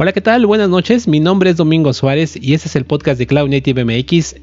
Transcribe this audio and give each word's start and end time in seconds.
Hola, 0.00 0.12
¿qué 0.12 0.20
tal? 0.20 0.46
Buenas 0.46 0.68
noches. 0.68 1.08
Mi 1.08 1.18
nombre 1.18 1.50
es 1.50 1.56
Domingo 1.56 1.92
Suárez 1.92 2.38
y 2.40 2.54
este 2.54 2.68
es 2.68 2.76
el 2.76 2.84
podcast 2.84 3.18
de 3.18 3.26
Cloud 3.26 3.50
Native 3.50 3.84
MX. 3.84 4.36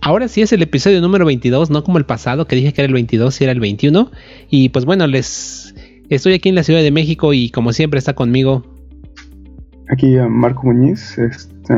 Ahora 0.00 0.26
sí 0.26 0.40
es 0.40 0.54
el 0.54 0.62
episodio 0.62 1.02
número 1.02 1.26
22, 1.26 1.68
no 1.68 1.84
como 1.84 1.98
el 1.98 2.06
pasado 2.06 2.46
que 2.46 2.56
dije 2.56 2.72
que 2.72 2.80
era 2.80 2.86
el 2.86 2.94
22 2.94 3.38
y 3.38 3.44
era 3.44 3.52
el 3.52 3.60
21. 3.60 4.10
Y 4.48 4.70
pues 4.70 4.86
bueno, 4.86 5.06
les 5.06 5.74
estoy 6.08 6.32
aquí 6.32 6.48
en 6.48 6.54
la 6.54 6.62
Ciudad 6.62 6.80
de 6.80 6.90
México 6.90 7.34
y 7.34 7.50
como 7.50 7.74
siempre 7.74 7.98
está 7.98 8.14
conmigo. 8.14 8.64
Aquí 9.90 10.16
Marco 10.30 10.62
Muñiz, 10.62 11.18
este, 11.18 11.74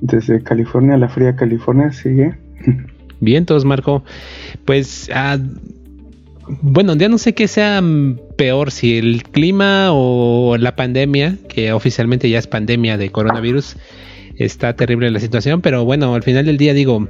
desde 0.00 0.42
California, 0.42 0.96
la 0.96 1.10
fría 1.10 1.36
California, 1.36 1.92
sigue. 1.92 2.34
Bien, 3.20 3.44
todos 3.44 3.66
Marco. 3.66 4.02
Pues 4.64 5.10
ah, 5.14 5.36
bueno, 6.46 6.94
ya 6.96 7.08
no 7.08 7.18
sé 7.18 7.34
qué 7.34 7.48
sea 7.48 7.82
peor, 8.36 8.70
si 8.70 8.98
el 8.98 9.22
clima 9.22 9.88
o 9.92 10.56
la 10.58 10.76
pandemia, 10.76 11.38
que 11.48 11.72
oficialmente 11.72 12.28
ya 12.28 12.38
es 12.38 12.46
pandemia 12.46 12.96
de 12.96 13.10
coronavirus, 13.10 13.76
está 14.36 14.74
terrible 14.74 15.10
la 15.10 15.20
situación, 15.20 15.60
pero 15.60 15.84
bueno, 15.84 16.14
al 16.14 16.22
final 16.22 16.46
del 16.46 16.56
día 16.56 16.74
digo, 16.74 17.08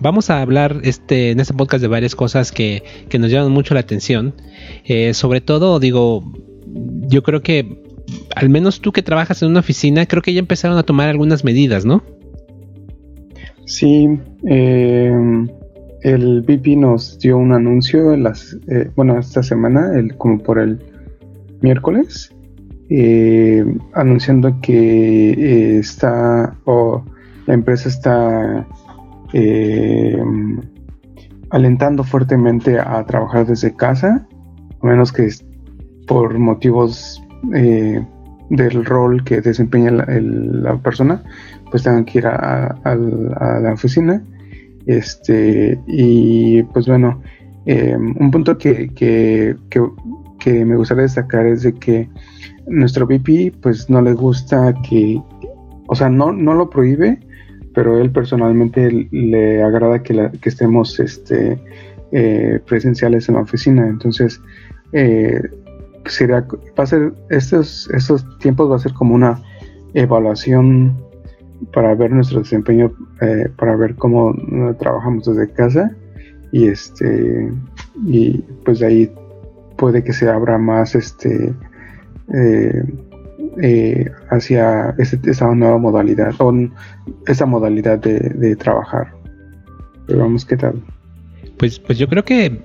vamos 0.00 0.30
a 0.30 0.40
hablar 0.40 0.80
este, 0.82 1.30
en 1.30 1.40
este 1.40 1.54
podcast 1.54 1.82
de 1.82 1.88
varias 1.88 2.14
cosas 2.14 2.52
que, 2.52 2.82
nos 3.18 3.30
llaman 3.30 3.52
mucho 3.52 3.74
la 3.74 3.80
atención. 3.80 4.34
Eh, 4.84 5.14
sobre 5.14 5.40
todo, 5.40 5.78
digo, 5.80 6.24
yo 7.08 7.22
creo 7.22 7.42
que 7.42 7.82
al 8.34 8.48
menos 8.48 8.80
tú 8.80 8.92
que 8.92 9.02
trabajas 9.02 9.42
en 9.42 9.48
una 9.48 9.60
oficina, 9.60 10.06
creo 10.06 10.22
que 10.22 10.32
ya 10.32 10.40
empezaron 10.40 10.78
a 10.78 10.82
tomar 10.82 11.08
algunas 11.08 11.44
medidas, 11.44 11.84
¿no? 11.84 12.04
Sí, 13.64 14.06
eh, 14.48 15.10
el 16.02 16.42
VP 16.42 16.76
nos 16.76 17.18
dio 17.18 17.38
un 17.38 17.52
anuncio, 17.52 18.16
las, 18.16 18.56
eh, 18.68 18.90
bueno, 18.96 19.18
esta 19.18 19.42
semana, 19.42 19.92
el, 19.94 20.16
como 20.16 20.38
por 20.38 20.58
el 20.58 20.78
miércoles, 21.62 22.34
eh, 22.90 23.64
anunciando 23.94 24.60
que 24.60 25.30
eh, 25.32 25.78
está, 25.78 26.56
o 26.64 27.04
la 27.46 27.54
empresa 27.54 27.88
está 27.88 28.66
alentando 31.50 32.04
fuertemente 32.04 32.78
a 32.78 33.04
trabajar 33.04 33.46
desde 33.46 33.74
casa, 33.74 34.26
a 34.80 34.86
menos 34.86 35.12
que 35.12 35.28
por 36.06 36.38
motivos 36.38 37.22
del 37.42 38.84
rol 38.84 39.24
que 39.24 39.40
desempeña 39.40 39.90
la, 39.90 40.76
persona, 40.78 41.22
pues 41.70 41.82
tengan 41.82 42.04
que 42.04 42.18
ir 42.18 42.26
a 42.26 42.78
la 43.60 43.72
oficina 43.72 44.22
este, 44.86 45.78
y 45.86 46.62
pues 46.64 46.86
bueno, 46.86 47.20
em, 47.66 48.14
un 48.18 48.30
punto 48.30 48.56
que, 48.56 48.88
que, 48.94 49.56
que, 50.38 50.64
me 50.64 50.76
gustaría 50.76 51.02
destacar 51.02 51.46
es 51.46 51.62
de 51.62 51.74
que 51.74 52.08
nuestro 52.68 53.06
VP 53.06 53.52
pues 53.60 53.90
no 53.90 54.00
le 54.00 54.12
gusta 54.12 54.74
que, 54.88 55.20
o 55.88 55.94
sea, 55.94 56.08
no, 56.08 56.32
no 56.32 56.54
lo 56.54 56.70
prohíbe, 56.70 57.18
pero 57.74 57.98
él 57.98 58.10
personalmente 58.10 59.08
le 59.10 59.62
agrada 59.62 60.02
que, 60.02 60.30
que 60.40 60.48
estemos 60.48 60.98
este, 61.00 61.60
eh, 62.12 62.60
presenciales 62.66 63.28
en 63.28 63.34
la 63.34 63.42
oficina. 63.42 63.86
Entonces, 63.86 64.40
eh, 64.92 65.42
sería, 66.06 66.46
va 66.78 66.84
a 66.84 66.86
ser, 66.86 67.12
estos, 67.30 67.90
estos 67.92 68.24
tiempos 68.38 68.70
va 68.70 68.76
a 68.76 68.78
ser 68.78 68.92
como 68.92 69.14
una 69.14 69.42
evaluación 69.94 70.96
para 71.72 71.94
ver 71.94 72.10
nuestro 72.12 72.40
desempeño, 72.40 72.92
eh, 73.20 73.48
para 73.56 73.76
ver 73.76 73.94
cómo 73.96 74.34
trabajamos 74.78 75.26
desde 75.26 75.52
casa 75.52 75.94
y 76.52 76.68
este 76.68 77.52
y 78.06 78.38
pues 78.64 78.80
de 78.80 78.86
ahí 78.86 79.12
puede 79.76 80.02
que 80.02 80.12
se 80.12 80.28
abra 80.28 80.58
más 80.58 80.94
este 80.94 81.54
eh, 82.34 82.82
eh, 83.62 84.10
hacia 84.30 84.94
este, 84.98 85.30
esta 85.30 85.54
nueva 85.54 85.78
modalidad 85.78 86.34
o 86.38 86.52
esa 87.26 87.46
modalidad 87.46 87.98
de, 87.98 88.18
de 88.18 88.56
trabajar. 88.56 89.12
Pero 90.06 90.20
vamos, 90.20 90.44
¿qué 90.44 90.56
tal? 90.56 90.82
Pues, 91.56 91.78
pues 91.78 91.98
yo 91.98 92.06
creo 92.08 92.24
que 92.24 92.60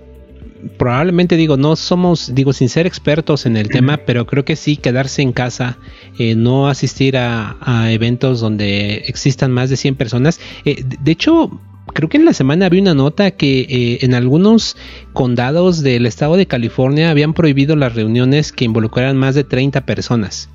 probablemente 0.77 1.37
digo, 1.37 1.57
no 1.57 1.75
somos, 1.75 2.33
digo, 2.33 2.53
sin 2.53 2.69
ser 2.69 2.85
expertos 2.87 3.45
en 3.45 3.57
el 3.57 3.69
tema, 3.69 3.97
pero 4.05 4.25
creo 4.25 4.45
que 4.45 4.55
sí 4.55 4.77
quedarse 4.77 5.21
en 5.21 5.33
casa, 5.33 5.77
eh, 6.17 6.35
no 6.35 6.67
asistir 6.67 7.17
a, 7.17 7.57
eventos 7.91 8.39
donde 8.39 9.03
existan 9.07 9.51
más 9.51 9.69
de 9.69 9.77
100 9.77 9.95
personas. 9.95 10.39
Eh, 10.65 10.83
de 10.83 11.11
hecho, 11.11 11.59
creo 11.93 12.09
que 12.09 12.17
en 12.17 12.25
la 12.25 12.33
semana 12.33 12.65
había 12.65 12.81
una 12.81 12.93
nota 12.93 13.31
que 13.31 13.61
eh, 13.61 13.99
en 14.01 14.13
algunos 14.13 14.77
condados 15.13 15.81
del 15.81 16.05
estado 16.05 16.37
de 16.37 16.45
California 16.45 17.11
habían 17.11 17.33
prohibido 17.33 17.75
las 17.75 17.95
reuniones 17.95 18.51
que 18.51 18.65
involucraran 18.65 19.17
más 19.17 19.35
de 19.35 19.43
30 19.43 19.85
personas. 19.85 20.49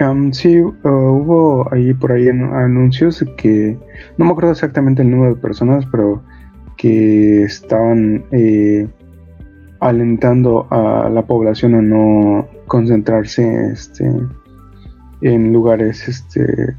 Um, 0.00 0.32
sí, 0.32 0.58
uh, 0.62 0.72
hubo 0.82 1.68
ahí 1.72 1.92
por 1.92 2.12
ahí 2.12 2.26
anuncios 2.28 3.22
que 3.36 3.76
no 4.16 4.24
me 4.24 4.30
acuerdo 4.30 4.52
exactamente 4.52 5.02
el 5.02 5.10
número 5.10 5.34
de 5.34 5.40
personas, 5.40 5.84
pero 5.92 6.22
que 6.80 7.42
estaban 7.42 8.24
eh, 8.32 8.88
alentando 9.80 10.66
a 10.70 11.10
la 11.10 11.26
población 11.26 11.74
a 11.74 11.82
no 11.82 12.48
concentrarse 12.68 13.72
este, 13.72 14.10
en 15.20 15.52
lugares 15.52 16.08
este, 16.08 16.74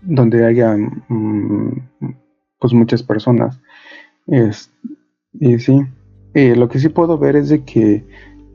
donde 0.00 0.44
haya 0.44 0.76
mm, 0.76 1.70
pues 2.58 2.72
muchas 2.72 3.04
personas. 3.04 3.60
y 4.26 5.58
sí, 5.60 5.82
eh, 6.34 6.56
lo 6.56 6.68
que 6.68 6.80
sí 6.80 6.88
puedo 6.88 7.16
ver 7.16 7.36
es 7.36 7.48
de 7.48 7.62
que 7.62 8.04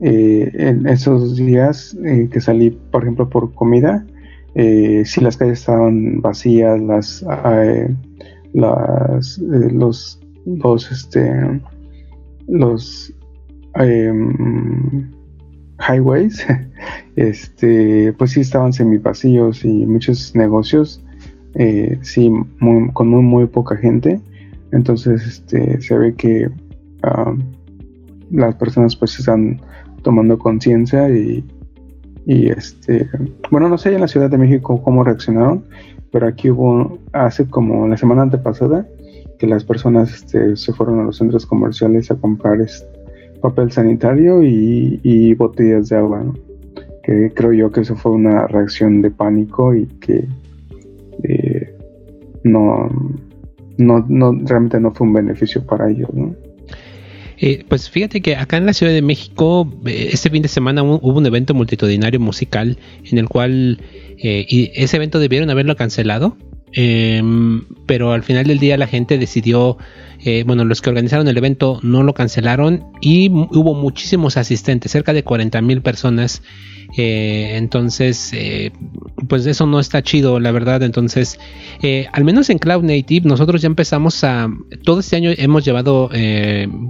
eh, 0.02 0.50
en 0.52 0.86
esos 0.86 1.36
días 1.36 1.96
que 2.30 2.40
salí, 2.42 2.70
por 2.90 3.04
ejemplo, 3.04 3.30
por 3.30 3.54
comida, 3.54 4.06
si 4.54 5.20
las 5.22 5.38
calles 5.38 5.60
estaban 5.60 6.20
vacías, 6.20 6.78
las, 6.78 7.24
las 8.52 9.38
los 9.38 10.23
los 10.46 10.90
este 10.90 11.60
los 12.46 13.12
em, 13.76 15.10
highways 15.88 16.46
este 17.16 18.12
pues 18.14 18.32
sí 18.32 18.40
estaban 18.40 18.72
semivacíos 18.72 19.64
y 19.64 19.86
muchos 19.86 20.34
negocios 20.34 21.04
eh, 21.54 21.98
sí 22.02 22.32
con 22.92 23.08
muy, 23.08 23.22
muy 23.22 23.46
poca 23.46 23.76
gente. 23.76 24.20
Entonces 24.72 25.24
este 25.26 25.80
se 25.80 25.96
ve 25.96 26.14
que 26.14 26.50
las 28.30 28.54
personas 28.56 28.96
pues 28.96 29.18
están 29.18 29.60
tomando 30.02 30.38
conciencia 30.38 31.08
y, 31.10 31.44
y 32.26 32.48
este 32.48 33.08
bueno 33.50 33.68
no 33.68 33.76
sé 33.76 33.94
en 33.94 34.00
la 34.00 34.08
Ciudad 34.08 34.30
de 34.30 34.38
México 34.38 34.82
cómo 34.82 35.04
reaccionaron 35.04 35.64
pero 36.10 36.26
aquí 36.26 36.50
hubo 36.50 36.98
hace 37.12 37.46
como 37.46 37.86
la 37.86 37.98
semana 37.98 38.22
antepasada 38.22 38.88
que 39.38 39.46
las 39.46 39.64
personas 39.64 40.14
este, 40.14 40.56
se 40.56 40.72
fueron 40.72 41.00
a 41.00 41.04
los 41.04 41.16
centros 41.16 41.46
comerciales 41.46 42.10
a 42.10 42.16
comprar 42.16 42.60
este, 42.60 42.86
papel 43.44 43.70
sanitario 43.70 44.42
y, 44.42 45.34
botellas 45.34 45.90
de 45.90 45.96
agua, 45.96 46.24
que 47.02 47.30
creo 47.34 47.52
yo 47.52 47.70
que 47.70 47.82
eso 47.82 47.94
fue 47.94 48.12
una 48.12 48.46
reacción 48.46 49.02
de 49.02 49.10
pánico 49.10 49.74
y 49.74 49.86
que 50.00 50.26
eh, 51.24 51.76
no, 52.42 52.88
no, 53.76 54.32
realmente 54.46 54.80
no 54.80 54.92
fue 54.92 55.06
un 55.06 55.12
beneficio 55.12 55.62
para 55.66 55.90
ellos. 55.90 56.08
Eh, 57.36 57.66
pues 57.68 57.90
fíjate 57.90 58.22
que 58.22 58.34
acá 58.34 58.56
en 58.56 58.64
la 58.64 58.72
Ciudad 58.72 58.94
de 58.94 59.02
México, 59.02 59.70
eh, 59.84 60.08
este 60.12 60.30
fin 60.30 60.40
de 60.40 60.48
semana 60.48 60.82
hubo 60.82 61.18
un 61.18 61.26
evento 61.26 61.52
multitudinario 61.52 62.20
musical 62.20 62.78
en 63.04 63.18
el 63.18 63.28
cual 63.28 63.78
y 64.16 64.70
ese 64.74 64.96
evento 64.96 65.18
debieron 65.18 65.50
haberlo 65.50 65.76
cancelado 65.76 66.38
Em, 66.76 67.62
pero 67.86 68.12
al 68.12 68.24
final 68.24 68.46
del 68.46 68.58
día 68.58 68.76
la 68.76 68.88
gente 68.88 69.16
decidió, 69.16 69.78
eh, 70.24 70.42
bueno, 70.44 70.64
los 70.64 70.82
que 70.82 70.90
organizaron 70.90 71.28
el 71.28 71.36
evento 71.36 71.78
no 71.82 72.02
lo 72.02 72.14
cancelaron 72.14 72.84
y 73.00 73.30
hubo 73.30 73.74
muchísimos 73.74 74.36
asistentes, 74.36 74.90
cerca 74.90 75.12
de 75.12 75.22
40 75.22 75.62
mil 75.62 75.82
personas. 75.82 76.42
Eh, 76.96 77.52
entonces, 77.54 78.30
eh, 78.34 78.72
pues 79.28 79.46
eso 79.46 79.66
no 79.66 79.78
está 79.78 80.02
chido, 80.02 80.40
la 80.40 80.50
verdad. 80.50 80.82
Entonces, 80.82 81.38
al 82.12 82.24
menos 82.24 82.50
en 82.50 82.58
Cloud 82.58 82.82
Native, 82.82 83.28
nosotros 83.28 83.62
ya 83.62 83.66
empezamos 83.66 84.22
a. 84.24 84.48
Todo 84.82 85.00
este 85.00 85.16
año 85.16 85.30
hemos 85.36 85.64
llevado 85.64 86.10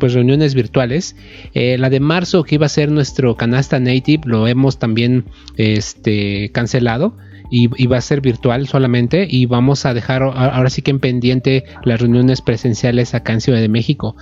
pues 0.01 0.15
reuniones 0.15 0.55
virtuales. 0.55 1.17
la 1.55 1.91
de 1.91 2.01
marzo, 2.01 2.43
que 2.45 2.57
iba 2.57 2.67
a 2.67 2.71
ser 2.71 2.91
nuestro 2.91 3.37
canasta 3.37 3.79
native, 3.81 4.23
lo 4.27 4.47
hemos 4.47 4.79
también 4.79 5.25
este, 5.57 6.51
cancelado 6.53 7.17
y, 7.55 7.87
va 7.87 7.99
a 7.99 8.01
ser 8.01 8.21
virtual 8.21 8.67
solamente 8.67 9.27
y 9.31 9.47
vamos 9.47 9.87
a 9.87 9.95
dejar 9.95 10.23
ahora 10.23 10.71
sí 10.71 10.83
que 10.83 10.91
en 10.91 10.99
pendiente 10.99 11.65
las 11.85 12.01
reuniones 12.01 12.43
presenciales 12.43 13.15
acá 13.15 13.33
en 13.33 13.41
Ciudad 13.41 13.61
de 13.61 13.69
México. 13.69 14.17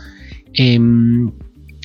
Em, 0.52 1.32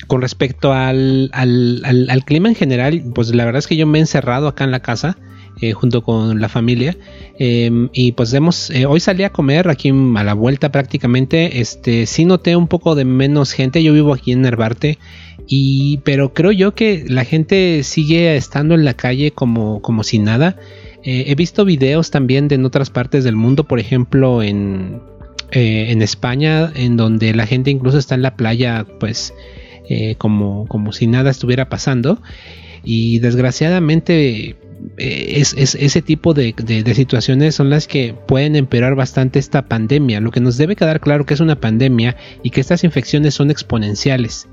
con 0.06 0.20
respecto 0.20 0.74
al, 0.74 1.30
al, 1.32 2.24
clima 2.26 2.48
en 2.48 2.54
general, 2.54 3.02
pues 3.14 3.34
la 3.34 3.46
verdad 3.46 3.60
es 3.60 3.66
que 3.66 3.76
yo 3.76 3.86
me 3.86 3.98
he 3.98 4.00
encerrado 4.02 4.46
acá 4.46 4.64
en 4.64 4.70
la 4.70 4.80
casa. 4.80 5.18
Eh, 5.60 5.72
junto 5.72 6.04
con 6.04 6.40
la 6.40 6.48
familia 6.48 6.96
em, 7.36 7.88
y 7.92 8.12
pues 8.12 8.32
hemos 8.32 8.70
eh, 8.70 8.86
hoy 8.86 9.00
salí 9.00 9.24
a 9.24 9.30
comer 9.30 9.68
aquí 9.68 9.88
a 9.90 10.22
la 10.22 10.32
vuelta 10.34 10.70
prácticamente 10.70 11.58
este 11.60 12.06
sí 12.06 12.26
noté 12.26 12.54
un 12.54 12.68
poco 12.68 12.94
de 12.94 13.04
menos 13.04 13.50
gente 13.50 13.82
yo 13.82 13.92
vivo 13.92 14.14
aquí 14.14 14.30
en 14.30 14.42
Nervarte 14.42 14.98
Y, 15.48 15.98
pero 16.04 16.34
creo 16.34 16.52
yo 16.52 16.74
que 16.74 17.04
la 17.08 17.24
gente 17.24 17.82
sigue 17.82 18.36
estando 18.36 18.74
en 18.74 18.84
la 18.84 18.94
calle 18.94 19.30
como, 19.32 19.80
como 19.80 20.04
si 20.04 20.18
nada. 20.18 20.56
Eh, 21.04 21.24
he 21.28 21.34
visto 21.34 21.64
videos 21.64 22.10
también 22.10 22.48
de 22.48 22.56
en 22.56 22.64
otras 22.64 22.90
partes 22.90 23.24
del 23.24 23.36
mundo, 23.36 23.64
por 23.64 23.78
ejemplo 23.78 24.42
en, 24.42 25.00
eh, 25.52 25.94
España, 26.00 26.72
en 26.74 26.96
donde 26.96 27.34
la 27.34 27.46
gente 27.46 27.70
incluso 27.70 27.98
está 27.98 28.14
en 28.14 28.22
la 28.22 28.36
playa, 28.36 28.86
pues 28.98 29.32
eh, 29.88 30.16
como, 30.16 30.66
como 30.66 30.92
si 30.92 31.06
nada 31.06 31.30
estuviera 31.30 31.68
pasando. 31.68 32.20
Y 32.84 33.18
desgraciadamente 33.18 34.56
es, 34.96 35.54
ese 35.54 36.02
tipo 36.02 36.34
de, 36.34 36.54
de, 36.56 36.94
situaciones 36.94 37.54
son 37.54 37.70
las 37.70 37.86
que 37.86 38.14
pueden 38.26 38.56
empeorar 38.56 38.94
bastante 38.94 39.38
esta 39.38 39.66
pandemia. 39.66 40.20
Lo 40.20 40.30
que 40.30 40.40
nos 40.40 40.56
debe 40.56 40.76
quedar 40.76 41.00
claro 41.00 41.26
que 41.26 41.34
es 41.34 41.40
una 41.40 41.60
pandemia 41.60 42.16
y 42.42 42.50
que 42.50 42.60
estas 42.60 42.84
infecciones 42.84 43.34
son 43.34 43.50
exponenciales. 43.50 44.48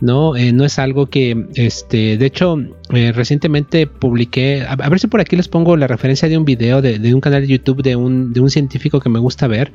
No, 0.00 0.36
eh, 0.36 0.52
no 0.52 0.64
es 0.64 0.78
algo 0.78 1.06
que, 1.06 1.46
este, 1.54 2.18
de 2.18 2.26
hecho, 2.26 2.58
eh, 2.92 3.12
recientemente 3.12 3.86
publiqué, 3.86 4.62
a, 4.68 4.76
ver 4.76 5.00
si 5.00 5.06
por 5.06 5.20
aquí 5.20 5.36
les 5.36 5.48
pongo 5.48 5.76
la 5.76 5.86
referencia 5.86 6.28
de 6.28 6.36
un 6.36 6.44
video 6.44 6.82
de, 6.82 7.14
un 7.14 7.20
canal 7.20 7.42
de 7.42 7.48
YouTube 7.48 7.82
de 7.82 7.96
un, 7.96 8.32
de 8.34 8.40
un, 8.40 8.50
científico 8.50 9.00
que 9.00 9.08
me 9.08 9.18
gusta 9.18 9.46
ver, 9.46 9.72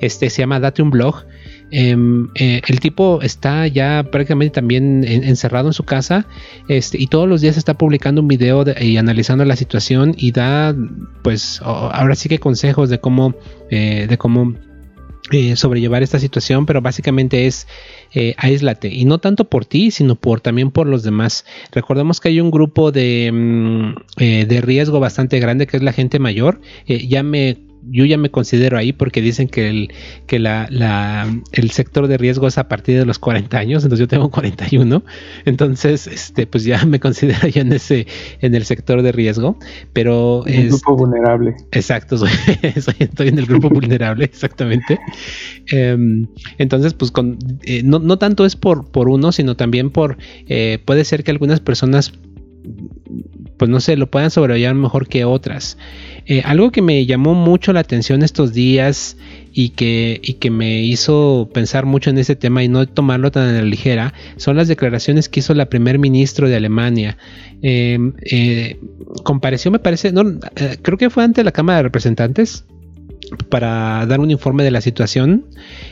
este, 0.00 0.28
se 0.28 0.42
llama 0.42 0.58
Date 0.58 0.82
un 0.82 0.90
blog. 0.90 1.24
Em, 1.72 2.30
eh, 2.34 2.60
el 2.66 2.80
tipo 2.80 3.22
está 3.22 3.68
ya 3.68 4.02
prácticamente 4.10 4.54
también 4.54 5.04
encerrado 5.04 5.68
en 5.68 5.72
su 5.72 5.84
casa 5.84 6.26
este, 6.66 7.00
y 7.00 7.06
todos 7.06 7.28
los 7.28 7.40
días 7.40 7.56
está 7.56 7.74
publicando 7.74 8.20
un 8.22 8.26
video 8.26 8.64
y 8.80 8.96
analizando 8.96 9.44
la 9.44 9.54
situación 9.54 10.14
y 10.16 10.32
da, 10.32 10.74
pues, 11.22 11.60
ahora 11.62 12.16
sí 12.16 12.28
que 12.28 12.40
consejos 12.40 12.90
de 12.90 12.98
cómo, 12.98 13.36
de 13.70 14.16
cómo 14.18 14.56
sobrellevar 15.54 16.02
esta 16.02 16.18
situación, 16.18 16.66
pero 16.66 16.80
básicamente 16.80 17.46
es 17.46 17.66
eh, 18.12 18.34
aíslate. 18.36 18.88
Y 18.88 19.04
no 19.04 19.18
tanto 19.18 19.44
por 19.48 19.64
ti, 19.64 19.90
sino 19.90 20.16
por 20.16 20.40
también 20.40 20.70
por 20.70 20.86
los 20.86 21.02
demás. 21.02 21.44
Recordemos 21.72 22.20
que 22.20 22.28
hay 22.28 22.40
un 22.40 22.50
grupo 22.50 22.92
de, 22.92 23.30
mm, 23.32 23.94
eh, 24.18 24.46
de 24.46 24.60
riesgo 24.60 25.00
bastante 25.00 25.38
grande 25.40 25.66
que 25.66 25.76
es 25.76 25.82
la 25.82 25.92
gente 25.92 26.18
mayor. 26.18 26.60
Eh, 26.86 27.06
ya 27.06 27.22
me 27.22 27.56
yo 27.88 28.04
ya 28.04 28.16
me 28.18 28.30
considero 28.30 28.76
ahí 28.78 28.92
porque 28.92 29.20
dicen 29.20 29.48
que 29.48 29.68
el, 29.68 29.92
que 30.26 30.38
la, 30.38 30.66
la, 30.70 31.28
el 31.52 31.70
sector 31.70 32.08
de 32.08 32.18
riesgo 32.18 32.46
es 32.46 32.58
a 32.58 32.68
partir 32.68 32.98
de 32.98 33.04
los 33.04 33.18
40 33.18 33.58
años, 33.58 33.82
entonces 33.84 34.00
yo 34.00 34.08
tengo 34.08 34.30
41, 34.30 35.02
entonces 35.44 36.06
este 36.06 36.46
pues 36.46 36.64
ya 36.64 36.84
me 36.84 37.00
considero 37.00 37.48
ya 37.48 37.62
en 37.62 37.72
ese 37.72 38.06
en 38.40 38.54
el 38.54 38.64
sector 38.64 39.02
de 39.02 39.12
riesgo, 39.12 39.58
pero 39.92 40.44
el 40.46 40.68
grupo 40.68 40.96
vulnerable. 40.96 41.56
Exacto, 41.72 42.18
soy, 42.18 42.30
estoy 42.98 43.28
en 43.28 43.38
el 43.38 43.46
grupo 43.46 43.68
vulnerable, 43.70 44.24
exactamente. 44.24 44.98
Em, 45.68 46.26
entonces 46.58 46.94
pues 46.94 47.10
con, 47.10 47.38
eh, 47.62 47.82
no, 47.82 47.98
no, 47.98 48.18
tanto 48.18 48.44
es 48.44 48.56
por, 48.56 48.90
por 48.90 49.08
uno, 49.08 49.32
sino 49.32 49.56
también 49.56 49.90
por 49.90 50.18
eh, 50.46 50.78
puede 50.84 51.04
ser 51.04 51.24
que 51.24 51.30
algunas 51.30 51.60
personas 51.60 52.12
pues 53.60 53.68
no 53.68 53.78
sé, 53.78 53.94
lo 53.98 54.10
puedan 54.10 54.30
sobrellevar 54.30 54.74
mejor 54.74 55.06
que 55.06 55.26
otras. 55.26 55.76
Eh, 56.24 56.40
algo 56.46 56.72
que 56.72 56.80
me 56.80 57.04
llamó 57.04 57.34
mucho 57.34 57.74
la 57.74 57.80
atención 57.80 58.22
estos 58.22 58.54
días 58.54 59.18
y 59.52 59.68
que, 59.70 60.18
y 60.22 60.34
que 60.34 60.50
me 60.50 60.80
hizo 60.80 61.50
pensar 61.52 61.84
mucho 61.84 62.08
en 62.08 62.16
ese 62.16 62.36
tema 62.36 62.64
y 62.64 62.68
no 62.68 62.88
tomarlo 62.88 63.30
tan 63.30 63.50
a 63.50 63.52
la 63.52 63.62
ligera 63.62 64.14
son 64.38 64.56
las 64.56 64.66
declaraciones 64.66 65.28
que 65.28 65.40
hizo 65.40 65.52
la 65.52 65.66
primer 65.66 65.98
ministro 65.98 66.48
de 66.48 66.56
Alemania. 66.56 67.18
Em, 67.60 68.14
eh, 68.22 68.78
compareció, 69.24 69.70
me 69.70 69.78
parece, 69.78 70.10
no, 70.10 70.22
eh, 70.56 70.78
creo 70.80 70.96
que 70.96 71.10
fue 71.10 71.24
ante 71.24 71.44
la 71.44 71.52
Cámara 71.52 71.76
de 71.76 71.82
Representantes 71.82 72.64
para 73.48 74.04
dar 74.06 74.20
un 74.20 74.30
informe 74.30 74.62
de 74.64 74.70
la 74.70 74.80
situación 74.80 75.44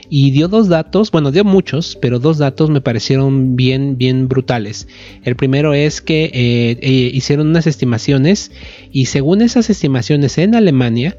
y 0.08 0.30
dio 0.30 0.48
dos 0.48 0.68
datos, 0.68 1.10
bueno, 1.10 1.30
dio 1.30 1.44
muchos, 1.44 1.98
pero 2.00 2.18
dos 2.18 2.38
datos 2.38 2.70
me 2.70 2.80
parecieron 2.80 3.56
bien, 3.56 3.98
bien 3.98 4.28
brutales. 4.28 4.88
El 5.24 5.36
primero 5.36 5.74
es 5.74 6.00
que 6.00 6.24
eh, 6.24 6.78
eh, 6.80 7.10
hicieron 7.12 7.48
unas 7.48 7.66
estimaciones 7.66 8.52
y 8.92 9.04
según 9.06 9.42
esas 9.42 9.68
estimaciones 9.70 10.38
en 10.38 10.54
Alemania, 10.54 11.16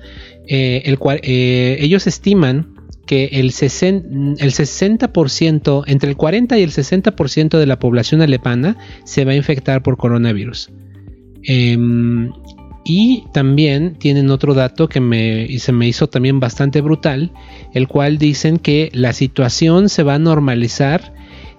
eh, 0.48 1.78
ellos 1.82 2.08
estiman 2.08 2.76
que 3.06 3.26
el, 3.34 3.48
el 3.48 3.52
60%, 3.52 5.84
entre 5.88 6.10
el 6.10 6.16
40 6.16 6.58
y 6.60 6.64
el 6.64 6.72
60% 6.72 7.58
de 7.58 7.66
la 7.66 7.80
población 7.80 8.22
alemana 8.22 8.78
se 9.04 9.26
va 9.26 9.32
a 9.32 9.36
infectar 9.36 9.82
por 9.82 9.98
coronavirus. 9.98 10.70
Em, 11.44 12.32
y 12.90 13.26
también 13.34 13.94
tienen 14.00 14.32
otro 14.32 14.56
dato 14.56 14.90
que 14.90 15.00
me, 15.00 15.60
se 15.60 15.72
me 15.72 15.88
hizo 15.88 16.10
también 16.10 16.40
bastante 16.40 16.82
brutal, 16.82 17.32
el 17.76 17.88
cual 17.88 18.18
dicen 18.18 18.58
que 18.58 18.90
la 18.96 19.14
situación 19.14 19.90
se 19.90 20.02
va 20.02 20.16
a 20.16 20.20
normalizar, 20.20 21.14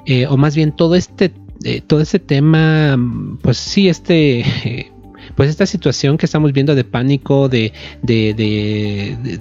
eh, 0.06 0.27
o 0.27 0.37
más 0.37 0.56
bien 0.56 0.73
todo 0.73 0.97
este, 0.97 1.31
eh, 1.62 1.82
todo 1.87 2.00
este 2.00 2.19
tema, 2.19 2.99
pues 3.43 3.59
sí, 3.59 3.88
este... 3.88 4.44
pues 5.37 5.49
esta 5.49 5.67
situación 5.67 6.19
que 6.19 6.27
estamos 6.27 6.53
viendo 6.53 6.75
de 6.75 6.82
pánico, 6.82 7.49
de, 7.49 7.73
de, 8.03 8.35
de 8.35 9.38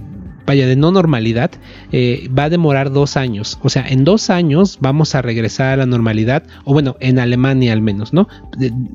vaya, 0.50 0.66
de 0.66 0.76
no 0.76 0.92
normalidad, 0.92 1.52
eh, 1.92 2.28
va 2.36 2.46
a 2.46 2.50
demorar 2.50 2.92
dos 2.92 3.18
años. 3.18 3.60
O 3.62 3.70
sea, 3.70 3.88
en 3.88 4.04
dos 4.04 4.32
años 4.32 4.80
vamos 4.82 5.14
a 5.14 5.22
regresar 5.22 5.74
a 5.74 5.78
la 5.78 5.86
normalidad, 5.86 6.42
o 6.66 6.74
bueno, 6.74 6.98
en 7.00 7.20
Alemania 7.20 7.72
al 7.72 7.84
menos, 7.84 8.14
¿no? 8.14 8.28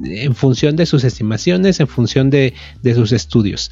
en 0.05 0.35
función 0.35 0.75
de 0.75 0.85
sus 0.85 1.05
estimaciones, 1.05 1.79
en 1.79 1.87
función 1.87 2.29
de, 2.29 2.55
sus 2.93 3.13
estudios. 3.13 3.71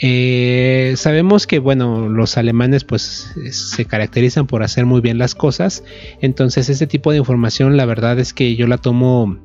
Eh, 0.00 0.94
sabemos 0.96 1.48
que 1.48 1.58
bueno 1.58 2.08
los 2.08 2.36
alemanes 2.36 2.84
pues 2.84 3.34
se 3.50 3.84
caracterizan 3.84 4.46
por 4.46 4.62
hacer 4.62 4.86
muy 4.86 5.00
bien 5.00 5.18
las 5.18 5.34
cosas 5.34 5.82
entonces 6.20 6.68
este 6.68 6.86
tipo 6.86 7.10
de 7.10 7.18
información 7.18 7.76
la 7.76 7.84
verdad 7.84 8.20
es 8.20 8.32
que 8.32 8.54
yo 8.54 8.68
la 8.68 8.78
tomo 8.78 9.40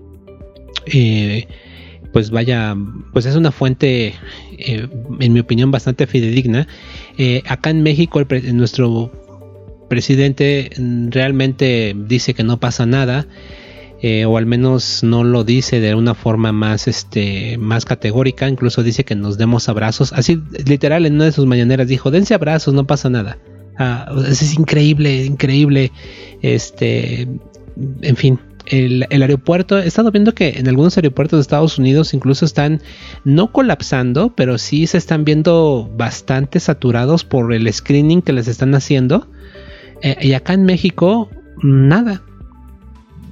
eh, 0.86 1.48
pues 2.14 2.30
vaya, 2.30 2.78
pues 3.12 3.26
es 3.26 3.36
una 3.36 3.52
fuente, 3.52 4.14
eh, 4.58 4.88
en 5.20 5.34
mi 5.34 5.40
opinión, 5.40 5.72
bastante 5.72 6.08
fidedigna. 6.08 6.68
Eh, 7.18 7.42
acá 7.48 7.72
en 7.72 7.82
México, 7.82 8.22
nuestro 8.54 9.12
presidente 9.90 10.70
realmente 11.10 11.96
dice 11.98 12.34
que 12.34 12.44
no 12.44 12.60
pasa 12.60 12.86
nada. 12.86 13.28
Eh, 14.06 14.26
o 14.26 14.38
al 14.38 14.46
menos 14.46 15.02
no 15.02 15.24
lo 15.24 15.46
dice 15.46 15.80
de 15.80 15.96
una 15.96 16.14
forma 16.14 16.52
más, 16.52 16.90
este, 16.90 17.58
más 17.58 17.86
categórica, 17.86 18.50
incluso 18.50 18.84
dice 18.84 19.06
que 19.06 19.16
nos 19.16 19.38
demos 19.38 19.70
abrazos, 19.70 20.12
así 20.12 20.42
literal 20.66 21.06
en 21.06 21.16
una 21.16 21.24
de 21.24 21.32
sus 21.32 21.46
mañaneras 21.46 21.88
dijo, 21.88 22.12
dense 22.12 22.34
abrazos, 22.34 22.74
no 22.74 22.86
pasa 22.86 23.10
nada. 23.10 23.38
Ah, 23.78 24.14
es 24.28 24.54
increíble, 24.56 25.24
increíble, 25.24 25.94
este, 26.42 27.30
en 28.02 28.16
fin, 28.18 28.40
el, 28.66 29.06
aeropuerto, 29.10 29.78
he 29.80 29.88
estado 29.88 30.12
viendo 30.12 30.34
que 30.34 30.50
en 30.58 30.68
algunos 30.68 30.98
aeropuertos 30.98 31.38
de 31.38 31.42
Estados 31.42 31.78
Unidos 31.78 32.14
incluso 32.14 32.46
están 32.46 32.82
no 33.24 33.52
colapsando, 33.52 34.34
pero 34.36 34.58
sí 34.58 34.88
se 34.88 34.98
están 34.98 35.26
viendo 35.26 35.90
bastante 35.96 36.60
saturados 36.60 37.24
por 37.24 37.54
el 37.54 37.72
screening 37.72 38.22
que 38.22 38.34
les 38.34 38.48
están 38.48 38.74
haciendo. 38.76 39.28
Eh, 40.02 40.18
y 40.22 40.34
acá 40.34 40.54
en 40.54 40.64
México, 40.64 41.30
nada. 41.62 42.22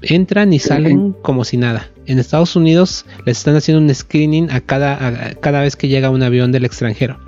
Entran 0.02 0.52
y 0.52 0.60
salen 0.60 1.14
como 1.22 1.44
si 1.44 1.58
nada. 1.58 1.90
En 2.08 2.18
Estados 2.18 2.56
Unidos 2.56 3.06
les 3.26 3.38
están 3.38 3.56
haciendo 3.56 3.84
un 3.84 3.94
screening 3.94 4.50
a 4.50 4.62
cada, 4.62 5.36
cada 5.36 5.62
vez 5.62 5.76
que 5.76 5.88
llega 5.88 6.10
un 6.10 6.24
avión 6.24 6.52
del 6.52 6.66
extranjero. 6.66 7.20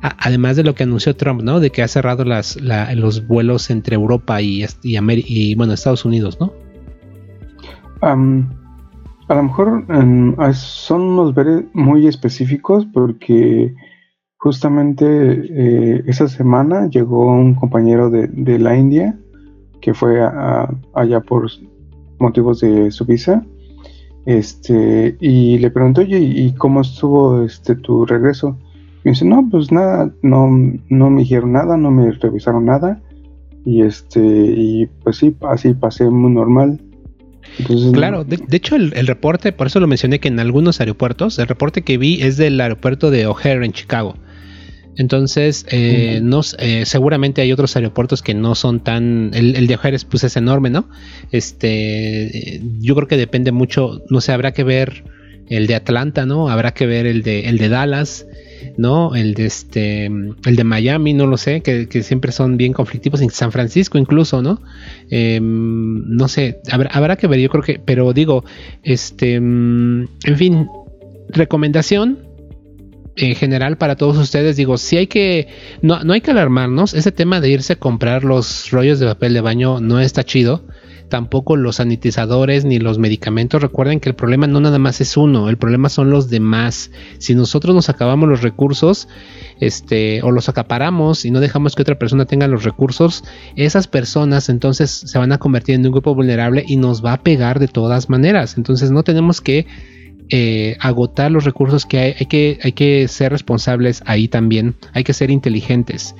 además 0.00 0.54
de 0.54 0.62
lo 0.62 0.76
que 0.76 0.84
anunció 0.84 1.16
Trump, 1.16 1.42
¿no? 1.42 1.58
De 1.58 1.70
que 1.70 1.82
ha 1.82 1.88
cerrado 1.88 2.24
las, 2.24 2.56
los 2.60 3.26
vuelos 3.26 3.68
entre 3.70 3.96
Europa 3.96 4.40
y, 4.40 4.64
y, 4.82 4.96
y 4.96 5.54
bueno, 5.56 5.72
Estados 5.72 6.04
Unidos, 6.04 6.38
¿no? 6.38 6.67
A 8.00 9.34
lo 9.34 9.42
mejor 9.42 9.84
son 10.54 11.02
unos 11.02 11.34
veres 11.34 11.64
muy 11.74 12.06
específicos 12.06 12.86
porque 12.92 13.74
justamente 14.38 15.04
eh, 15.06 16.02
esa 16.06 16.28
semana 16.28 16.88
llegó 16.88 17.26
un 17.26 17.54
compañero 17.54 18.10
de, 18.10 18.58
la 18.58 18.76
India 18.76 19.18
que 19.80 19.94
fue 19.94 20.20
allá 20.94 21.20
por 21.20 21.48
motivos 22.18 22.60
de 22.60 22.90
su 22.90 23.04
visa 23.04 23.44
este 24.26 25.16
y 25.20 25.58
le 25.58 25.70
preguntó 25.70 26.00
oye 26.00 26.18
y 26.18 26.52
cómo 26.54 26.80
estuvo 26.80 27.42
este 27.42 27.76
tu 27.76 28.04
regreso 28.04 28.58
y 29.02 29.08
me 29.08 29.10
dice 29.12 29.24
no 29.24 29.48
pues 29.50 29.72
nada 29.72 30.12
no 30.22 30.48
no 30.88 31.10
me 31.10 31.20
dijeron 31.20 31.52
nada 31.52 31.76
no 31.76 31.90
me 31.90 32.10
revisaron 32.12 32.66
nada 32.66 33.00
y 33.64 33.82
este 33.82 34.20
y 34.20 34.86
pues 35.02 35.16
sí 35.16 35.36
así 35.42 35.74
pasé 35.74 36.10
muy 36.10 36.32
normal 36.32 36.80
claro, 37.92 38.24
de, 38.24 38.38
hecho 38.56 38.76
el, 38.76 39.06
reporte, 39.06 39.52
por 39.52 39.66
eso 39.66 39.80
lo 39.80 39.86
mencioné 39.86 40.20
que 40.20 40.28
en 40.28 40.40
algunos 40.40 40.80
aeropuertos, 40.80 41.38
el 41.38 41.46
reporte 41.46 41.82
que 41.82 41.98
vi 41.98 42.22
es 42.22 42.36
del 42.36 42.60
aeropuerto 42.60 43.10
de 43.10 43.26
O'Hare 43.26 43.64
en 43.64 43.72
Chicago. 43.72 44.16
Entonces, 44.96 45.64
eh, 45.70 46.18
no, 46.22 46.40
eh, 46.58 46.84
seguramente 46.84 47.40
hay 47.40 47.52
otros 47.52 47.76
aeropuertos 47.76 48.20
que 48.20 48.34
no 48.34 48.56
son 48.56 48.80
tan. 48.80 49.30
El, 49.32 49.66
de 49.68 49.74
O'Hare 49.76 49.94
es, 49.94 50.04
pues, 50.04 50.24
es 50.24 50.36
enorme, 50.36 50.70
¿no? 50.70 50.88
Este, 51.30 52.60
yo 52.80 52.96
creo 52.96 53.06
que 53.06 53.16
depende 53.16 53.52
mucho, 53.52 54.02
no 54.10 54.20
sé, 54.20 54.32
habrá 54.32 54.52
que 54.52 54.64
ver 54.64 55.04
el 55.48 55.66
de 55.66 55.74
Atlanta, 55.74 56.26
¿no? 56.26 56.48
Habrá 56.48 56.72
que 56.72 56.86
ver 56.86 57.06
el 57.06 57.22
de, 57.22 57.48
el 57.48 57.58
de 57.58 57.68
Dallas, 57.68 58.26
¿no? 58.76 59.14
El 59.14 59.34
de 59.34 59.46
este, 59.46 60.06
el 60.06 60.56
de 60.56 60.64
Miami, 60.64 61.14
no 61.14 61.26
lo 61.26 61.36
sé, 61.36 61.60
que, 61.62 62.02
siempre 62.02 62.32
son 62.32 62.56
bien 62.56 62.72
conflictivos, 62.72 63.20
en 63.20 63.30
San 63.30 63.52
Francisco 63.52 63.98
incluso, 63.98 64.42
¿no? 64.42 64.60
Em, 65.10 66.04
no 66.08 66.28
sé, 66.28 66.60
habrá, 66.70 66.90
habrá, 66.90 67.16
que 67.16 67.26
ver, 67.26 67.40
yo 67.40 67.48
creo 67.48 67.62
que, 67.62 67.78
pero 67.78 68.12
digo, 68.12 68.44
este, 68.82 69.40
mm, 69.40 70.08
en 70.24 70.36
fin, 70.36 70.68
recomendación, 71.28 72.18
en 73.16 73.34
general 73.34 73.78
para 73.78 73.96
todos 73.96 74.16
ustedes, 74.16 74.56
digo, 74.56 74.78
si 74.78 74.96
hay 74.96 75.06
que, 75.06 75.48
no, 75.82 76.04
no 76.04 76.12
hay 76.12 76.20
que 76.20 76.30
alarmarnos, 76.30 76.94
ese 76.94 77.12
tema 77.12 77.40
de 77.40 77.50
irse 77.50 77.74
a 77.74 77.76
comprar 77.76 78.24
los 78.24 78.70
rollos 78.70 79.00
de 79.00 79.06
papel 79.06 79.34
de 79.34 79.40
baño 79.40 79.80
no 79.80 80.00
está 80.00 80.22
chido, 80.24 80.64
tampoco 81.08 81.56
los 81.56 81.76
sanitizadores 81.76 82.64
ni 82.64 82.78
los 82.78 82.98
medicamentos, 82.98 83.62
recuerden 83.62 84.00
que 84.00 84.08
el 84.08 84.14
problema 84.14 84.46
no 84.46 84.60
nada 84.60 84.78
más 84.78 85.00
es 85.00 85.16
uno, 85.16 85.48
el 85.48 85.56
problema 85.56 85.88
son 85.88 86.10
los 86.10 86.30
demás, 86.30 86.90
si 87.18 87.34
nosotros 87.34 87.74
nos 87.74 87.88
acabamos 87.88 88.28
los 88.28 88.42
recursos, 88.42 89.08
este, 89.60 90.22
o 90.22 90.30
los 90.30 90.48
acaparamos 90.48 91.24
y 91.24 91.30
no 91.30 91.40
dejamos 91.40 91.74
que 91.74 91.82
otra 91.82 91.98
persona 91.98 92.26
tenga 92.26 92.46
los 92.46 92.64
recursos, 92.64 93.24
esas 93.56 93.88
personas 93.88 94.48
entonces 94.48 94.90
se 94.90 95.18
van 95.18 95.32
a 95.32 95.38
convertir 95.38 95.74
en 95.74 95.86
un 95.86 95.92
grupo 95.92 96.14
vulnerable 96.14 96.64
y 96.66 96.76
nos 96.76 97.04
va 97.04 97.14
a 97.14 97.22
pegar 97.22 97.58
de 97.58 97.68
todas 97.68 98.08
maneras, 98.08 98.56
entonces 98.56 98.90
no 98.90 99.02
tenemos 99.02 99.40
que 99.40 99.66
eh, 100.30 100.76
agotar 100.80 101.30
los 101.30 101.44
recursos 101.44 101.86
que 101.86 101.98
hay, 101.98 102.14
hay 102.20 102.26
que, 102.26 102.58
hay 102.62 102.72
que 102.72 103.08
ser 103.08 103.32
responsables 103.32 104.02
ahí 104.04 104.28
también, 104.28 104.74
hay 104.92 105.04
que 105.04 105.14
ser 105.14 105.30
inteligentes. 105.30 106.14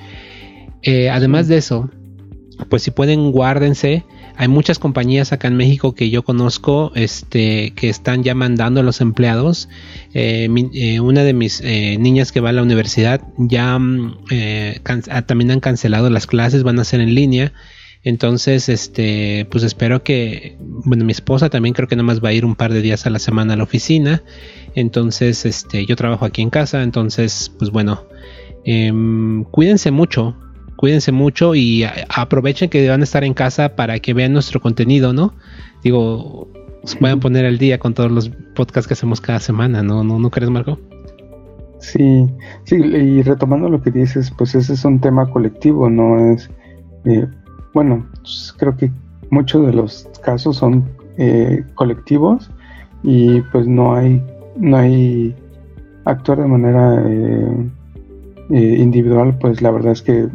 Eh, 0.81 1.09
además 1.09 1.47
de 1.47 1.57
eso, 1.57 1.89
pues 2.69 2.83
si 2.83 2.91
pueden 2.91 3.31
guárdense. 3.31 4.03
Hay 4.39 4.47
muchas 4.47 4.79
compañías 4.79 5.33
acá 5.33 5.49
en 5.49 5.57
México 5.57 5.93
que 5.93 6.09
yo 6.09 6.23
conozco 6.23 6.93
este, 6.95 7.73
que 7.75 7.89
están 7.89 8.23
ya 8.23 8.33
mandando 8.35 8.79
a 8.79 8.83
los 8.83 9.01
empleados. 9.01 9.67
Eh, 10.13 10.47
una 11.01 11.25
de 11.25 11.33
mis 11.33 11.61
niñas 11.61 12.31
que 12.31 12.39
va 12.39 12.49
a 12.49 12.53
la 12.53 12.63
universidad 12.63 13.21
ya 13.37 13.77
mm, 13.77 14.17
ah, 15.09 15.21
también 15.23 15.51
han 15.51 15.59
cancelado 15.59 16.09
las 16.09 16.25
clases, 16.25 16.63
van 16.63 16.79
a 16.79 16.85
ser 16.85 17.01
en 17.01 17.15
línea. 17.15 17.51
Entonces, 18.03 18.69
este, 18.69 19.45
pues 19.51 19.63
espero 19.63 20.03
que, 20.03 20.55
bueno, 20.59 21.03
mi 21.03 21.11
esposa 21.11 21.49
también 21.49 21.73
creo 21.73 21.87
que 21.87 21.97
nada 21.97 22.05
más 22.05 22.23
va 22.23 22.29
a 22.29 22.33
ir 22.33 22.45
un 22.45 22.55
par 22.55 22.71
de 22.71 22.81
días 22.81 23.05
a 23.05 23.09
la 23.09 23.19
semana 23.19 23.53
a 23.53 23.57
la 23.57 23.63
oficina. 23.63 24.23
Entonces, 24.73 25.45
este, 25.45 25.85
yo 25.85 25.95
trabajo 25.97 26.23
aquí 26.23 26.41
en 26.41 26.49
casa, 26.49 26.81
entonces, 26.81 27.51
pues 27.59 27.71
bueno, 27.71 28.05
em, 28.63 29.43
cuídense 29.43 29.91
mucho, 29.91 30.37
cuídense 30.79 31.11
mucho 31.11 31.55
y 31.55 31.83
aprovechen 32.07 32.69
que 32.69 32.87
van 32.87 33.01
a 33.01 33.03
estar 33.03 33.25
en 33.25 33.33
casa 33.33 33.75
para 33.75 33.99
que 33.99 34.13
vean 34.13 34.31
nuestro 34.31 34.61
contenido, 34.61 35.11
¿no? 35.11 35.33
Digo, 35.83 36.47
se 36.85 36.95
puedan 36.95 37.19
poner 37.19 37.45
al 37.45 37.57
día 37.57 37.79
con 37.79 37.93
todos 37.93 38.09
los 38.09 38.29
podcasts 38.55 38.87
que 38.87 38.93
hacemos 38.93 39.19
cada 39.19 39.41
semana, 39.41 39.83
¿no? 39.83 40.05
¿No, 40.05 40.19
no 40.19 40.29
crees, 40.29 40.49
Marco? 40.49 40.79
Sí, 41.79 42.25
sí, 42.63 42.77
y 42.77 43.21
retomando 43.23 43.67
lo 43.67 43.81
que 43.81 43.91
dices, 43.91 44.31
pues 44.37 44.55
ese 44.55 44.71
es 44.71 44.85
un 44.85 45.01
tema 45.01 45.29
colectivo, 45.29 45.89
no 45.89 46.31
es 46.31 46.49
eh, 47.03 47.27
bueno, 47.73 48.07
pues, 48.21 48.55
creo 48.57 48.77
que 48.77 48.89
muchos 49.31 49.65
de 49.65 49.73
los 49.73 50.09
casos 50.23 50.55
son 50.55 50.85
eh, 51.17 51.61
colectivos 51.75 52.49
y 53.03 53.41
pues 53.51 53.67
no 53.67 53.95
hay, 53.95 54.23
no 54.55 54.77
hay 54.77 55.35
actuar 56.05 56.39
de 56.39 56.47
manera 56.47 57.03
eh, 57.05 57.69
eh, 58.51 58.75
individual, 58.79 59.37
pues 59.41 59.61
la 59.61 59.71
verdad 59.71 59.91
es 59.91 60.01
que 60.01 60.29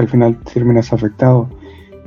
al 0.00 0.08
final 0.08 0.36
terminas 0.52 0.92
afectado. 0.92 1.48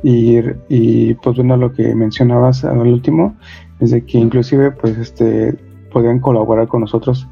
Y, 0.03 0.39
y 0.67 1.13
pues 1.15 1.35
bueno, 1.35 1.57
lo 1.57 1.73
que 1.73 1.93
mencionabas 1.93 2.63
al 2.63 2.79
último 2.79 3.35
es 3.79 3.91
de 3.91 4.03
que 4.03 4.17
inclusive 4.17 4.71
pues 4.71 4.97
este 4.97 5.55
podían 5.91 6.19
colaborar 6.19 6.67
con 6.67 6.81
nosotros 6.81 7.27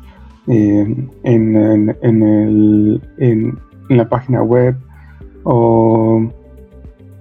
en, 0.47 1.11
en, 1.23 2.23
el, 2.23 3.01
en, 3.17 3.59
la 3.89 4.09
página 4.09 4.43
web 4.43 4.75
o 5.43 6.27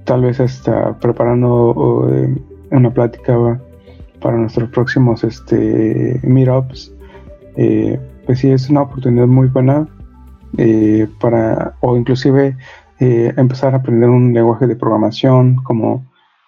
tal 0.04 0.22
vez 0.22 0.40
está 0.40 0.98
preparando 0.98 2.08
eh, 2.10 2.36
una 2.70 2.90
plática 2.92 3.60
para 4.20 4.36
nuestros 4.36 4.70
próximos 4.70 5.24
este, 5.24 6.20
meetups. 6.22 6.92
Eh, 7.56 7.98
pues 8.26 8.40
sí, 8.40 8.50
es 8.50 8.68
una 8.68 8.82
oportunidad 8.82 9.26
muy 9.26 9.48
buena 9.48 9.86
eh, 10.56 11.06
para, 11.20 11.74
o 11.80 11.96
inclusive 11.96 12.56
empezar 13.00 13.74
a 13.74 13.78
aprender 13.78 14.10
un 14.10 14.32
lenguaje 14.32 14.66
de 14.66 14.76
programación 14.76 15.56
como 15.56 16.04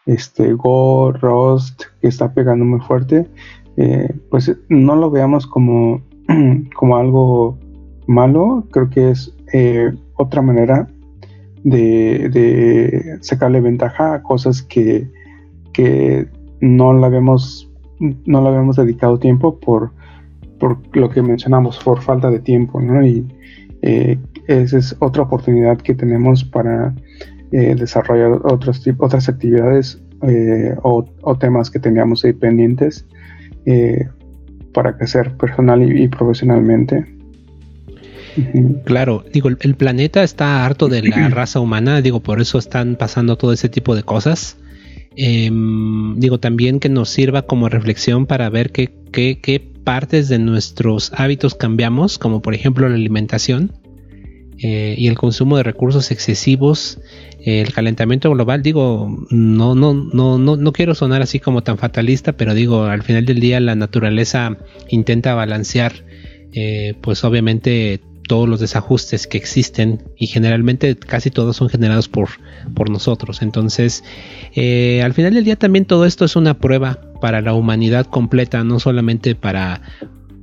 este 0.07 0.53
Go, 0.55 1.13
Rust, 1.13 1.83
que 2.01 2.09
está 2.09 2.33
pegando 2.35 2.65
muy 2.65 2.81
fuerte. 2.81 3.29
pues 4.31 4.57
no 4.69 4.97
lo 4.97 5.11
veamos 5.11 5.47
como, 5.47 6.03
como 6.75 6.97
algo 6.97 7.59
malo, 8.07 8.67
creo 8.73 8.91
que 8.91 9.11
es 9.11 9.35
otra 10.17 10.43
manera 10.43 10.89
de, 11.65 13.19
sacarle 13.21 13.61
ventaja 13.61 14.15
a 14.15 14.23
cosas 14.23 14.63
que, 14.63 15.09
no 16.61 16.93
la 16.93 17.07
habíamos 17.07 17.71
no 18.01 18.43
le 18.43 18.49
habíamos 18.49 18.77
dedicado 18.77 19.19
tiempo 19.19 19.59
por, 19.59 19.93
por 20.59 20.79
lo 20.95 21.09
que 21.09 21.23
mencionamos, 21.23 21.79
por 21.79 22.03
falta 22.03 22.31
de 22.31 22.39
tiempo, 22.39 22.81
¿no? 22.81 23.03
Y 23.07 23.27
eh, 23.83 24.19
esa 24.47 24.79
es 24.79 24.97
otra 24.99 25.23
oportunidad 25.23 25.79
que 25.79 25.95
tenemos 25.95 26.45
para 26.45 26.95
eh, 27.53 27.75
desarrollar 27.75 28.41
otros 28.45 28.83
otras 28.99 29.29
actividades 29.29 30.01
eh, 30.23 30.75
o, 30.83 31.05
temas 31.39 31.71
que 31.71 31.79
teníamos 31.79 32.25
ahí 32.25 32.33
pendientes 32.33 33.07
para 34.73 34.97
crecer 34.97 35.37
personal 35.37 35.83
y 35.83 36.09
profesionalmente. 36.09 37.05
Claro, 38.85 39.25
digo, 39.33 39.49
el 39.49 39.75
planeta 39.75 40.23
está 40.23 40.65
harto 40.65 40.89
de 40.89 41.03
la 41.03 41.29
raza 41.31 41.61
humana, 41.61 42.01
digo, 42.01 42.21
por 42.21 42.41
eso 42.41 42.59
están 42.59 42.97
pasando 42.97 43.37
todo 43.37 43.53
ese 43.53 43.69
tipo 43.69 43.95
de 43.95 44.03
cosas. 44.03 44.57
Em, 45.17 46.19
digo, 46.19 46.39
también 46.39 46.81
que 46.81 46.89
nos 46.89 47.11
sirva 47.11 47.43
como 47.43 47.69
reflexión 47.69 48.27
para 48.27 48.49
ver 48.49 48.71
qué, 48.71 48.91
qué, 49.13 49.71
partes 49.85 50.29
de 50.29 50.39
nuestros 50.39 51.11
hábitos 51.15 51.55
cambiamos, 51.55 52.19
como 52.19 52.43
por 52.43 52.55
ejemplo 52.55 52.89
la 52.89 52.95
alimentación 52.95 53.73
eh, 54.59 54.95
y 54.97 55.09
el 55.09 55.17
consumo 55.17 55.57
de 55.57 55.63
recursos 55.63 56.11
excesivos, 56.11 57.01
el 57.45 57.73
calentamiento 57.73 58.31
global. 58.31 58.63
Digo, 58.63 59.27
no, 59.31 59.75
no, 59.75 59.95
no, 59.95 60.39
no, 60.39 60.57
no 60.57 60.73
quiero 60.73 60.95
sonar 60.95 61.23
así 61.23 61.41
como 61.41 61.63
tan 61.63 61.79
fatalista, 61.79 62.33
pero 62.33 62.55
digo, 62.55 62.85
al 62.85 63.03
final 63.03 63.25
del 63.25 63.41
día 63.41 63.59
la 63.59 63.75
naturaleza 63.75 64.59
intenta 64.89 65.35
balancear, 65.35 66.05
eh, 66.53 66.95
pues 67.01 67.25
obviamente 67.25 68.01
todos 68.31 68.49
los 68.49 68.61
desajustes 68.61 69.27
que 69.27 69.37
existen 69.37 70.05
y 70.17 70.29
generalmente 70.29 70.95
casi 70.95 71.33
todos 71.33 71.57
son 71.57 71.69
generados 71.69 72.07
por, 72.07 72.29
por 72.77 72.89
nosotros. 72.89 73.43
Entonces, 73.43 74.05
eh, 74.55 75.03
al 75.03 75.15
final 75.15 75.35
del 75.35 75.43
día 75.43 75.57
también 75.57 75.85
todo 75.85 76.07
esto 76.07 76.25
es 76.25 76.37
una 76.37 76.57
prueba 76.57 77.01
para 77.21 77.41
la 77.41 77.55
humanidad 77.55 78.07
completa, 78.07 78.63
no 78.63 78.79
solamente 78.79 79.35
para 79.35 79.83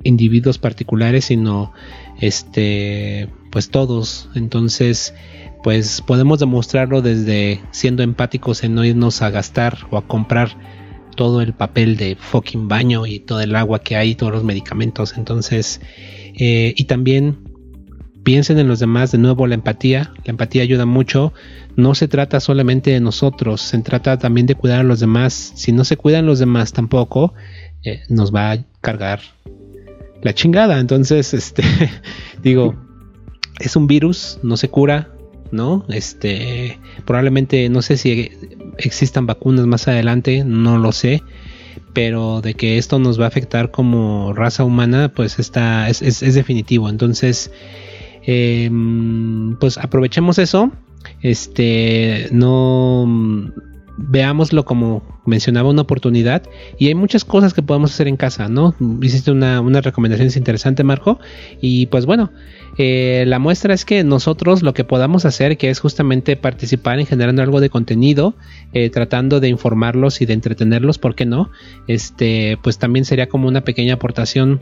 individuos 0.02 0.58
particulares, 0.58 1.24
sino 1.24 1.72
este, 2.20 3.30
pues 3.50 3.70
todos. 3.70 4.28
Entonces, 4.34 5.14
pues 5.64 6.02
podemos 6.02 6.40
demostrarlo 6.40 7.00
desde 7.00 7.62
siendo 7.70 8.02
empáticos 8.02 8.64
en 8.64 8.74
no 8.74 8.84
irnos 8.84 9.22
a 9.22 9.30
gastar 9.30 9.78
o 9.90 9.96
a 9.96 10.06
comprar 10.06 10.58
todo 11.16 11.40
el 11.40 11.54
papel 11.54 11.96
de 11.96 12.16
fucking 12.20 12.68
baño 12.68 13.06
y 13.06 13.18
todo 13.18 13.40
el 13.40 13.56
agua 13.56 13.78
que 13.78 13.96
hay, 13.96 14.14
todos 14.14 14.30
los 14.30 14.44
medicamentos. 14.44 15.16
Entonces, 15.16 15.80
eh, 16.34 16.74
y 16.76 16.84
también 16.84 17.47
piensen 18.28 18.58
en 18.58 18.68
los 18.68 18.78
demás, 18.78 19.10
de 19.10 19.16
nuevo 19.16 19.46
la 19.46 19.54
empatía, 19.54 20.12
la 20.22 20.32
empatía 20.32 20.62
ayuda 20.62 20.84
mucho, 20.84 21.32
no 21.76 21.94
se 21.94 22.08
trata 22.08 22.40
solamente 22.40 22.90
de 22.90 23.00
nosotros, 23.00 23.62
se 23.62 23.78
trata 23.78 24.18
también 24.18 24.46
de 24.46 24.54
cuidar 24.54 24.80
a 24.80 24.82
los 24.82 25.00
demás, 25.00 25.52
si 25.54 25.72
no 25.72 25.82
se 25.82 25.96
cuidan 25.96 26.26
los 26.26 26.38
demás 26.38 26.74
tampoco, 26.74 27.32
eh, 27.84 28.02
nos 28.10 28.34
va 28.34 28.52
a 28.52 28.58
cargar 28.82 29.20
la 30.20 30.34
chingada, 30.34 30.78
entonces, 30.78 31.32
este, 31.42 31.62
digo, 32.42 32.76
es 33.60 33.76
un 33.76 33.86
virus, 33.86 34.38
no 34.42 34.58
se 34.58 34.68
cura, 34.68 35.10
¿no? 35.50 35.86
Este, 35.88 36.78
probablemente, 37.06 37.70
no 37.70 37.80
sé 37.80 37.96
si 37.96 38.30
existan 38.76 39.24
vacunas 39.24 39.64
más 39.64 39.88
adelante, 39.88 40.44
no 40.44 40.76
lo 40.76 40.92
sé, 40.92 41.22
pero 41.94 42.42
de 42.42 42.52
que 42.52 42.76
esto 42.76 42.98
nos 42.98 43.18
va 43.18 43.24
a 43.24 43.28
afectar 43.28 43.70
como 43.70 44.34
raza 44.34 44.64
humana, 44.64 45.14
pues 45.16 45.38
está, 45.38 45.88
es, 45.88 46.02
es 46.02 46.34
definitivo, 46.34 46.90
entonces, 46.90 47.50
Em, 48.30 49.56
pues 49.56 49.78
aprovechemos 49.78 50.38
eso. 50.38 50.70
Este, 51.22 52.28
no, 52.30 53.06
veámoslo 53.96 54.66
como 54.66 55.02
mencionaba 55.24 55.70
una 55.70 55.82
oportunidad 55.82 56.42
y 56.78 56.88
hay 56.88 56.94
muchas 56.94 57.24
cosas 57.24 57.54
que 57.54 57.62
podemos 57.62 57.92
hacer 57.94 58.06
en 58.06 58.18
casa, 58.18 58.48
¿no? 58.48 58.74
Hiciste 59.00 59.30
una, 59.30 59.62
una 59.62 59.80
recomendación 59.80 60.28
interesante, 60.36 60.84
Marco, 60.84 61.18
y 61.62 61.86
pues 61.86 62.04
bueno, 62.04 62.30
eh, 62.76 63.24
la 63.26 63.38
muestra 63.38 63.72
es 63.72 63.86
que 63.86 64.04
nosotros 64.04 64.62
lo 64.62 64.74
que 64.74 64.84
podamos 64.84 65.24
hacer, 65.24 65.56
que 65.56 65.70
es 65.70 65.80
justamente 65.80 66.36
participar 66.36 67.00
en 67.00 67.06
generando 67.06 67.42
algo 67.42 67.60
de 67.62 67.70
contenido, 67.70 68.34
eh, 68.74 68.90
tratando 68.90 69.40
de 69.40 69.48
informarlos 69.48 70.20
y 70.20 70.26
de 70.26 70.34
entretenerlos, 70.34 70.98
¿por 70.98 71.14
qué 71.14 71.24
no? 71.24 71.50
Este, 71.86 72.58
pues 72.62 72.78
también 72.78 73.06
sería 73.06 73.30
como 73.30 73.48
una 73.48 73.64
pequeña 73.64 73.94
aportación, 73.94 74.60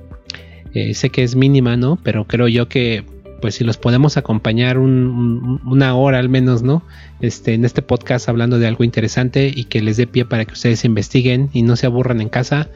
eh, 0.72 0.94
sé 0.94 1.10
que 1.10 1.24
es 1.24 1.34
mínima, 1.34 1.76
¿no? 1.76 1.98
Pero 2.02 2.26
creo 2.26 2.46
yo 2.46 2.68
que 2.68 3.04
pues 3.40 3.56
si 3.56 3.64
los 3.64 3.76
podemos 3.76 4.16
acompañar 4.16 4.78
una 4.78 5.94
hora 5.94 6.18
al 6.18 6.28
menos, 6.28 6.62
¿no? 6.62 6.82
Este, 7.20 7.54
en 7.54 7.64
este 7.64 7.82
podcast 7.82 8.28
hablando 8.28 8.58
de 8.58 8.66
algo 8.66 8.84
interesante 8.84 9.52
y 9.54 9.64
que 9.64 9.82
les 9.82 9.96
dé 9.96 10.06
pie 10.06 10.24
para 10.24 10.44
que 10.44 10.54
ustedes 10.54 10.84
investiguen 10.84 11.50
y 11.52 11.62
no 11.62 11.76
se 11.76 11.86
aburran 11.86 12.20
en 12.20 12.28
casa, 12.28 12.68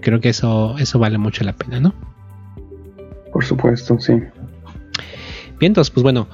creo 0.00 0.20
que 0.20 0.30
eso, 0.30 0.76
eso 0.78 0.98
vale 0.98 1.18
mucho 1.18 1.44
la 1.44 1.54
pena, 1.54 1.80
¿no? 1.80 1.94
Por 3.32 3.44
supuesto, 3.44 3.98
sí. 3.98 4.14
Bien, 5.58 5.70
entonces, 5.70 5.90
pues 5.90 6.02
bueno, 6.02 6.26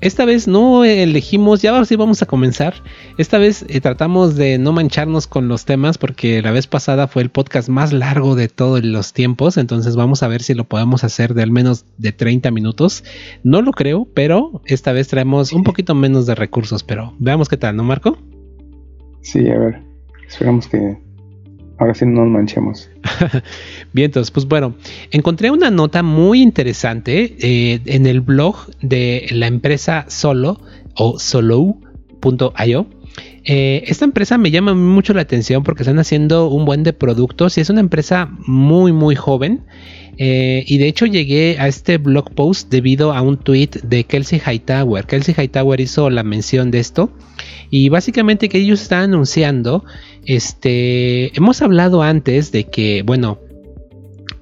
esta 0.00 0.24
vez 0.24 0.48
no 0.48 0.84
elegimos, 0.84 1.62
ya 1.62 1.84
sí 1.84 1.96
vamos 1.96 2.22
a 2.22 2.26
comenzar. 2.26 2.74
Esta 3.18 3.38
vez 3.38 3.64
eh, 3.68 3.80
tratamos 3.80 4.34
de 4.34 4.58
no 4.58 4.72
mancharnos 4.72 5.26
con 5.26 5.48
los 5.48 5.64
temas 5.64 5.98
porque 5.98 6.42
la 6.42 6.50
vez 6.52 6.66
pasada 6.66 7.06
fue 7.06 7.22
el 7.22 7.30
podcast 7.30 7.68
más 7.68 7.92
largo 7.92 8.34
de 8.34 8.48
todos 8.48 8.82
los 8.84 9.12
tiempos, 9.12 9.56
entonces 9.56 9.96
vamos 9.96 10.22
a 10.22 10.28
ver 10.28 10.42
si 10.42 10.54
lo 10.54 10.64
podemos 10.64 11.04
hacer 11.04 11.34
de 11.34 11.42
al 11.42 11.50
menos 11.50 11.84
de 11.98 12.12
30 12.12 12.50
minutos. 12.50 13.04
No 13.44 13.62
lo 13.62 13.72
creo, 13.72 14.08
pero 14.14 14.62
esta 14.64 14.92
vez 14.92 15.08
traemos 15.08 15.52
un 15.52 15.64
poquito 15.64 15.94
menos 15.94 16.26
de 16.26 16.34
recursos, 16.34 16.82
pero 16.82 17.14
veamos 17.18 17.48
qué 17.48 17.56
tal, 17.56 17.76
¿no, 17.76 17.84
Marco? 17.84 18.16
Sí, 19.22 19.48
a 19.48 19.58
ver, 19.58 19.82
esperamos 20.26 20.66
que 20.66 21.09
ahora 21.80 21.94
sí 21.94 22.04
no 22.06 22.24
nos 22.24 22.28
manchemos. 22.28 22.88
Bien, 23.92 24.06
entonces, 24.06 24.30
pues 24.30 24.46
bueno, 24.46 24.74
encontré 25.10 25.50
una 25.50 25.70
nota 25.70 26.02
muy 26.02 26.42
interesante 26.42 27.36
eh, 27.40 27.80
en 27.86 28.06
el 28.06 28.20
blog 28.20 28.66
de 28.82 29.26
la 29.32 29.46
empresa 29.46 30.04
Solo 30.08 30.60
o 30.94 31.18
Solo.io. 31.18 32.86
Eh, 33.44 33.84
esta 33.86 34.04
empresa 34.04 34.36
me 34.36 34.50
llama 34.50 34.74
mucho 34.74 35.14
la 35.14 35.22
atención 35.22 35.62
porque 35.62 35.82
están 35.82 35.98
haciendo 35.98 36.48
un 36.48 36.66
buen 36.66 36.82
de 36.82 36.92
productos 36.92 37.56
y 37.56 37.62
es 37.62 37.70
una 37.70 37.80
empresa 37.80 38.30
muy 38.46 38.92
muy 38.92 39.16
joven 39.16 39.64
eh, 40.18 40.64
y 40.66 40.76
de 40.76 40.86
hecho 40.86 41.06
llegué 41.06 41.56
a 41.58 41.66
este 41.66 41.96
blog 41.96 42.30
post 42.34 42.70
debido 42.70 43.14
a 43.14 43.22
un 43.22 43.38
tweet 43.38 43.70
de 43.82 44.04
Kelsey 44.04 44.40
Hightower. 44.46 45.06
Kelsey 45.06 45.34
Hightower 45.34 45.80
hizo 45.80 46.10
la 46.10 46.22
mención 46.22 46.70
de 46.70 46.80
esto 46.80 47.10
y 47.70 47.88
básicamente 47.88 48.48
que 48.48 48.58
ellos 48.58 48.82
están 48.82 49.04
anunciando, 49.04 49.84
este, 50.26 51.36
hemos 51.36 51.62
hablado 51.62 52.02
antes 52.02 52.50
de 52.52 52.64
que, 52.64 53.02
bueno, 53.02 53.38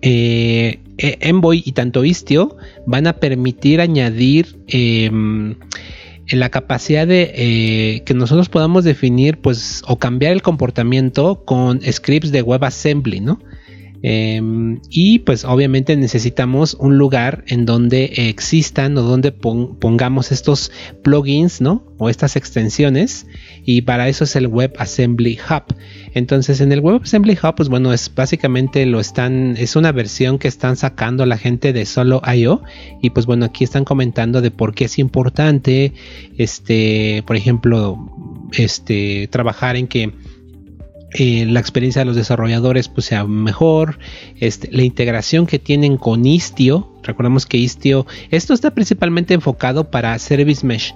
eh, 0.00 0.80
e-, 0.96 1.18
Envoy 1.20 1.62
y 1.64 1.72
tanto 1.72 2.04
Istio 2.04 2.56
van 2.86 3.06
a 3.06 3.14
permitir 3.14 3.80
añadir 3.80 4.58
em, 4.66 5.56
la 6.30 6.50
capacidad 6.50 7.06
de 7.06 7.32
eh, 7.34 8.02
que 8.04 8.14
nosotros 8.14 8.48
podamos 8.48 8.84
definir 8.84 9.38
pues 9.38 9.82
o 9.86 9.98
cambiar 9.98 10.32
el 10.32 10.42
comportamiento 10.42 11.44
con 11.44 11.80
scripts 11.80 12.32
de 12.32 12.42
WebAssembly, 12.42 13.20
¿no? 13.20 13.40
Em, 14.02 14.80
y 14.90 15.20
pues 15.20 15.44
obviamente 15.44 15.96
necesitamos 15.96 16.74
un 16.78 16.98
lugar 16.98 17.44
en 17.48 17.66
donde 17.66 18.04
existan 18.28 18.96
o 18.96 19.02
donde 19.02 19.32
pongamos 19.32 20.30
estos 20.30 20.70
plugins, 21.02 21.60
¿no? 21.60 21.84
O 21.98 22.08
estas 22.08 22.36
extensiones. 22.36 23.26
Y 23.64 23.82
para 23.82 24.08
eso 24.08 24.24
es 24.24 24.36
el 24.36 24.46
WebAssembly 24.46 25.38
Hub. 25.50 25.74
Entonces 26.14 26.60
en 26.60 26.72
el 26.72 26.80
WebAssembly 26.80 27.38
Hub, 27.42 27.56
pues 27.56 27.68
bueno, 27.68 27.92
es 27.92 28.12
básicamente 28.14 28.86
lo 28.86 29.00
están, 29.00 29.56
es 29.58 29.74
una 29.74 29.92
versión 29.92 30.38
que 30.38 30.48
están 30.48 30.76
sacando 30.76 31.26
la 31.26 31.36
gente 31.36 31.72
de 31.72 31.84
solo 31.84 32.22
IO. 32.34 32.62
Y 33.02 33.10
pues 33.10 33.26
bueno, 33.26 33.46
aquí 33.46 33.64
están 33.64 33.84
comentando 33.84 34.40
de 34.40 34.50
por 34.50 34.74
qué 34.74 34.84
es 34.84 34.98
importante, 34.98 35.92
este, 36.36 37.24
por 37.26 37.36
ejemplo, 37.36 37.98
este, 38.52 39.28
trabajar 39.28 39.76
en 39.76 39.88
que 39.88 40.12
eh, 41.12 41.46
la 41.46 41.60
experiencia 41.60 42.00
de 42.00 42.06
los 42.06 42.16
desarrolladores 42.16 42.88
pues 42.88 43.06
sea 43.06 43.24
mejor, 43.24 43.98
este, 44.40 44.68
la 44.70 44.82
integración 44.82 45.46
que 45.46 45.58
tienen 45.58 45.96
con 45.96 46.26
Istio, 46.26 46.92
recordemos 47.02 47.46
que 47.46 47.56
Istio, 47.56 48.06
esto 48.30 48.52
está 48.52 48.72
principalmente 48.72 49.32
enfocado 49.32 49.90
para 49.90 50.18
Service 50.18 50.66
Mesh, 50.66 50.94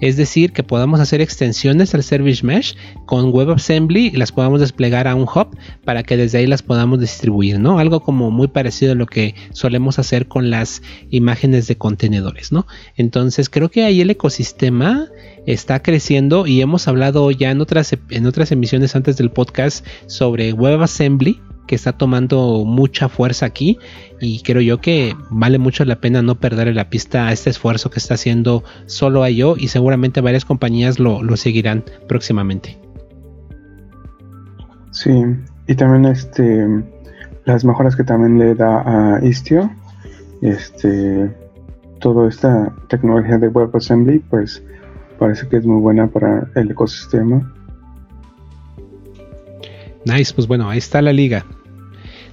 es 0.00 0.16
decir, 0.16 0.52
que 0.52 0.62
podamos 0.62 0.98
hacer 0.98 1.20
extensiones 1.20 1.94
al 1.94 2.02
Service 2.02 2.44
Mesh 2.44 2.74
con 3.04 3.34
WebAssembly 3.34 4.06
y 4.06 4.16
las 4.16 4.32
podamos 4.32 4.60
desplegar 4.60 5.06
a 5.06 5.14
un 5.14 5.24
hub 5.24 5.56
para 5.84 6.02
que 6.02 6.16
desde 6.16 6.38
ahí 6.38 6.46
las 6.46 6.62
podamos 6.62 7.00
distribuir, 7.00 7.60
¿no? 7.60 7.78
Algo 7.78 8.00
como 8.00 8.30
muy 8.30 8.48
parecido 8.48 8.92
a 8.92 8.94
lo 8.94 9.06
que 9.06 9.34
solemos 9.52 9.98
hacer 9.98 10.26
con 10.26 10.48
las 10.48 10.82
imágenes 11.10 11.66
de 11.66 11.76
contenedores, 11.76 12.50
¿no? 12.50 12.66
Entonces 12.96 13.50
creo 13.50 13.70
que 13.70 13.84
ahí 13.84 14.00
el 14.00 14.10
ecosistema 14.10 15.08
está 15.52 15.82
creciendo 15.82 16.46
y 16.46 16.60
hemos 16.60 16.88
hablado 16.88 17.30
ya 17.30 17.50
en 17.50 17.60
otras, 17.60 17.96
en 18.10 18.26
otras 18.26 18.52
emisiones 18.52 18.96
antes 18.96 19.16
del 19.16 19.30
podcast 19.30 19.86
sobre 20.06 20.52
WebAssembly 20.52 21.40
que 21.70 21.76
está 21.76 21.92
tomando 21.92 22.64
mucha 22.64 23.08
fuerza 23.08 23.46
aquí 23.46 23.78
y 24.20 24.42
creo 24.42 24.60
yo 24.60 24.80
que 24.80 25.14
vale 25.30 25.56
mucho 25.58 25.84
la 25.84 26.00
pena 26.00 26.20
no 26.20 26.34
perder 26.34 26.74
la 26.74 26.90
pista 26.90 27.28
a 27.28 27.32
este 27.32 27.48
esfuerzo 27.50 27.90
que 27.90 28.00
está 28.00 28.14
haciendo 28.14 28.64
solo 28.86 29.26
yo 29.28 29.54
y 29.56 29.68
seguramente 29.68 30.20
varias 30.20 30.44
compañías 30.44 30.98
lo, 30.98 31.20
seguirán 31.36 31.84
próximamente. 32.08 32.76
Sí, 34.90 35.12
y 35.68 35.74
también 35.76 36.06
este 36.06 36.66
las 37.44 37.64
mejoras 37.64 37.94
que 37.94 38.02
también 38.02 38.38
le 38.38 38.56
da 38.56 39.16
a 39.16 39.24
Istio, 39.24 39.70
este 40.42 41.32
toda 42.00 42.28
esta 42.28 42.74
tecnología 42.88 43.38
de 43.38 43.46
WebAssembly, 43.46 44.18
pues 44.28 44.60
parece 45.20 45.46
que 45.48 45.58
es 45.58 45.66
muy 45.66 45.80
buena 45.80 46.08
para 46.08 46.50
el 46.56 46.70
ecosistema. 46.70 47.52
Nice, 50.06 50.32
pues 50.34 50.48
bueno, 50.48 50.68
ahí 50.68 50.78
está 50.78 51.02
la 51.02 51.12
liga. 51.12 51.44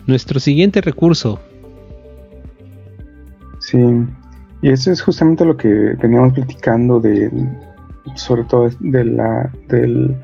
Nuestro 0.07 0.39
siguiente 0.39 0.79
recurso. 0.79 1.37
Sí, 3.59 3.77
y 4.61 4.69
eso 4.69 4.91
es 4.91 5.01
justamente 5.01 5.43
lo 5.43 5.57
que 5.57 5.67
veníamos 6.01 6.31
platicando 6.31 7.01
de, 7.01 7.29
sobre 8.15 8.45
todo 8.45 8.69
de 8.79 9.03
la, 9.03 9.51
de 9.67 10.15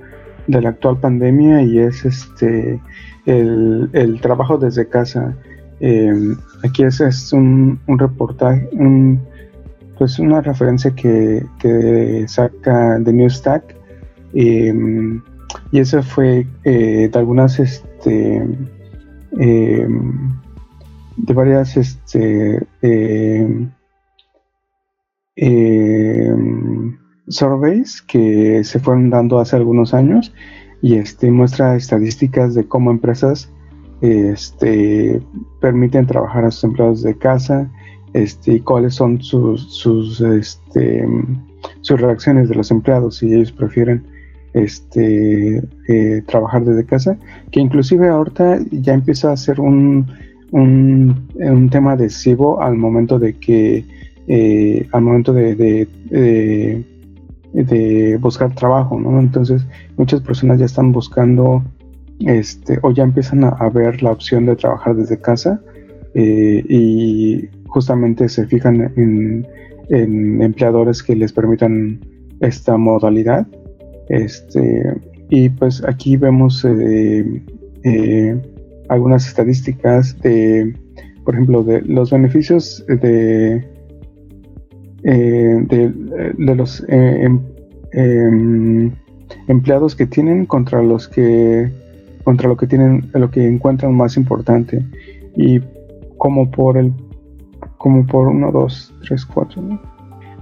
la 0.48 0.70
actual 0.70 0.98
pandemia 1.00 1.62
y 1.64 1.80
es 1.80 2.06
este 2.06 2.80
el, 3.26 4.20
trabajo 4.22 4.58
desde 4.58 4.88
casa. 4.88 5.36
Em, 5.82 6.38
aquí 6.64 6.84
ese 6.84 7.10
es 7.10 7.34
un, 7.34 7.78
un 7.88 8.00
reportaje, 8.00 8.70
un, 8.72 9.20
pues 9.98 10.20
una 10.20 10.42
referencia 10.42 10.94
que, 10.96 11.46
saca 12.28 13.00
de 13.00 13.14
New 13.14 13.30
Stack 13.30 13.76
em, 14.34 15.22
y 15.72 15.80
eso 15.80 16.02
fue 16.02 16.48
eh, 16.64 17.10
de 17.12 17.20
algunas 17.20 17.60
este, 17.60 18.44
eh, 19.40 19.88
de 21.18 21.34
varias 21.34 21.78
este, 21.78 22.66
eh, 22.82 23.68
eh, 25.36 26.36
surveys 27.28 28.02
que 28.02 28.64
se 28.64 28.80
fueron 28.80 29.10
dando 29.10 29.40
hace 29.40 29.56
algunos 29.56 29.94
años 29.94 30.34
y 30.82 30.96
este 30.96 31.32
muestra 31.32 31.76
estadísticas 31.76 32.54
de 32.54 32.68
cómo 32.68 32.92
empresas 32.92 33.50
permiten 35.62 36.06
trabajar 36.08 36.44
a 36.44 36.52
sus 36.52 36.66
empleados 36.66 37.04
de 37.04 37.18
casa 37.18 37.72
este, 38.14 38.54
y 38.54 38.60
cuáles 38.60 38.96
son 38.96 39.22
sus, 39.22 39.74
sus, 39.74 40.22
este, 40.22 41.06
sus 41.82 42.00
reacciones 42.00 42.50
de 42.50 42.56
los 42.56 42.72
empleados 42.72 43.18
si 43.18 43.34
ellos 43.34 43.52
prefieren 43.52 44.04
este, 44.54 45.64
eh, 45.88 46.22
trabajar 46.28 46.64
desde 46.64 46.86
casa, 46.86 47.18
que 47.52 47.60
inclusive 47.60 48.08
ahorita 48.08 48.60
ya 48.72 48.94
empieza 48.94 49.32
a 49.32 49.38
ser 49.38 49.60
un, 49.60 50.08
un, 50.52 51.28
un 51.34 51.70
tema 51.70 51.94
adhesivo 51.94 52.62
al 52.62 52.76
momento 52.76 53.18
de 53.18 53.34
que, 53.34 53.84
eh, 54.28 54.88
al 54.92 55.02
momento 55.02 55.34
de, 55.34 55.88
buscar 58.20 58.54
trabajo, 58.56 59.00
¿no? 59.00 59.20
Entonces 59.20 59.66
muchas 59.98 60.22
personas 60.22 60.60
ya 60.60 60.66
están 60.66 60.92
buscando, 60.92 61.64
este, 62.20 62.80
o 62.84 62.92
ya 62.92 63.04
empiezan 63.04 63.44
a, 63.44 63.70
ver 63.70 64.04
la 64.04 64.12
opción 64.12 64.46
de 64.46 64.56
trabajar 64.56 64.96
desde 64.96 65.20
casa 65.20 65.60
eh, 66.14 66.64
y 66.70 67.50
justamente 67.74 68.30
se 68.30 68.46
fijan 68.46 68.94
en, 68.96 69.48
en 69.90 70.42
empleadores 70.42 71.02
que 71.02 71.16
les 71.16 71.34
permitan 71.34 72.00
esta 72.40 72.78
modalidad. 72.78 73.48
Este, 74.10 74.94
y 75.30 75.50
pues 75.50 75.84
aquí 75.88 76.18
vemos 76.18 76.64
eh, 76.66 77.42
eh, 77.84 78.42
algunas 78.90 79.28
estadísticas 79.28 80.20
de, 80.22 80.76
por 81.26 81.34
ejemplo, 81.34 81.64
de 81.64 81.82
los 81.82 82.12
beneficios 82.12 82.86
de, 82.88 83.66
eh, 85.04 85.66
de, 85.68 86.56
los 86.56 86.86
em, 86.88 87.40
em, 87.94 88.92
empleados 89.48 89.96
que 89.96 90.06
tienen 90.06 90.46
contra 90.46 90.84
los 90.84 91.08
que 91.08 91.72
contra 92.24 92.48
lo 92.48 92.56
que 92.56 92.68
tienen 92.68 93.10
lo 93.14 93.32
que 93.32 93.46
encuentran 93.48 93.96
más 93.96 94.16
importante. 94.18 94.86
Y 95.36 95.60
como 96.18 96.52
por 96.52 96.78
el 96.78 96.94
como 97.84 98.06
por 98.06 98.30
uno 98.30 98.50
dos 98.50 98.94
tres 99.06 99.26
cuatro 99.26 99.62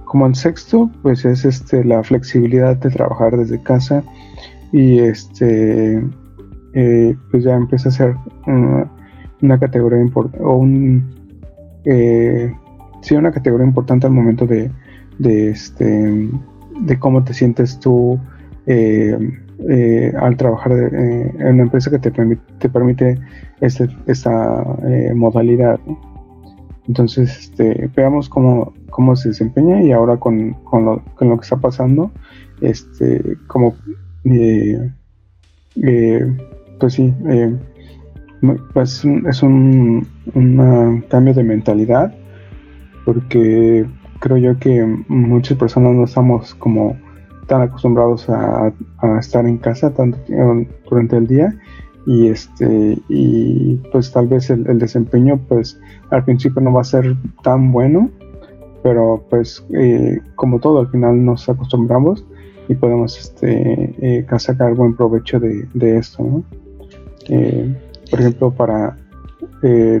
como 0.04 0.28
el 0.28 0.36
sexto 0.36 0.88
pues 1.02 1.24
es 1.24 1.44
este 1.44 1.82
la 1.84 2.04
flexibilidad 2.04 2.76
de 2.76 2.88
trabajar 2.88 3.36
desde 3.36 3.60
casa 3.60 4.04
y 4.70 5.00
este 5.00 6.00
eh, 6.74 7.16
pues 7.32 7.42
ya 7.42 7.56
empieza 7.56 7.88
a 7.88 7.92
ser 7.92 8.14
una, 9.40 9.58
categoría 9.58 10.00
importante 10.00 10.38
o 10.44 10.54
un 10.54 11.04
eh, 11.84 12.54
una 13.10 13.32
categoría 13.32 13.66
importante 13.66 14.06
al 14.06 14.12
momento 14.12 14.46
de, 14.46 14.70
de 15.18 15.50
este 15.50 16.30
de 16.86 16.98
cómo 17.00 17.24
te 17.24 17.34
sientes 17.34 17.80
tú 17.80 18.20
eh, 18.66 19.18
eh, 19.68 20.12
al 20.16 20.36
trabajar 20.36 20.70
eh, 20.70 21.34
en 21.40 21.54
una 21.54 21.64
empresa 21.64 21.90
que 21.90 21.98
te 21.98 22.12
permite, 22.12 22.42
te 22.60 22.68
permite 22.68 23.18
este, 23.60 23.88
esta 24.06 24.64
modalidad. 25.14 25.80
Entonces, 26.88 27.38
este, 27.38 27.90
veamos 27.94 28.28
cómo, 28.28 28.74
cómo 28.90 29.14
se 29.16 29.28
desempeña 29.28 29.82
y 29.82 29.92
ahora 29.92 30.16
con, 30.16 30.54
con, 30.64 30.84
lo, 30.84 31.02
con 31.14 31.28
lo 31.28 31.36
que 31.36 31.44
está 31.44 31.56
pasando, 31.56 32.10
este, 32.60 33.36
como, 33.46 33.74
pues 36.78 36.92
sí, 36.94 37.14
pues 38.72 39.04
es 39.04 39.42
un, 39.42 40.06
un 40.34 41.04
cambio 41.08 41.34
de 41.34 41.44
mentalidad 41.44 42.12
porque 43.04 43.86
creo 44.20 44.36
yo 44.36 44.58
que 44.58 44.84
muchas 45.08 45.58
personas 45.58 45.94
no 45.94 46.04
estamos 46.04 46.54
como 46.54 46.96
tan 47.46 47.62
acostumbrados 47.62 48.28
a, 48.28 48.72
estar 49.18 49.46
en 49.46 49.58
casa 49.58 49.92
tanto 49.92 50.18
durante 50.88 51.16
el 51.16 51.26
día 51.26 51.54
y 52.06 52.28
este 52.28 52.98
y 53.08 53.76
pues 53.92 54.12
tal 54.12 54.26
vez 54.26 54.50
el, 54.50 54.78
desempeño 54.78 55.40
pues 55.48 55.80
al 56.10 56.24
principio 56.24 56.60
no 56.60 56.72
va 56.72 56.80
a 56.80 56.84
ser 56.84 57.16
tan 57.42 57.70
bueno 57.72 58.10
pero 58.82 59.24
pues 59.30 59.64
eh, 59.74 60.20
como 60.34 60.58
todo 60.58 60.80
al 60.80 60.88
final 60.88 61.24
nos 61.24 61.48
acostumbramos 61.48 62.24
y 62.68 62.74
podemos 62.74 63.18
este 63.18 63.94
eh, 64.00 64.26
sacar 64.38 64.74
buen 64.74 64.96
provecho 64.96 65.38
de, 65.38 65.96
esto 65.96 66.42
eh, 67.28 67.74
por 68.10 68.20
ejemplo 68.20 68.50
para 68.50 68.96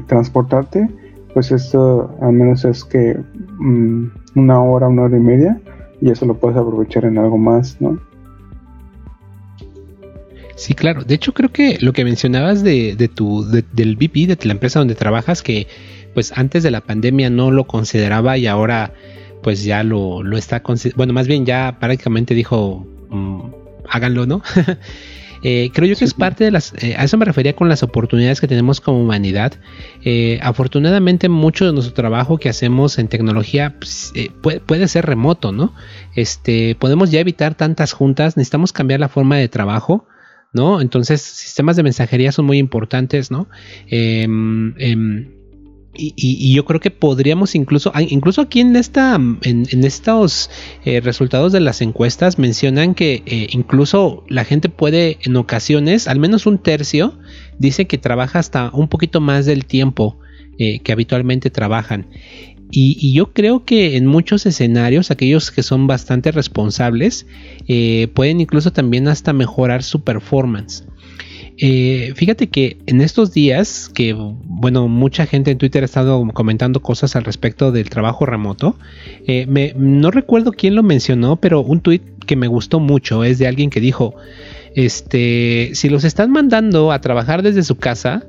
transportarte 0.06 0.88
pues 1.34 1.50
esto 1.50 2.14
al 2.20 2.32
menos 2.32 2.64
es 2.64 2.84
que 2.84 3.18
mm, 3.58 4.06
una 4.34 4.62
hora, 4.62 4.88
una 4.88 5.02
hora 5.02 5.16
y 5.16 5.20
media, 5.20 5.60
y 6.00 6.10
eso 6.10 6.26
lo 6.26 6.34
puedes 6.34 6.56
aprovechar 6.56 7.04
en 7.04 7.18
algo 7.18 7.38
más, 7.38 7.80
¿no? 7.80 7.98
Sí, 10.56 10.74
claro. 10.74 11.04
De 11.04 11.14
hecho, 11.14 11.32
creo 11.32 11.50
que 11.50 11.78
lo 11.80 11.92
que 11.92 12.04
mencionabas 12.04 12.62
de, 12.62 12.94
de 12.96 13.08
tu, 13.08 13.44
del 13.44 13.96
VP, 13.96 14.26
de 14.26 14.38
la 14.44 14.52
empresa 14.52 14.78
donde 14.78 14.94
trabajas, 14.94 15.42
que 15.42 15.66
pues 16.14 16.32
antes 16.36 16.62
de 16.62 16.70
la 16.70 16.82
pandemia 16.82 17.30
no 17.30 17.50
lo 17.50 17.66
consideraba 17.66 18.36
y 18.36 18.46
ahora 18.46 18.92
pues 19.42 19.64
ya 19.64 19.82
lo, 19.82 20.22
lo 20.22 20.38
está, 20.38 20.62
bueno, 20.94 21.12
más 21.12 21.26
bien 21.26 21.44
ya 21.44 21.78
prácticamente 21.80 22.34
dijo, 22.34 22.86
mm, 23.10 23.40
háganlo, 23.88 24.26
¿no? 24.26 24.42
Eh, 25.44 25.70
creo 25.74 25.88
yo 25.88 25.96
que 25.96 26.04
es 26.04 26.14
parte 26.14 26.44
de 26.44 26.52
las, 26.52 26.72
eh, 26.80 26.94
a 26.96 27.02
eso 27.02 27.18
me 27.18 27.24
refería 27.24 27.56
con 27.56 27.68
las 27.68 27.82
oportunidades 27.82 28.40
que 28.40 28.46
tenemos 28.46 28.80
como 28.80 29.00
humanidad. 29.00 29.54
Eh, 30.04 30.38
afortunadamente 30.40 31.28
mucho 31.28 31.66
de 31.66 31.72
nuestro 31.72 31.94
trabajo 31.94 32.38
que 32.38 32.48
hacemos 32.48 32.96
en 33.00 33.08
tecnología 33.08 33.74
pues, 33.76 34.12
puede, 34.66 34.86
ser 34.86 35.04
remoto, 35.04 35.50
¿no? 35.50 35.74
Este, 36.14 36.76
podemos 36.76 37.10
ya 37.10 37.18
evitar 37.18 37.56
tantas 37.56 37.92
juntas, 37.92 38.36
necesitamos 38.36 38.72
cambiar 38.72 39.00
la 39.00 39.08
forma 39.08 39.36
de 39.36 39.48
trabajo. 39.48 40.06
¿No? 40.52 40.80
Entonces, 40.80 41.22
sistemas 41.22 41.76
de 41.76 41.82
mensajería 41.82 42.30
son 42.30 42.44
muy 42.44 42.58
importantes, 42.58 43.30
¿no? 43.30 43.48
Em, 43.88 44.74
em, 44.78 45.42
y, 45.94 46.54
yo 46.54 46.64
creo 46.64 46.80
que 46.80 46.90
podríamos 46.90 47.54
incluso, 47.54 47.92
incluso 48.08 48.40
aquí 48.40 48.60
en 48.60 48.76
esta, 48.76 49.14
en, 49.14 49.84
estos 49.84 50.50
eh, 50.84 51.00
resultados 51.00 51.52
de 51.52 51.60
las 51.60 51.82
encuestas 51.82 52.38
mencionan 52.38 52.94
que 52.94 53.22
eh, 53.26 53.48
incluso 53.50 54.24
la 54.28 54.44
gente 54.44 54.68
puede 54.70 55.18
en 55.22 55.36
ocasiones, 55.36 56.08
al 56.08 56.18
menos 56.18 56.46
un 56.46 56.58
tercio, 56.58 57.18
dice 57.58 57.86
que 57.86 57.98
trabaja 57.98 58.38
hasta 58.38 58.70
un 58.72 58.88
poquito 58.88 59.20
más 59.20 59.44
del 59.44 59.66
tiempo 59.66 60.18
eh, 60.58 60.80
que 60.80 60.92
habitualmente 60.92 61.50
trabajan. 61.50 62.06
Y, 62.74 63.12
yo 63.12 63.32
creo 63.34 63.66
que 63.66 63.96
en 63.96 64.06
muchos 64.06 64.46
escenarios, 64.46 65.10
aquellos 65.10 65.50
que 65.50 65.62
son 65.62 65.86
bastante 65.86 66.32
responsables, 66.32 67.26
pueden 68.14 68.40
incluso 68.40 68.72
también 68.72 69.08
hasta 69.08 69.34
mejorar 69.34 69.82
su 69.82 70.02
performance. 70.02 70.84
Eh, 71.58 72.12
fíjate 72.16 72.48
que 72.48 72.78
en 72.86 73.00
estos 73.00 73.32
días, 73.32 73.90
que 73.94 74.14
bueno, 74.14 74.88
mucha 74.88 75.26
gente 75.26 75.50
en 75.50 75.58
Twitter 75.58 75.82
ha 75.82 75.86
estado 75.86 76.26
comentando 76.32 76.80
cosas 76.80 77.14
al 77.14 77.24
respecto 77.24 77.72
del 77.72 77.90
trabajo 77.90 78.26
remoto. 78.26 78.76
Eh, 79.26 79.74
no 79.76 80.10
recuerdo 80.10 80.52
quién 80.52 80.74
lo 80.74 80.82
mencionó, 80.82 81.36
pero 81.36 81.60
un 81.60 81.80
tweet 81.80 82.00
que 82.26 82.36
me 82.36 82.46
gustó 82.46 82.80
mucho 82.80 83.24
es 83.24 83.38
de 83.38 83.46
alguien 83.46 83.70
que 83.70 83.80
dijo: 83.80 84.14
Este, 84.74 85.70
si 85.74 85.88
los 85.88 86.04
están 86.04 86.30
mandando 86.30 86.90
a 86.90 87.00
trabajar 87.00 87.42
desde 87.42 87.62
su 87.62 87.76
casa, 87.76 88.24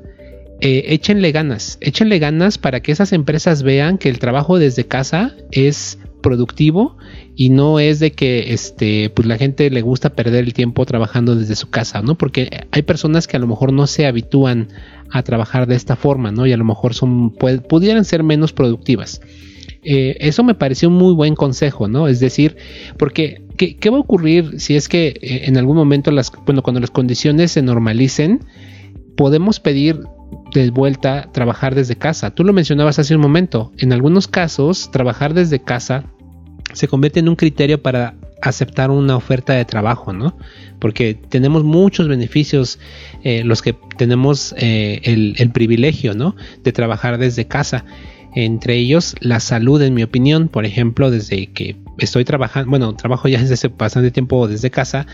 eh, 0.61 0.85
échenle 0.87 1.31
ganas, 1.31 1.77
échenle 1.81 2.19
ganas 2.19 2.57
para 2.57 2.81
que 2.81 2.91
esas 2.91 3.13
empresas 3.13 3.63
vean 3.63 3.97
que 3.97 4.09
el 4.09 4.19
trabajo 4.19 4.59
desde 4.59 4.85
casa 4.85 5.35
es 5.51 5.99
productivo 6.21 6.97
y 7.35 7.49
no 7.49 7.79
es 7.79 7.99
de 7.99 8.11
que 8.11 8.53
este 8.53 9.09
pues 9.09 9.27
la 9.27 9.37
gente 9.37 9.69
le 9.69 9.81
gusta 9.81 10.15
perder 10.15 10.45
el 10.45 10.53
tiempo 10.53 10.85
trabajando 10.85 11.35
desde 11.35 11.55
su 11.55 11.69
casa, 11.69 12.01
¿no? 12.01 12.15
Porque 12.15 12.65
hay 12.71 12.81
personas 12.81 13.27
que 13.27 13.37
a 13.37 13.39
lo 13.39 13.47
mejor 13.47 13.73
no 13.73 13.85
se 13.87 14.07
habitúan 14.07 14.69
a 15.11 15.21
trabajar 15.21 15.67
de 15.67 15.75
esta 15.75 15.95
forma, 15.95 16.31
¿no? 16.31 16.47
Y 16.47 16.53
a 16.53 16.57
lo 16.57 16.65
mejor 16.65 16.93
son 16.93 17.31
pudieran 17.31 18.05
ser 18.05 18.23
menos 18.23 18.53
productivas. 18.53 19.21
Eh, 19.83 20.17
eso 20.21 20.43
me 20.43 20.55
pareció 20.55 20.89
un 20.89 20.95
muy 20.95 21.13
buen 21.13 21.35
consejo, 21.35 21.87
¿no? 21.87 22.07
Es 22.07 22.19
decir, 22.19 22.55
porque 22.97 23.41
¿qué, 23.57 23.89
va 23.89 23.97
a 23.97 24.01
ocurrir 24.01 24.59
si 24.59 24.75
es 24.75 24.87
que 24.87 25.07
eh, 25.07 25.41
en 25.45 25.57
algún 25.57 25.75
momento 25.75 26.09
las, 26.11 26.31
bueno, 26.45 26.63
cuando 26.63 26.79
las 26.79 26.91
condiciones 26.91 27.51
se 27.51 27.61
normalicen, 27.61 28.45
podemos 29.15 29.59
pedir 29.59 29.99
de 30.53 30.69
vuelta 30.71 31.29
trabajar 31.31 31.75
desde 31.75 31.95
casa. 31.95 32.31
Tú 32.31 32.43
lo 32.43 32.53
mencionabas 32.53 32.99
hace 32.99 33.15
un 33.15 33.21
momento. 33.21 33.71
En 33.77 33.93
algunos 33.93 34.27
casos, 34.27 34.91
trabajar 34.91 35.33
desde 35.33 35.61
casa 35.61 36.05
se 36.73 36.87
convierte 36.87 37.19
en 37.19 37.29
un 37.29 37.35
criterio 37.35 37.81
para 37.81 38.15
aceptar 38.41 38.91
una 38.91 39.15
oferta 39.15 39.53
de 39.53 39.63
trabajo, 39.63 40.11
¿no? 40.11 40.37
Porque 40.79 41.13
tenemos 41.13 41.63
muchos 41.63 42.07
beneficios, 42.07 42.77
eh, 43.23 43.43
los 43.45 43.61
que 43.61 43.73
tenemos 43.97 44.53
eh, 44.57 45.01
el, 45.03 45.51
privilegio, 45.51 46.13
¿no? 46.13 46.35
De 46.61 46.73
trabajar 46.73 47.17
desde 47.17 47.47
casa. 47.47 47.85
Entre 48.35 48.75
ellos, 48.77 49.15
la 49.19 49.39
salud, 49.39 49.81
en 49.81 49.93
mi 49.93 50.03
opinión, 50.03 50.47
por 50.47 50.65
ejemplo, 50.65 51.11
desde 51.11 51.47
que 51.47 51.75
estoy 51.99 52.25
trabajando, 52.25 52.69
bueno, 52.69 52.95
trabajo 52.95 53.27
ya 53.27 53.39
desde 53.39 53.53
hace 53.53 53.67
bastante 53.67 54.09
tiempo 54.09 54.47
desde 54.47 54.71
casa, 54.71 55.05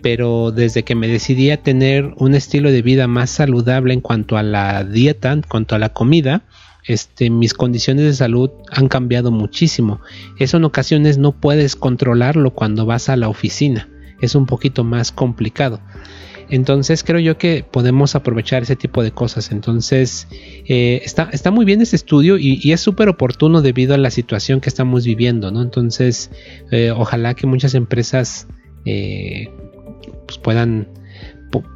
pero 0.00 0.52
desde 0.52 0.84
que 0.84 0.94
me 0.94 1.08
decidí 1.08 1.50
a 1.50 1.62
tener 1.62 2.14
un 2.18 2.34
estilo 2.34 2.70
de 2.70 2.82
vida 2.82 3.08
más 3.08 3.30
saludable 3.30 3.94
en 3.94 4.00
cuanto 4.00 4.36
a 4.36 4.42
la 4.42 4.84
dieta, 4.84 5.32
en 5.32 5.42
cuanto 5.42 5.74
a 5.74 5.78
la 5.78 5.88
comida, 5.88 6.44
este, 6.86 7.30
mis 7.30 7.52
condiciones 7.52 8.04
de 8.04 8.14
salud 8.14 8.50
han 8.70 8.88
cambiado 8.88 9.30
muchísimo. 9.30 10.00
Eso 10.38 10.56
en 10.56 10.64
ocasiones 10.64 11.18
no 11.18 11.32
puedes 11.32 11.76
controlarlo 11.76 12.54
cuando 12.54 12.86
vas 12.86 13.08
a 13.08 13.16
la 13.16 13.28
oficina. 13.28 13.88
Es 14.20 14.34
un 14.34 14.46
poquito 14.46 14.84
más 14.84 15.12
complicado. 15.12 15.80
Entonces 16.50 17.04
creo 17.04 17.20
yo 17.20 17.36
que 17.36 17.64
podemos 17.68 18.14
aprovechar 18.14 18.62
ese 18.62 18.76
tipo 18.76 19.02
de 19.02 19.10
cosas. 19.10 19.52
Entonces 19.52 20.28
eh, 20.66 21.00
está, 21.04 21.28
está, 21.32 21.50
muy 21.50 21.64
bien 21.64 21.80
este 21.80 21.96
estudio 21.96 22.38
y, 22.38 22.72
es 22.72 22.80
súper 22.80 23.08
oportuno 23.08 23.60
debido 23.62 23.94
a 23.94 23.98
la 23.98 24.10
situación 24.10 24.60
que 24.60 24.68
estamos 24.68 25.04
viviendo. 25.04 25.50
¿no? 25.50 25.62
Entonces 25.62 26.30
eh, 26.70 26.90
ojalá 26.90 27.34
que 27.34 27.46
muchas 27.46 27.74
empresas 27.74 28.48
eh, 28.84 29.48
pues 30.26 30.38
puedan 30.38 30.88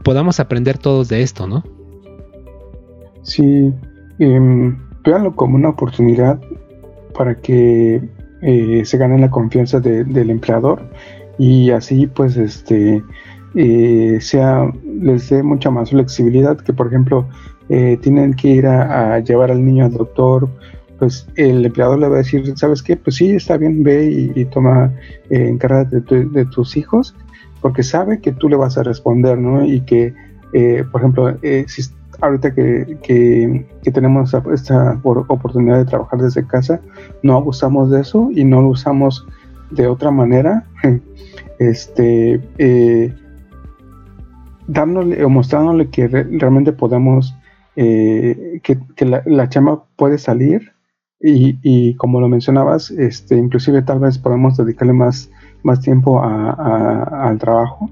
podamos 0.04 0.38
aprender 0.38 0.76
todos 0.76 1.08
de 1.08 1.22
esto, 1.22 1.46
¿no? 1.46 1.64
Sí, 3.22 3.72
em, 4.18 4.78
véanlo 5.02 5.35
como 5.35 5.56
una 5.56 5.70
oportunidad 5.70 6.38
para 7.14 7.40
que 7.40 8.02
se 8.85 8.98
gane 8.98 9.18
la 9.18 9.30
confianza 9.30 9.78
del 9.80 10.28
empleador 10.28 10.82
y 11.38 11.70
así 11.70 12.06
pues 12.06 12.37
este 12.37 13.02
eh, 13.54 14.18
sea 14.20 14.70
les 15.00 15.28
dé 15.28 15.42
mucha 15.42 15.70
más 15.70 15.90
flexibilidad 15.90 16.58
que 16.58 16.72
por 16.72 16.88
ejemplo 16.88 17.26
eh, 17.68 17.98
tienen 18.02 18.34
que 18.34 18.48
ir 18.48 18.66
a, 18.66 19.18
llevar 19.20 19.50
al 19.50 19.64
niño 19.64 19.84
al 19.84 19.92
doctor 19.92 20.48
pues 20.98 21.26
el 21.36 21.64
empleador 21.64 21.98
le 21.98 22.08
va 22.08 22.16
a 22.16 22.18
decir 22.18 22.52
sabes 22.56 22.82
qué 22.82 22.96
pues 22.96 23.16
sí 23.16 23.30
está 23.30 23.56
bien 23.56 23.82
ve 23.82 24.32
y, 24.34 24.44
toma 24.46 24.92
encárgate 25.30 26.00
de, 26.00 26.24
de, 26.26 26.44
tus 26.46 26.76
hijos 26.76 27.14
porque 27.60 27.82
sabe 27.82 28.20
que 28.20 28.32
tú 28.32 28.48
le 28.48 28.56
vas 28.56 28.78
a 28.78 28.82
responder 28.82 29.38
no 29.38 29.64
y 29.64 29.80
que 29.82 30.14
por 30.90 31.00
ejemplo 31.00 31.36
si 31.66 31.82
ahorita 32.22 32.54
que, 32.54 32.98
que, 33.02 33.90
tenemos 33.90 34.32
esta 34.52 35.00
oportunidad 35.02 35.78
de 35.78 35.84
trabajar 35.84 36.20
desde 36.20 36.46
casa, 36.46 36.80
no 37.22 37.36
abusamos 37.36 37.90
de 37.90 38.00
eso 38.00 38.30
y 38.32 38.44
no 38.44 38.62
lo 38.62 38.68
usamos 38.68 39.26
de 39.70 39.88
otra 39.88 40.10
manera, 40.10 40.64
este, 41.58 42.40
eh, 42.58 43.14
dándole 44.66 45.25
o 45.25 45.29
mostrándole 45.29 45.88
que 45.90 46.09
realmente 46.09 46.72
podemos, 46.72 47.35
eh, 47.77 48.61
que, 48.62 49.05
la, 49.05 49.22
la, 49.27 49.48
chamba 49.48 49.85
puede 49.96 50.18
salir 50.18 50.72
y, 51.25 51.94
como 51.96 52.20
lo 52.20 52.29
mencionabas, 52.29 52.90
este, 52.90 53.37
inclusive 53.37 53.83
tal 53.83 54.01
vez 54.01 54.18
podemos 54.18 54.57
dedicarle 54.57 54.92
más, 54.92 55.31
más 55.62 55.81
tiempo 55.81 56.20
a, 56.20 57.29
al 57.29 57.38
trabajo. 57.38 57.88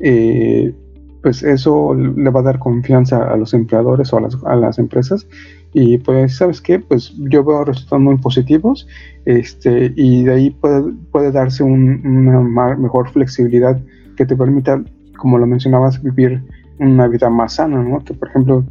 Eh, 0.00 0.74
pues 1.22 1.42
eso 1.42 1.94
le 1.94 2.30
va 2.30 2.40
a 2.40 2.44
dar 2.44 2.58
confianza 2.58 3.30
a 3.30 3.36
los 3.36 3.52
empleadores 3.52 4.12
o 4.12 4.16
a 4.16 4.22
las, 4.22 4.38
a 4.44 4.56
las 4.56 4.78
empresas 4.78 5.26
y 5.72 5.98
pues 5.98 6.36
sabes 6.36 6.60
qué 6.60 6.78
pues 6.78 7.14
yo 7.18 7.44
veo 7.44 7.64
resultados 7.64 8.02
muy 8.02 8.16
positivos 8.16 8.88
este 9.26 9.92
y 9.96 10.24
de 10.24 10.32
ahí 10.32 10.50
puede, 10.50 10.92
puede 11.12 11.30
darse 11.30 11.62
una 11.62 12.40
mejor 12.76 13.10
flexibilidad 13.10 13.78
que 14.16 14.24
te 14.24 14.34
permita 14.34 14.82
como 15.20 15.38
lo 15.38 15.46
mencionabas 15.46 16.02
vivir 16.02 16.42
una 16.78 17.06
vida 17.06 17.30
más 17.30 17.54
sana 17.54 17.82
no 17.82 17.98
que 18.00 18.14
por 18.14 18.28
ejemplo 18.28 18.64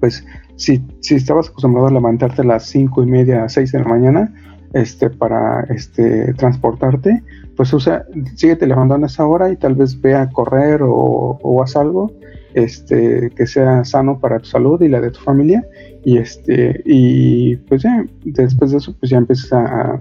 pues 0.00 0.24
si, 0.56 0.82
si 1.00 1.14
estabas 1.14 1.48
acostumbrado 1.48 1.88
a 1.88 1.92
levantarte 1.92 2.42
a 2.42 2.44
las 2.44 2.66
cinco 2.66 3.02
y 3.02 3.06
media, 3.06 3.48
seis 3.48 3.72
de 3.72 3.80
la 3.80 3.84
mañana, 3.84 4.32
este, 4.74 5.10
para 5.10 5.62
este, 5.70 6.34
transportarte, 6.34 7.22
pues 7.56 7.72
usa, 7.72 8.04
síguete 8.36 8.66
levantando 8.66 9.06
a 9.06 9.08
esa 9.08 9.26
hora 9.26 9.50
y 9.50 9.56
tal 9.56 9.74
vez 9.74 10.00
ve 10.00 10.14
a 10.14 10.28
correr 10.30 10.82
o, 10.82 11.38
o 11.42 11.62
haz 11.62 11.74
algo 11.76 12.12
este, 12.54 13.30
que 13.30 13.46
sea 13.46 13.84
sano 13.84 14.18
para 14.18 14.38
tu 14.38 14.46
salud 14.46 14.80
y 14.82 14.88
la 14.88 15.00
de 15.00 15.10
tu 15.10 15.20
familia. 15.20 15.64
Y 16.04 16.18
este, 16.18 16.82
y 16.84 17.56
pues 17.56 17.82
ya, 17.82 18.04
después 18.24 18.70
de 18.70 18.78
eso, 18.78 18.94
pues 18.98 19.10
ya 19.10 19.18
empiezas 19.18 19.52
a, 19.52 20.00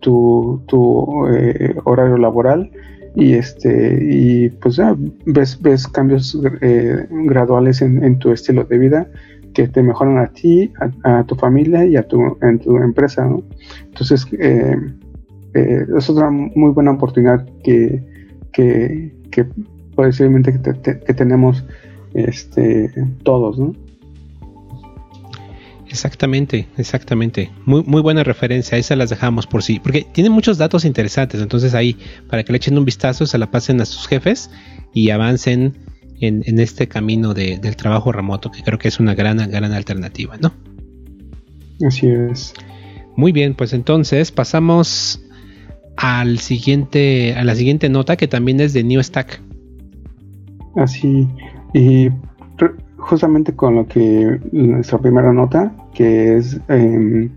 tu, 0.00 0.62
tu, 0.66 1.26
eh, 1.28 1.76
horario 1.84 2.16
laboral 2.16 2.70
y 3.14 3.34
este 3.34 3.98
y 4.00 4.48
pues 4.50 4.76
ya 4.76 4.96
ves, 5.26 5.60
ves 5.60 5.86
cambios 5.88 6.38
eh, 6.60 7.06
graduales 7.10 7.82
en, 7.82 8.18
tu 8.18 8.30
estilo 8.32 8.64
de 8.64 8.78
vida 8.78 9.10
que 9.54 9.66
te 9.66 9.82
mejoran 9.82 10.18
a 10.18 10.28
ti, 10.28 10.72
a, 11.02 11.24
tu 11.24 11.34
familia 11.34 11.84
y 11.84 11.96
a 11.96 12.06
tu, 12.06 12.36
en 12.42 12.58
tu 12.60 12.76
empresa, 12.76 13.28
Entonces, 13.86 14.26
eh, 14.38 14.76
eh, 15.54 15.86
es 15.96 16.10
otra 16.10 16.30
muy 16.30 16.70
buena 16.70 16.92
oportunidad 16.92 17.44
que, 17.64 18.04
que, 18.52 19.12
que 19.30 19.46
posiblemente 19.96 20.52
que, 20.52 21.14
tenemos 21.14 21.64
este, 22.14 22.92
todos, 23.24 23.58
¿no? 23.58 23.72
Exactamente, 25.88 26.66
exactamente. 26.76 27.50
Muy, 27.64 27.82
muy 27.84 28.02
buena 28.02 28.22
referencia. 28.24 28.76
Esa 28.76 28.96
las 28.96 29.10
dejamos 29.10 29.46
por 29.46 29.62
sí. 29.62 29.80
Porque 29.80 30.06
tiene 30.12 30.30
muchos 30.30 30.58
datos 30.58 30.84
interesantes. 30.84 31.40
Entonces 31.40 31.74
ahí, 31.74 31.96
para 32.28 32.44
que 32.44 32.52
le 32.52 32.58
echen 32.58 32.76
un 32.76 32.84
vistazo, 32.84 33.26
se 33.26 33.38
la 33.38 33.50
pasen 33.50 33.80
a 33.80 33.84
sus 33.86 34.06
jefes 34.06 34.50
y 34.92 35.10
avancen 35.10 35.74
en, 36.20 36.58
este 36.58 36.88
camino 36.88 37.32
del 37.34 37.76
trabajo 37.76 38.12
remoto, 38.12 38.50
que 38.50 38.62
creo 38.62 38.78
que 38.78 38.88
es 38.88 38.98
una 39.00 39.14
gran, 39.14 39.38
gran 39.50 39.72
alternativa, 39.72 40.36
¿no? 40.36 40.52
Así 41.86 42.08
es. 42.08 42.54
Muy 43.16 43.32
bien, 43.32 43.54
pues 43.54 43.72
entonces 43.72 44.32
pasamos 44.32 45.20
al 45.96 46.38
siguiente, 46.38 47.34
a 47.34 47.44
la 47.44 47.54
siguiente 47.54 47.88
nota 47.88 48.16
que 48.16 48.28
también 48.28 48.60
es 48.60 48.72
de 48.72 48.84
New 48.84 49.02
Stack. 49.02 49.40
Así, 50.76 51.26
y 51.74 52.08
justamente 53.08 53.56
con 53.56 53.76
lo 53.76 53.86
que 53.86 54.38
nuestra 54.52 54.98
primera 54.98 55.32
nota, 55.32 55.72
que 55.94 56.36
es 56.36 56.60
em, 56.68 57.30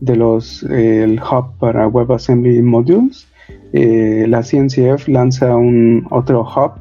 de 0.00 0.16
los 0.16 0.64
el 0.64 1.20
hub 1.20 1.56
para 1.58 1.86
WebAssembly 1.86 2.60
Modules, 2.60 3.28
eh, 3.72 4.26
la 4.28 4.42
CNCF 4.42 5.06
lanza 5.08 5.56
un 5.56 6.06
otro 6.10 6.42
hub 6.42 6.72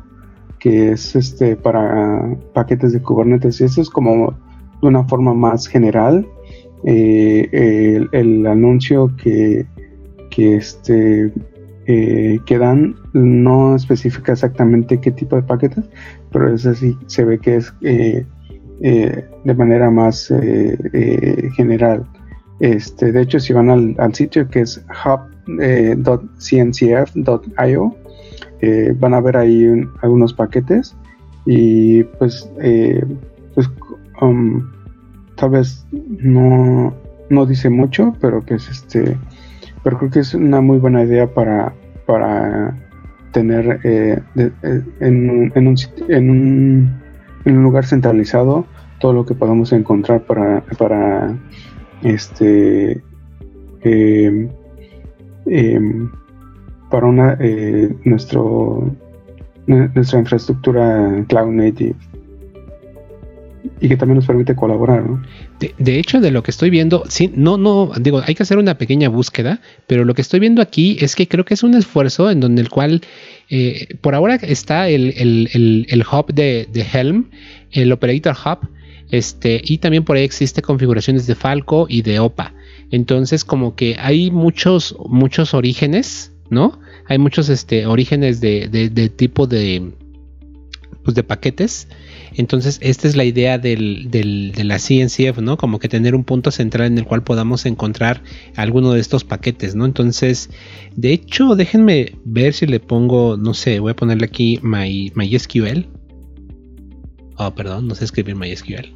que 0.59 0.93
es 0.93 1.15
este 1.15 1.55
para 1.55 2.35
paquetes 2.53 2.93
de 2.93 3.01
Kubernetes. 3.01 3.61
Y 3.61 3.65
esto 3.65 3.81
es 3.81 3.89
como 3.89 4.33
de 4.81 4.87
una 4.87 5.03
forma 5.03 5.35
más 5.35 5.67
general. 5.67 6.25
Eh, 6.83 8.07
el, 8.11 8.47
anuncio 8.47 9.11
que, 9.17 9.65
que 10.31 10.55
este 10.55 11.31
eh, 11.87 12.39
que 12.47 12.57
dan 12.57 12.95
no 13.13 13.75
especifica 13.75 14.31
exactamente 14.31 14.99
qué 14.99 15.11
tipo 15.11 15.35
de 15.35 15.43
paquetes, 15.43 15.85
pero 16.31 16.51
es 16.51 16.65
así, 16.65 16.97
se 17.05 17.23
ve 17.23 17.37
que 17.37 17.57
es 17.57 17.71
eh, 17.81 18.25
eh, 18.81 19.23
de 19.43 19.53
manera 19.53 19.91
más 19.91 20.33
general. 21.55 22.03
Este, 22.59 23.11
de 23.11 23.21
hecho, 23.21 23.39
si 23.39 23.53
van 23.53 23.69
al, 23.69 24.15
sitio 24.15 24.49
que 24.49 24.61
es 24.61 24.83
hub.cncf.io, 25.05 25.45
van 28.99 29.13
a 29.13 29.21
ver 29.21 29.37
ahí 29.37 29.87
algunos 30.01 30.33
paquetes 30.33 30.95
y 31.45 32.03
pues, 32.03 32.49
pues 33.53 33.69
um, 34.21 34.71
tal 35.35 35.51
vez 35.51 35.85
no, 35.91 36.95
no 37.29 37.45
dice 37.45 37.69
mucho, 37.69 38.15
pero 38.19 38.43
que 38.43 38.55
es 38.55 38.67
este 38.69 39.15
pero 39.85 39.99
creo 39.99 40.09
que 40.09 40.19
es 40.21 40.33
una 40.33 40.61
muy 40.61 40.79
buena 40.79 41.03
idea 41.03 41.27
para, 41.31 41.71
para 42.07 42.75
tener 43.31 43.79
eh, 43.83 44.19
eh, 44.35 44.81
en, 44.99 45.29
un, 45.29 45.51
en, 45.53 45.67
un, 45.67 45.75
en, 47.45 47.57
un, 47.57 47.63
lugar 47.63 47.85
centralizado 47.85 48.65
todo 48.99 49.13
lo 49.13 49.27
que 49.27 49.35
podamos 49.35 49.71
encontrar 49.73 50.23
para, 50.23 50.63
para 50.79 51.37
este 52.01 52.99
em, 53.81 54.49
em, 55.45 56.09
para 56.89 57.05
una 57.05 57.37
eh, 57.39 57.95
nuestro 58.05 58.91
nuestra 59.67 60.19
infraestructura 60.19 61.23
cloud 61.27 61.51
native 61.51 61.95
y 63.81 63.87
que 63.87 63.97
también 63.97 64.15
nos 64.15 64.25
permite 64.25 64.55
colaborar. 64.55 65.03
De, 65.59 65.99
hecho, 65.99 66.19
de 66.19 66.31
lo 66.31 66.43
que 66.43 66.51
estoy 66.51 66.69
viendo, 66.69 67.05
sí, 67.07 67.31
no, 67.33 67.57
no, 67.57 67.91
digo, 67.97 68.21
hay 68.25 68.35
que 68.35 68.43
hacer 68.43 68.57
una 68.57 68.77
pequeña 68.77 69.07
búsqueda, 69.07 69.61
pero 69.87 70.03
lo 70.03 70.13
que 70.13 70.21
estoy 70.21 70.41
viendo 70.41 70.61
aquí 70.61 70.97
es 70.99 71.15
que 71.15 71.29
creo 71.29 71.45
que 71.45 71.53
es 71.53 71.63
un 71.63 71.75
esfuerzo 71.75 72.29
en 72.29 72.41
donde 72.41 72.61
el 72.61 72.69
cual, 72.69 73.01
eh, 73.49 73.87
por 74.01 74.15
ahora 74.15 74.35
está 74.35 74.89
el, 74.89 75.13
hub 76.11 76.33
de, 76.33 76.67
Helm, 76.93 77.29
el 77.71 77.91
Operator 77.93 78.35
Hub, 78.35 78.69
este, 79.11 79.61
y 79.63 79.77
también 79.77 80.03
por 80.03 80.17
ahí 80.17 80.23
existe 80.23 80.61
configuraciones 80.61 81.25
de 81.25 81.35
Falco 81.35 81.87
y 81.89 82.01
de 82.01 82.19
OPA. 82.19 82.53
Entonces, 82.91 83.45
como 83.45 83.75
que 83.75 83.95
hay 83.97 84.31
muchos, 84.31 84.95
muchos 85.07 85.53
orígenes, 85.53 86.33
¿no? 86.49 86.79
Hay 87.07 87.17
muchos 87.17 87.47
este, 87.47 87.85
orígenes 87.85 88.41
de, 88.41 88.67
de 88.67 89.09
tipo 89.09 89.47
de, 89.47 89.93
pues, 91.05 91.15
de 91.15 91.23
paquetes 91.23 91.87
entonces, 92.37 92.79
esta 92.81 93.07
es 93.07 93.15
la 93.15 93.23
idea 93.23 93.57
de 93.57 93.77
la 93.77 94.77
CNCF, 94.77 95.39
¿no? 95.39 95.57
Como 95.57 95.79
que 95.79 95.87
tener 95.87 96.15
un 96.15 96.23
punto 96.23 96.51
central 96.51 96.87
en 96.87 96.97
el 96.97 97.05
cual 97.05 97.23
podamos 97.23 97.65
encontrar 97.65 98.21
alguno 98.55 98.91
de 98.91 98.99
estos 98.99 99.23
paquetes, 99.23 99.75
¿no? 99.75 99.85
Entonces, 99.85 100.49
de 100.95 101.13
hecho, 101.13 101.55
déjenme 101.55 102.13
ver 102.25 102.53
si 102.53 102.65
le 102.65 102.79
pongo, 102.79 103.37
no 103.37 103.53
sé, 103.53 103.79
voy 103.79 103.91
a 103.91 103.95
ponerle 103.95 104.25
aquí 104.25 104.59
my, 104.61 105.13
MySQL. 105.15 105.87
Oh, 107.37 107.53
perdón, 107.55 107.87
no 107.87 107.95
sé 107.95 108.05
escribir 108.05 108.35
MySQL. 108.35 108.93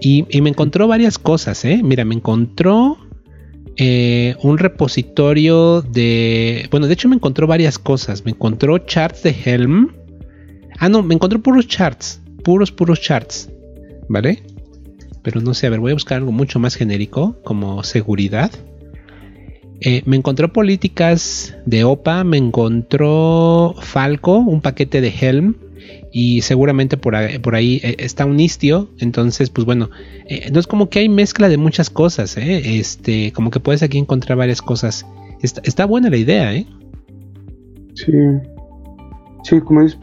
Y, 0.00 0.26
y 0.30 0.40
me 0.42 0.50
encontró 0.50 0.88
varias 0.88 1.18
cosas, 1.18 1.64
¿eh? 1.64 1.80
Mira, 1.82 2.04
me 2.04 2.14
encontró 2.14 2.98
eh, 3.76 4.36
un 4.42 4.58
repositorio 4.58 5.80
de... 5.80 6.68
Bueno, 6.70 6.86
de 6.86 6.92
hecho 6.92 7.08
me 7.08 7.16
encontró 7.16 7.46
varias 7.46 7.78
cosas. 7.78 8.24
Me 8.24 8.32
encontró 8.32 8.78
charts 8.78 9.22
de 9.22 9.34
Helm 9.44 9.92
Ah, 10.78 10.88
no, 10.88 11.02
me 11.02 11.14
encontré 11.14 11.38
puros 11.38 11.66
charts. 11.66 12.20
Puros, 12.44 12.70
puros 12.70 13.00
charts. 13.00 13.50
¿Vale? 14.08 14.42
Pero 15.22 15.40
no 15.40 15.52
sé, 15.54 15.66
a 15.66 15.70
ver, 15.70 15.80
voy 15.80 15.90
a 15.90 15.94
buscar 15.94 16.18
algo 16.18 16.32
mucho 16.32 16.58
más 16.58 16.74
genérico, 16.74 17.36
como 17.42 17.82
seguridad. 17.82 18.50
Eh, 19.80 20.02
me 20.06 20.16
encontró 20.16 20.52
políticas 20.52 21.56
de 21.66 21.84
OPA, 21.84 22.24
me 22.24 22.36
encontró 22.36 23.74
Falco, 23.80 24.38
un 24.38 24.60
paquete 24.60 25.00
de 25.00 25.12
Helm, 25.20 25.56
y 26.12 26.40
seguramente 26.40 26.96
por 26.96 27.14
ahí, 27.14 27.80
eh, 27.82 27.96
está 27.98 28.24
un 28.24 28.40
istio. 28.40 28.88
Entonces, 28.98 29.50
pues 29.50 29.64
bueno, 29.66 29.90
eh, 30.26 30.50
no 30.52 30.60
es 30.60 30.66
como 30.66 30.88
que 30.88 31.00
hay 31.00 31.08
mezcla 31.08 31.48
de 31.48 31.58
muchas 31.58 31.90
cosas, 31.90 32.36
Este, 32.36 33.32
como 33.32 33.50
que 33.50 33.60
puedes 33.60 33.82
aquí 33.82 33.98
encontrar 33.98 34.38
varias 34.38 34.62
cosas. 34.62 35.06
Está, 35.42 35.60
está 35.64 35.84
buena 35.84 36.10
la 36.10 36.16
idea, 36.16 36.54
¿eh? 36.54 36.66
Sí. 37.94 38.12
Sí, 39.42 39.60
como 39.60 39.82
dices, 39.82 39.98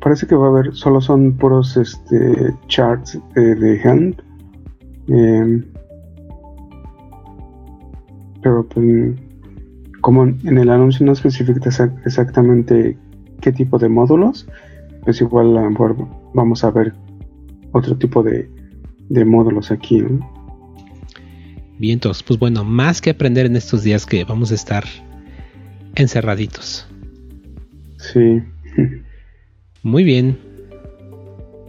parece 0.00 0.26
que 0.26 0.34
va 0.34 0.46
a 0.46 0.50
haber, 0.50 0.74
solo 0.74 1.00
son 1.00 1.36
puros 1.36 1.76
este, 1.76 2.54
charts 2.68 3.18
de 3.34 3.80
hand. 3.84 4.22
Em, 5.08 5.64
pero 8.42 8.66
pues, 8.68 9.16
como 10.00 10.24
en 10.24 10.58
el 10.58 10.70
anuncio 10.70 11.04
no 11.04 11.12
especifica 11.12 11.68
exactamente 12.04 12.96
qué 13.40 13.52
tipo 13.52 13.78
de 13.78 13.88
módulos, 13.88 14.46
pues 15.04 15.20
igual 15.20 15.56
a 15.58 15.62
lo 15.62 15.70
mejor 15.70 15.96
vamos 16.34 16.64
a 16.64 16.70
ver 16.70 16.94
otro 17.72 17.96
tipo 17.96 18.22
de, 18.22 18.48
de 19.08 19.24
módulos 19.24 19.70
aquí. 19.70 20.02
Bien, 21.78 21.94
entonces, 21.94 22.22
pues 22.22 22.38
bueno, 22.38 22.64
más 22.64 23.00
que 23.00 23.10
aprender 23.10 23.46
en 23.46 23.56
estos 23.56 23.82
días 23.82 24.04
que 24.04 24.24
vamos 24.24 24.50
a 24.50 24.54
estar 24.54 24.84
encerraditos. 25.94 26.88
Sí. 28.12 28.42
Muy 29.82 30.04
bien. 30.04 30.36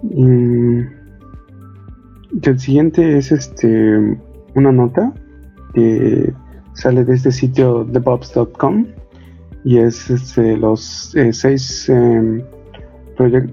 Mm, 0.04 0.82
el 2.42 2.60
siguiente 2.60 3.18
es 3.18 3.32
este 3.32 4.18
una 4.56 4.72
nota 4.72 5.14
que 5.74 6.34
sale 6.74 7.04
de 7.04 7.16
este 7.16 7.32
sitio 7.32 7.86
thebobs.com 7.92 8.86
y 9.64 9.78
es 9.78 10.10
este, 10.10 10.58
los 10.58 11.14
eh, 11.16 11.34
seis 11.34 11.90
em, 11.90 12.42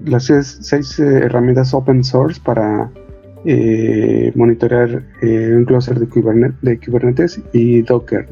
las 0.05 0.25
seis, 0.25 0.99
eh, 0.99 1.25
herramientas 1.25 1.73
open 1.73 2.01
source 2.03 2.39
para 2.43 2.89
eh, 3.43 4.31
monitorear 4.35 5.03
un 5.21 5.65
cluster 5.65 5.99
de, 5.99 6.53
de, 6.61 6.79
Kubernetes 6.79 7.41
y 7.51 7.81
Docker. 7.81 8.25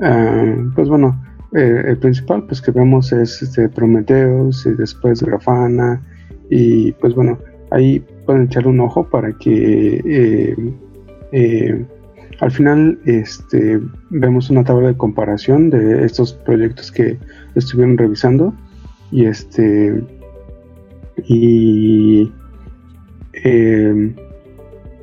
Ah, 0.00 0.56
pues 0.74 0.88
bueno, 0.88 1.16
el 1.54 1.96
principal 1.98 2.44
pues 2.46 2.60
que 2.60 2.72
vemos 2.72 3.12
es 3.12 3.40
este, 3.42 3.68
Prometheus 3.68 4.66
y 4.66 4.72
después 4.72 5.22
Grafana 5.22 6.02
y 6.50 6.92
pues 6.92 7.14
bueno, 7.14 7.38
ahí 7.70 8.04
pueden 8.26 8.44
echar 8.44 8.66
un 8.66 8.80
ojo 8.80 9.08
para 9.08 9.32
que 9.38 10.54
al 12.40 12.50
final 12.50 12.98
este, 13.04 13.80
vemos 14.10 14.50
una 14.50 14.64
tabla 14.64 14.88
de 14.88 14.96
comparación 14.96 15.70
de 15.70 16.04
estos 16.04 16.32
proyectos 16.32 16.90
que 16.90 17.18
estuvieron 17.54 17.96
revisando 17.96 18.52
y 19.10 19.26
este 19.26 20.02
y 21.26 22.32
em, 23.32 24.14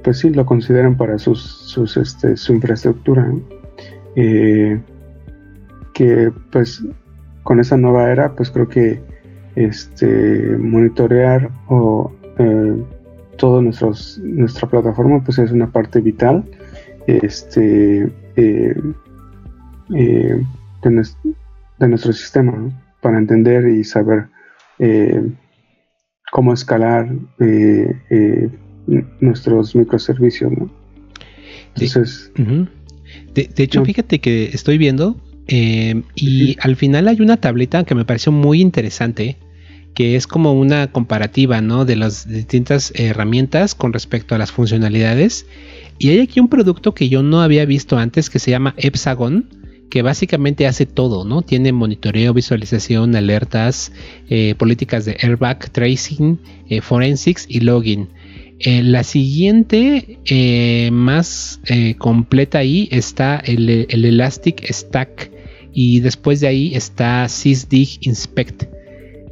pues 0.03 0.19
sí 0.19 0.29
lo 0.29 0.45
consideran 0.45 0.97
para 0.97 1.17
sus, 1.17 1.41
sus 1.41 1.95
este, 1.97 2.35
su 2.35 2.53
infraestructura 2.53 3.33
eh, 4.15 4.79
que 6.01 6.31
pues 6.51 6.83
con 7.43 7.59
esa 7.59 7.77
nueva 7.77 8.11
era 8.11 8.33
pues 8.35 8.49
creo 8.49 8.67
que 8.67 8.99
este 9.55 10.57
monitorear 10.57 11.51
o 11.67 12.11
eh, 12.39 12.75
todo 13.37 13.61
nuestros, 13.61 14.19
nuestra 14.23 14.67
plataforma 14.67 15.23
pues 15.23 15.37
es 15.37 15.51
una 15.51 15.71
parte 15.71 16.01
vital 16.01 16.43
este, 17.05 18.11
eh, 18.35 18.75
eh, 19.95 20.43
de, 20.81 21.87
nuestro 21.87 22.13
sistema 22.13 22.67
para 22.99 23.19
entender 23.19 23.67
y 23.67 23.83
saber 23.83 24.25
cómo 26.31 26.53
escalar 26.53 27.11
nuestros 29.19 29.75
microservicios. 29.75 30.51
Entonces, 31.75 32.31
de, 33.35 33.51
hecho, 33.57 33.85
fíjate 33.85 34.19
que 34.19 34.45
estoy 34.45 34.79
viendo 34.79 35.15
y 35.47 36.57
al 36.61 36.75
final 36.75 37.07
hay 37.07 37.19
una 37.19 37.37
tablita 37.37 37.83
que 37.83 37.95
me 37.95 38.05
pareció 38.05 38.31
muy 38.31 38.61
interesante 38.61 39.37
que 39.93 40.15
es 40.15 40.25
como 40.25 40.53
una 40.53 40.91
comparativa 40.91 41.59
¿no? 41.59 41.83
de 41.83 41.97
las 41.97 42.27
distintas 42.27 42.93
herramientas 42.95 43.75
con 43.75 43.91
respecto 43.91 44.33
a 44.33 44.37
las 44.37 44.51
funcionalidades 44.51 45.45
y 46.01 46.09
hay 46.09 46.19
aquí 46.21 46.39
un 46.39 46.49
producto 46.49 46.95
que 46.95 47.09
yo 47.09 47.21
no 47.21 47.41
había 47.41 47.63
visto 47.65 47.99
antes 47.99 48.31
que 48.31 48.39
se 48.39 48.49
llama 48.49 48.73
Hexagon, 48.75 49.47
que 49.91 50.01
básicamente 50.01 50.65
hace 50.65 50.87
todo, 50.87 51.25
¿no? 51.25 51.43
Tiene 51.43 51.73
monitoreo, 51.73 52.33
visualización, 52.33 53.15
alertas, 53.15 53.91
eh, 54.27 54.55
políticas 54.57 55.05
de 55.05 55.17
airbag, 55.21 55.69
tracing, 55.69 56.39
eh, 56.69 56.81
forensics 56.81 57.45
y 57.47 57.59
login. 57.59 58.09
Eh, 58.63 58.83
la 58.83 59.03
siguiente 59.03 60.19
más 60.91 61.59
completa 61.97 62.59
ahí 62.59 62.87
está 62.91 63.37
el, 63.37 63.87
el, 63.89 64.05
Elastic 64.05 64.63
Stack 64.71 65.31
y 65.73 65.99
después 66.01 66.41
de 66.41 66.47
ahí 66.47 66.75
está 66.75 67.27
SysDig 67.27 67.99
Inspect. 68.01 68.63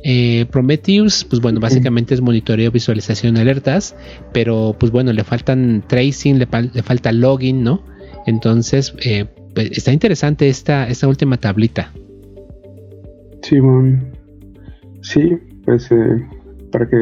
Eh, 0.03 0.45
Prometheus, 0.49 1.25
pues 1.25 1.41
bueno, 1.41 1.59
básicamente 1.59 2.13
es 2.13 2.21
monitoreo, 2.21 2.71
visualización, 2.71 3.37
alertas, 3.37 3.95
pero 4.33 4.75
pues 4.79 4.91
bueno, 4.91 5.11
le 5.11 5.23
faltan 5.23 5.83
tracing, 5.85 6.39
le, 6.39 6.47
falta 6.83 7.11
login, 7.11 7.63
¿no? 7.63 7.83
Entonces, 8.25 8.93
eh, 9.03 9.25
pues, 9.53 9.71
está 9.71 9.91
interesante 9.91 10.47
esta, 10.47 10.87
esta 10.87 11.07
última 11.07 11.37
tablita. 11.37 11.91
Sí, 13.41 13.59
bueno. 13.59 14.01
Sí, 15.01 15.37
pues 15.65 15.91
eh, 15.91 16.25
para 16.71 16.89
que 16.89 16.95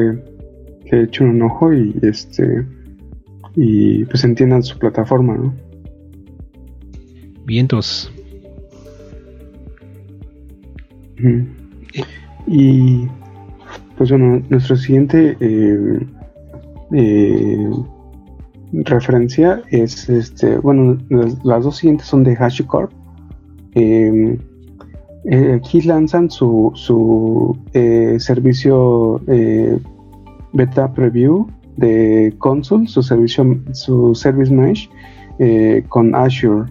le 0.90 1.02
echen 1.04 1.28
un 1.28 1.42
ojo 1.42 1.72
y 1.72 1.94
este 2.02 2.66
y 3.56 4.04
pues 4.04 4.24
entiendan 4.24 4.62
su 4.62 4.78
plataforma, 4.78 5.36
¿no? 5.36 5.54
Vientos. 7.44 8.12
Y 12.46 13.08
pues 13.96 14.10
bueno, 14.10 14.42
nuestro 14.48 14.76
siguiente 14.76 15.36
eh, 15.40 16.06
eh, 16.92 17.70
referencia 18.72 19.62
es 19.70 20.08
este, 20.08 20.58
bueno, 20.58 20.96
las, 21.42 21.64
dos 21.64 21.78
siguientes 21.78 22.06
son 22.06 22.22
de 22.22 22.36
HashiCorp. 22.36 22.92
Eh, 23.74 24.38
aquí 25.54 25.82
lanzan 25.82 26.30
su, 26.30 26.70
su 26.74 27.58
servicio 28.18 29.20
beta 30.52 30.92
preview 30.92 31.46
de 31.76 32.34
Consul, 32.38 32.88
su 32.88 33.02
servicio, 33.02 33.58
su 33.72 34.14
service 34.14 34.52
mesh 34.52 34.90
con 35.88 36.14
Azure. 36.14 36.70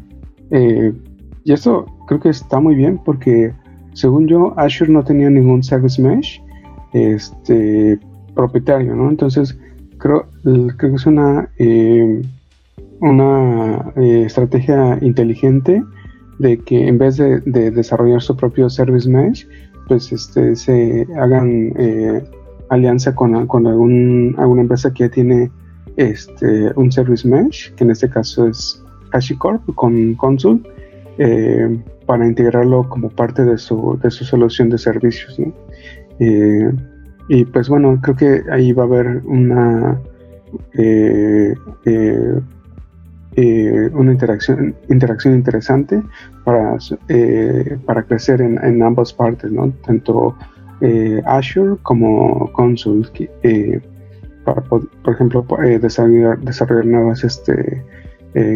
y 0.52 1.54
esto 1.54 1.86
creo 2.08 2.20
que 2.20 2.30
está 2.30 2.60
muy 2.60 2.76
bien 2.76 3.00
porque 3.06 3.54
según 3.98 4.28
yo, 4.28 4.54
Azure 4.58 4.92
no 4.92 5.04
tenía 5.04 5.28
ningún 5.28 5.64
service 5.64 6.00
mesh 6.00 6.40
este, 6.94 8.00
propietario, 8.36 8.96
¿no? 8.96 9.10
Entonces, 9.10 9.58
creo, 9.98 10.28
que 10.78 10.94
es 10.94 11.06
una, 11.08 11.50
eh, 11.58 12.22
una 13.02 13.92
eh, 13.96 14.24
estrategia 14.28 15.00
inteligente 15.02 15.84
de 16.38 16.60
que 16.60 16.88
en 16.88 17.00
vez 17.00 17.18
de, 17.18 17.40
desarrollar 17.72 18.22
su 18.22 18.38
propio 18.38 18.70
service 18.70 19.10
mesh, 19.10 19.48
pues 19.88 20.12
este, 20.12 20.56
se 20.56 21.08
hagan 21.18 21.74
eh, 21.78 22.24
alianza 22.70 23.16
con, 23.16 23.36
alguna 23.36 24.62
empresa 24.62 24.94
que 24.94 25.06
ya 25.06 25.10
tiene 25.10 25.52
este, 25.96 26.72
un 26.76 26.92
service 26.92 27.28
mesh, 27.28 27.74
que 27.76 27.84
en 27.84 27.92
este 27.92 28.10
caso 28.10 28.48
es 28.48 28.84
HashiCorp 29.12 29.74
con 29.76 30.16
Consul, 30.16 30.62
para 32.08 32.26
integrarlo 32.26 32.90
como 32.90 33.10
parte 33.10 33.44
de 33.44 33.58
su, 33.58 34.00
de 34.02 34.10
su 34.10 34.26
solución 34.26 34.70
de 34.70 34.80
servicios. 34.80 35.40
Eh, 36.20 36.72
y 37.30 37.46
pues 37.46 37.70
bueno, 37.70 38.00
creo 38.02 38.16
que 38.16 38.42
ahí 38.52 38.72
va 38.72 38.84
a 38.84 38.86
haber 38.88 39.22
una, 39.26 40.02
eh, 40.74 41.54
eh, 41.86 42.42
una 43.94 44.12
interacción, 44.12 44.74
interacción 44.90 45.36
interesante 45.36 46.02
para, 46.46 46.78
para 47.86 48.04
crecer 48.04 48.42
en, 48.42 48.82
ambas 48.82 49.14
partes, 49.14 49.52
¿no? 49.52 49.72
tanto 49.86 50.36
Azure 51.26 51.78
como 51.84 52.52
Consul, 52.54 53.10
para, 54.46 54.62
por, 54.62 54.88
ejemplo, 55.08 55.46
desarrollar, 55.82 56.40
desarrollar 56.40 56.86
nuevas 56.86 57.24
este, 57.24 57.84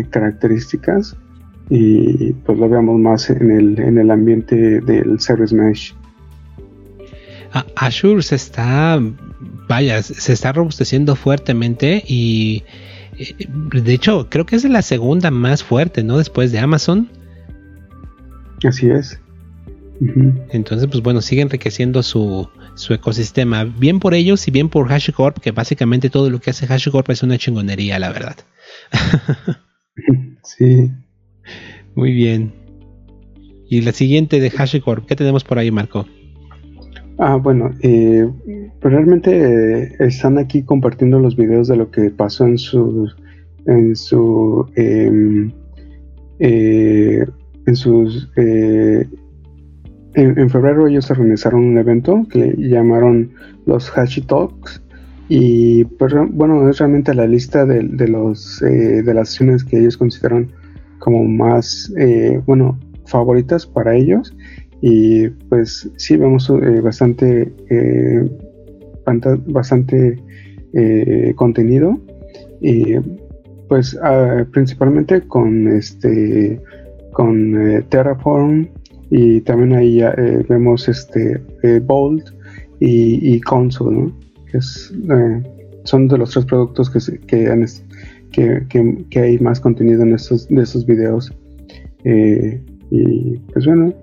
características 0.10 1.16
y 1.70 2.34
pues 2.34 2.60
lo 2.60 2.68
veamos 2.68 3.00
más 3.00 3.30
en 3.30 3.50
el, 3.50 3.80
en 3.80 3.98
el 3.98 4.12
ambiente 4.12 4.82
del 4.82 5.20
Service 5.22 5.56
Mesh. 5.56 5.96
Azure 7.76 8.22
se 8.22 8.36
está, 8.36 9.00
vaya, 9.70 10.04
se 10.04 10.34
está 10.34 10.52
robusteciendo 10.52 11.16
fuertemente 11.16 12.04
y 12.06 12.64
eh, 13.18 13.48
de 13.48 13.94
hecho 13.94 14.28
creo 14.30 14.46
que 14.46 14.58
es 14.58 14.66
la 14.66 14.82
segunda 14.82 15.32
más 15.32 15.64
fuerte, 15.64 16.04
¿no? 16.04 16.18
Después 16.18 16.52
de 16.52 16.60
Amazon. 16.60 17.10
Así 18.66 18.90
es. 18.90 19.20
Entonces, 20.50 20.88
pues 20.88 21.04
bueno, 21.04 21.22
sigue 21.22 21.44
enriqueciendo 21.44 22.02
su, 22.02 22.50
su 22.74 22.94
ecosistema. 22.94 23.66
Bien 23.66 24.00
por 24.00 24.16
ellos 24.16 24.48
y 24.48 24.52
bien 24.52 24.68
por 24.70 24.92
HashiCorp, 24.92 25.38
que 25.40 25.52
básicamente 25.52 26.10
todo 26.10 26.30
lo 26.30 26.40
que 26.40 26.50
hace 26.50 26.66
HashiCorp 26.66 27.10
es 27.12 27.22
una 27.22 27.38
chingonería, 27.38 28.00
la 28.00 28.12
verdad. 28.12 28.36
sí. 30.44 30.92
Muy 31.94 32.14
bien. 32.14 32.52
Y 33.70 33.82
la 33.82 33.92
siguiente 33.92 34.40
de 34.40 34.50
HashiCorp, 34.50 35.06
¿qué 35.06 35.16
tenemos 35.16 35.44
por 35.44 35.60
ahí, 35.60 35.70
Marco? 35.70 36.08
Ah, 37.20 37.36
bueno, 37.36 37.70
eh, 37.82 38.28
pues 38.80 38.94
realmente 38.94 39.84
eh, 39.84 39.96
están 40.00 40.40
aquí 40.40 40.64
compartiendo 40.64 41.20
los 41.20 41.36
videos 41.36 41.68
de 41.68 41.76
lo 41.76 41.92
que 41.92 42.10
pasó 42.10 42.48
en 42.48 42.58
su, 42.58 43.08
en 43.68 43.96
su, 43.96 44.68
em, 44.76 45.52
eh, 46.40 47.24
en 47.68 47.76
sus, 47.76 48.32
en, 50.14 50.50
febrero 50.50 50.88
ellos 50.88 51.10
organizaron 51.12 51.64
un 51.64 51.78
evento 51.78 52.26
que 52.30 52.56
llamaron 52.58 53.32
los 53.66 53.90
Hashi 53.90 54.22
Talks 54.22 54.82
y 55.30 55.86
pues, 55.86 56.14
bueno 56.32 56.70
es 56.70 56.80
realmente 56.80 57.14
la 57.14 57.28
lista 57.28 57.66
de, 57.66 57.84
de 57.84 58.08
los 58.08 58.60
de 58.60 59.14
las 59.14 59.30
acciones 59.30 59.64
que 59.64 59.80
ellos 59.80 59.98
consideran 59.98 60.52
como 61.02 61.26
más, 61.26 61.92
eh, 61.98 62.42
bueno, 62.46 62.80
favoritas 63.06 63.66
para 63.66 63.96
ellos. 63.96 64.34
Y 64.82 65.28
pues 65.50 65.90
sí, 65.98 66.16
vemos 66.16 66.50
eh, 66.50 66.80
bastante 66.80 67.54
eh, 67.70 68.30
bastante 69.48 70.18
eh, 70.74 71.34
contenido. 71.36 72.00
Y 72.62 72.96
pues 73.68 74.00
ah, 74.02 74.46
principalmente 74.52 75.22
con 75.22 75.68
este 75.68 76.62
con 77.12 77.60
eh, 77.60 77.84
Terraform 77.90 78.70
y 79.12 79.42
también 79.42 79.74
ahí 79.74 80.02
eh, 80.02 80.44
vemos 80.50 80.90
este 80.90 81.40
Bolt 81.82 82.30
y, 82.80 83.36
y 83.36 83.42
Console, 83.42 84.12
que 84.50 84.58
es, 84.58 84.92
son 85.84 86.08
de 86.08 86.18
los 86.18 86.32
tres 86.32 86.46
productos 86.46 86.90
que, 86.90 87.80
que, 88.32 89.20
hay 89.20 89.40
más 89.40 89.60
contenido 89.60 90.02
en 90.02 90.14
estos, 90.14 90.48
de 90.48 90.64
esos 90.64 90.86
videos. 90.86 91.32
y 92.04 93.38
pues 93.54 93.66
bueno, 93.66 93.94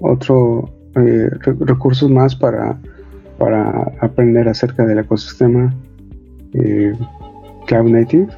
otro 0.00 0.68
recursos 1.60 2.10
más 2.10 2.36
para 2.36 2.78
para 3.40 3.90
aprender 4.00 4.46
acerca 4.48 4.84
del 4.84 4.98
ecosistema 4.98 5.74
eh, 6.52 6.92
Cloud 7.66 7.90
Native. 7.90 8.28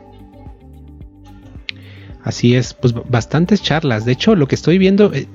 Así 2.23 2.55
es, 2.55 2.75
pues 2.75 2.95
bastantes 3.09 3.63
charlas. 3.63 4.05
De 4.05 4.13
hecho, 4.13 4.37
lo 4.37 4.47
que 4.47 4.55
estoy 4.55 4.79
viendo, 4.79 5.13
eh, 5.13 5.27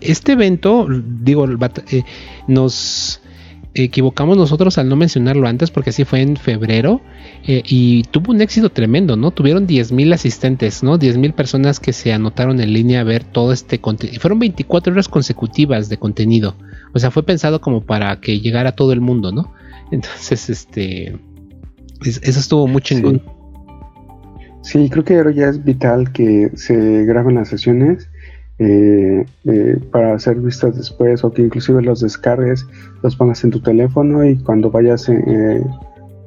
este 0.00 0.32
evento, 0.32 0.86
digo, 0.88 1.46
eh, 1.46 2.02
nos 2.46 3.20
equivocamos 3.74 4.36
nosotros 4.36 4.76
al 4.76 4.90
no 4.90 4.96
mencionarlo 4.96 5.48
antes 5.48 5.70
porque 5.70 5.88
así 5.88 6.04
fue 6.04 6.20
en 6.20 6.36
febrero 6.36 7.00
y 7.44 8.02
tuvo 8.04 8.32
un 8.32 8.42
éxito 8.42 8.68
tremendo, 8.68 9.16
¿no? 9.16 9.30
Tuvieron 9.30 9.66
10.000 9.66 10.12
asistentes, 10.12 10.82
¿no? 10.82 10.98
10.000 10.98 11.32
personas 11.32 11.80
que 11.80 11.94
se 11.94 12.12
anotaron 12.12 12.60
en 12.60 12.74
línea 12.74 13.00
a 13.00 13.04
ver 13.04 13.24
todo 13.24 13.50
este 13.50 13.80
contenido. 13.80 14.20
Fueron 14.20 14.38
24 14.40 14.92
horas 14.92 15.08
consecutivas 15.08 15.88
de 15.88 15.96
contenido. 15.96 16.54
O 16.92 16.98
sea, 16.98 17.10
fue 17.10 17.22
pensado 17.22 17.62
como 17.62 17.80
para 17.80 18.20
que 18.20 18.40
llegara 18.40 18.72
todo 18.72 18.92
el 18.92 19.00
mundo, 19.00 19.32
¿no? 19.32 19.54
Entonces, 19.90 20.50
este, 20.50 21.18
eso 22.04 22.40
estuvo 22.40 22.66
muy 22.66 22.82
chingón. 22.82 23.22
Sí. 23.24 23.31
Creo 24.90 25.04
que 25.04 25.16
ahora 25.16 25.30
ya 25.32 25.48
es 25.48 25.64
vital 25.64 26.12
que 26.12 26.50
se 26.54 27.04
graben 27.04 27.34
las 27.34 27.48
sesiones 27.48 28.08
eh, 28.58 29.24
eh, 29.44 29.80
para 29.90 30.18
ser 30.18 30.36
vistas 30.36 30.76
después 30.76 31.24
o 31.24 31.32
que 31.32 31.42
inclusive 31.42 31.82
los 31.82 32.00
descargues, 32.00 32.66
los 33.02 33.16
pongas 33.16 33.42
en 33.44 33.50
tu 33.50 33.60
teléfono 33.60 34.24
y 34.24 34.36
cuando 34.36 34.70
vayas, 34.70 35.08
eh, 35.08 35.64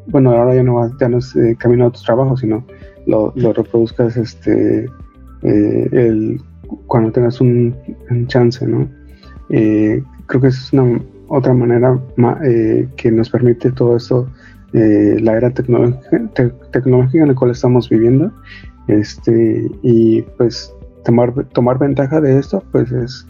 bueno, 0.08 0.32
ahora 0.32 0.56
ya 0.56 0.64
no, 0.64 0.98
ya 1.00 1.08
no 1.08 1.20
es 1.20 1.34
camino 1.60 1.88
a 1.88 1.92
tu 1.92 2.02
trabajo, 2.02 2.36
sino 2.36 2.66
lo, 3.06 3.32
reproduzcas 3.36 4.18
este, 4.18 4.90
el, 5.44 6.42
cuando 6.88 7.12
tengas 7.12 7.40
un, 7.40 7.76
chance, 8.28 8.66
¿no? 8.66 8.90
creo 9.48 10.42
que 10.42 10.48
es 10.48 10.74
una 10.74 11.00
otra 11.28 11.54
manera 11.54 12.00
eh, 12.44 12.88
que 12.96 13.12
nos 13.12 13.30
permite 13.30 13.72
todo 13.72 13.98
esto, 13.98 14.28
eh, 14.76 15.18
la 15.22 15.38
era 15.38 15.52
tecnológica, 15.52 17.22
en 17.22 17.28
la 17.30 17.36
cual 17.36 17.52
estamos 17.52 17.88
viviendo. 17.88 18.30
Este, 18.88 19.72
y 19.82 20.22
pues 20.38 20.74
tomar, 21.06 21.34
tomar 21.54 21.80
ventaja 21.80 22.20
de 22.20 22.38
esto, 22.38 22.62
pues 22.74 22.92
es, 22.92 23.26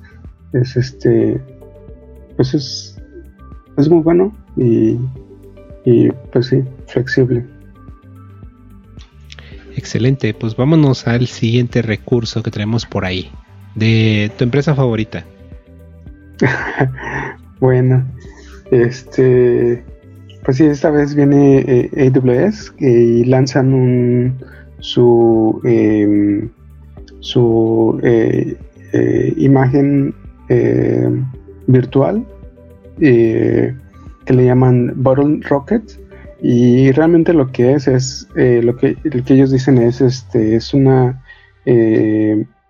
es 0.54 0.76
este, 0.76 1.39
pues 2.36 2.56
es, 2.56 3.00
es 3.78 3.89
muy 3.89 4.02
bueno 4.02 4.36
y, 4.58 4.98
y 5.86 6.10
pues 6.34 6.48
sí, 6.48 6.64
flexible. 6.88 7.46
Excelente, 9.76 10.34
pues 10.34 10.56
vámonos 10.56 11.06
al 11.08 11.28
siguiente 11.28 11.84
recurso 11.84 12.41
que 12.41 12.50
tenemos 12.50 12.88
por 12.88 13.06
ahí, 13.06 13.30
de 13.76 14.32
tu 14.36 14.46
empresa 14.46 14.74
favorita. 14.74 15.24
bueno, 17.60 18.04
este, 18.72 19.86
pues 20.46 20.58
sí, 20.58 20.66
esta 20.66 20.91
vez 20.91 21.16
viene 21.16 21.60
eh, 21.68 22.12
AWS 22.14 22.76
y 22.80 23.26
lanzan 23.26 23.74
un, 23.74 24.38
su, 24.80 25.60
em, 25.64 26.50
su 27.20 28.00
eh, 28.04 28.56
eh, 28.93 29.34
imagen 29.38 30.14
virtual 31.66 32.24
que 33.00 33.74
le 34.28 34.46
llaman 34.46 34.93
Bottle 34.98 35.39
Rocket 35.50 36.00
y 36.39 36.91
realmente 36.91 37.34
lo 37.34 37.52
que 37.52 37.74
es 37.74 37.88
es 37.88 38.28
lo 38.36 38.78
que, 38.78 38.96
lo 39.04 39.24
que 39.24 39.34
ellos 39.34 39.50
dicen 39.50 39.80
es 39.80 40.02
este 40.02 40.56
es 40.56 40.72
una 40.76 41.20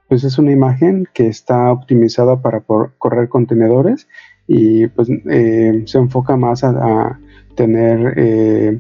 pues 0.08 0.24
es 0.24 0.38
una 0.38 0.54
imagen 0.54 1.06
que 1.14 1.28
está 1.28 1.70
optimizada 1.72 2.42
para 2.42 2.62
correr 2.62 3.28
contenedores 3.28 4.08
y 4.48 4.88
pues 4.88 5.10
eh, 5.10 5.84
se 5.86 5.98
enfoca 5.98 6.38
más 6.38 6.64
a, 6.64 7.20
tener 7.56 8.14
eh, 8.18 8.80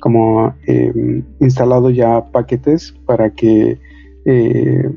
como 0.00 0.54
em, 0.66 1.22
instalado 1.40 1.90
ya 1.90 2.24
paquetes 2.32 2.92
para 3.06 3.30
que 3.30 3.78
eh, 4.24 4.90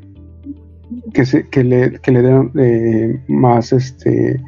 que, 1.13 1.25
se, 1.25 1.47
que, 1.49 1.63
le, 1.63 1.99
que 1.99 2.11
le 2.11 2.21
den 2.21 3.23
más 3.27 3.73
este 3.73 4.39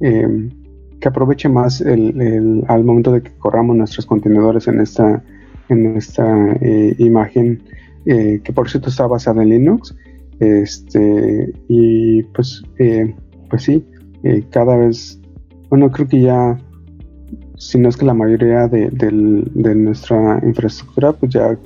em, 0.00 0.50
que 1.00 1.08
aproveche 1.08 1.48
más 1.48 1.80
el, 1.80 2.64
al 2.68 2.84
momento 2.84 3.12
de 3.12 3.22
que 3.22 3.30
corramos 3.38 3.76
nuestros 3.76 4.06
contenedores 4.06 4.66
en 4.68 4.80
esta 4.80 5.22
en 5.68 5.96
esta 5.96 6.26
imagen 6.98 7.62
que 8.04 8.52
por 8.54 8.68
cierto 8.70 8.88
está 8.88 9.06
basada 9.06 9.42
en 9.42 9.50
Linux 9.50 9.94
este, 10.40 11.52
y 11.68 12.22
pues, 12.22 12.62
eh, 12.78 13.14
pues 13.50 13.64
sí, 13.64 13.84
eh, 14.22 14.44
cada 14.50 14.76
vez, 14.76 15.20
bueno, 15.68 15.90
creo 15.90 16.06
que 16.06 16.20
ya, 16.20 16.58
si 17.58 17.78
no 17.78 17.88
es 17.88 17.96
que 17.96 18.06
la 18.06 18.14
mayoría 18.14 18.68
de, 18.68 18.90
nuestra 19.74 20.40
infraestructura, 20.44 21.12
pues 21.12 21.32
ya 21.32 21.58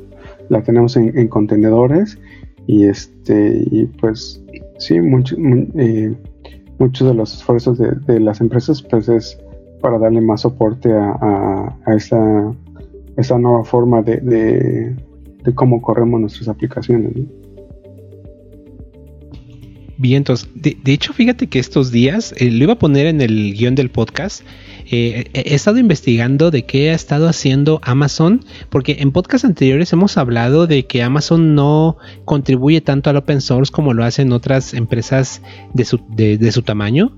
la 0.48 0.62
tenemos 0.62 0.96
en, 0.96 1.28
contenedores 1.28 2.18
y 2.66 2.86
este, 2.86 3.64
y 3.70 3.86
pues 3.86 4.42
sí, 4.78 5.00
mucho, 5.00 5.36
eh, 5.76 6.14
muchos 6.78 7.08
de 7.08 7.14
los 7.14 7.34
esfuerzos 7.34 7.78
de, 7.78 8.20
las 8.20 8.40
empresas, 8.40 8.82
pues 8.82 9.08
es 9.08 9.38
para 9.80 9.98
darle 9.98 10.20
más 10.20 10.42
soporte 10.42 10.92
a, 10.92 11.76
a, 11.84 11.94
esta, 11.94 12.52
esta 13.16 13.38
nueva 13.38 13.64
forma 13.64 14.02
de, 14.02 14.16
de, 15.44 15.54
cómo 15.54 15.82
corremos 15.82 16.20
nuestras 16.20 16.48
aplicaciones. 16.48 17.12
Vientos. 20.02 20.48
De, 20.54 20.76
hecho, 20.92 21.14
fíjate 21.14 21.46
que 21.46 21.58
estos 21.58 21.90
días, 21.90 22.34
eh, 22.36 22.50
lo 22.50 22.64
iba 22.64 22.74
a 22.74 22.78
poner 22.78 23.06
en 23.06 23.22
el 23.22 23.54
guion 23.54 23.74
del 23.74 23.88
podcast, 23.88 24.42
eh, 24.90 25.30
he 25.32 25.54
estado 25.54 25.78
investigando 25.78 26.50
de 26.50 26.64
qué 26.64 26.90
ha 26.90 26.94
estado 26.94 27.28
haciendo 27.28 27.80
Amazon, 27.82 28.44
porque 28.68 28.96
en 28.98 29.12
podcasts 29.12 29.46
anteriores 29.46 29.90
hemos 29.94 30.18
hablado 30.18 30.66
de 30.66 30.84
que 30.84 31.02
Amazon 31.02 31.54
no 31.54 31.96
contribuye 32.26 32.82
tanto 32.82 33.08
al 33.08 33.16
open 33.16 33.40
source 33.40 33.72
como 33.72 33.94
lo 33.94 34.04
hacen 34.04 34.32
otras 34.32 34.74
empresas 34.74 35.40
de 35.72 35.86
su, 35.86 36.00
de, 36.10 36.52
su 36.52 36.60
tamaño. 36.62 37.16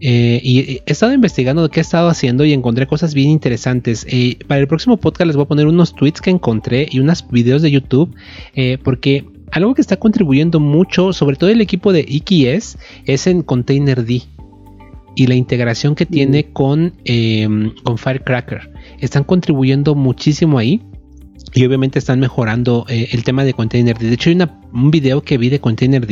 Eh, 0.00 0.40
y 0.42 0.58
he 0.58 0.82
estado 0.86 1.14
investigando 1.14 1.62
de 1.62 1.68
qué 1.70 1.80
ha 1.80 1.82
estado 1.82 2.08
haciendo 2.08 2.44
y 2.44 2.52
encontré 2.52 2.86
cosas 2.86 3.14
bien 3.14 3.30
interesantes. 3.30 4.04
para 4.48 4.60
el 4.60 4.66
próximo 4.66 4.98
podcast 4.98 5.28
les 5.28 5.36
voy 5.36 5.44
a 5.44 5.48
poner 5.48 5.66
unos 5.66 5.94
tweets 5.94 6.20
que 6.20 6.30
encontré 6.30 6.88
y 6.90 6.98
unos 6.98 7.26
videos 7.30 7.62
de 7.62 7.70
YouTube, 7.70 8.14
porque 8.82 9.24
algo 9.54 9.74
que 9.74 9.80
está 9.80 9.96
contribuyendo 9.96 10.58
mucho, 10.58 11.12
sobre 11.12 11.36
todo 11.36 11.48
el 11.48 11.60
equipo 11.60 11.92
de 11.92 12.02
XS, 12.02 12.76
es 13.06 13.26
en 13.28 13.42
Containerd 13.42 14.08
y 14.08 15.26
la 15.28 15.36
integración 15.36 15.94
que 15.94 16.06
tiene 16.06 16.46
mm. 16.48 16.52
con, 16.52 16.92
em, 17.04 17.72
con 17.84 17.96
Firecracker. 17.96 18.72
Están 18.98 19.22
contribuyendo 19.22 19.94
muchísimo 19.94 20.58
ahí 20.58 20.82
y 21.54 21.64
obviamente 21.64 22.00
están 22.00 22.18
mejorando 22.18 22.84
eh, 22.88 23.08
el 23.12 23.22
tema 23.22 23.44
de 23.44 23.54
Containerd. 23.54 23.98
De 23.98 24.12
hecho, 24.12 24.28
hay 24.28 24.38
un 24.72 24.90
video 24.90 25.22
que 25.22 25.38
vi 25.38 25.50
de 25.50 25.60
Containerd. 25.60 26.10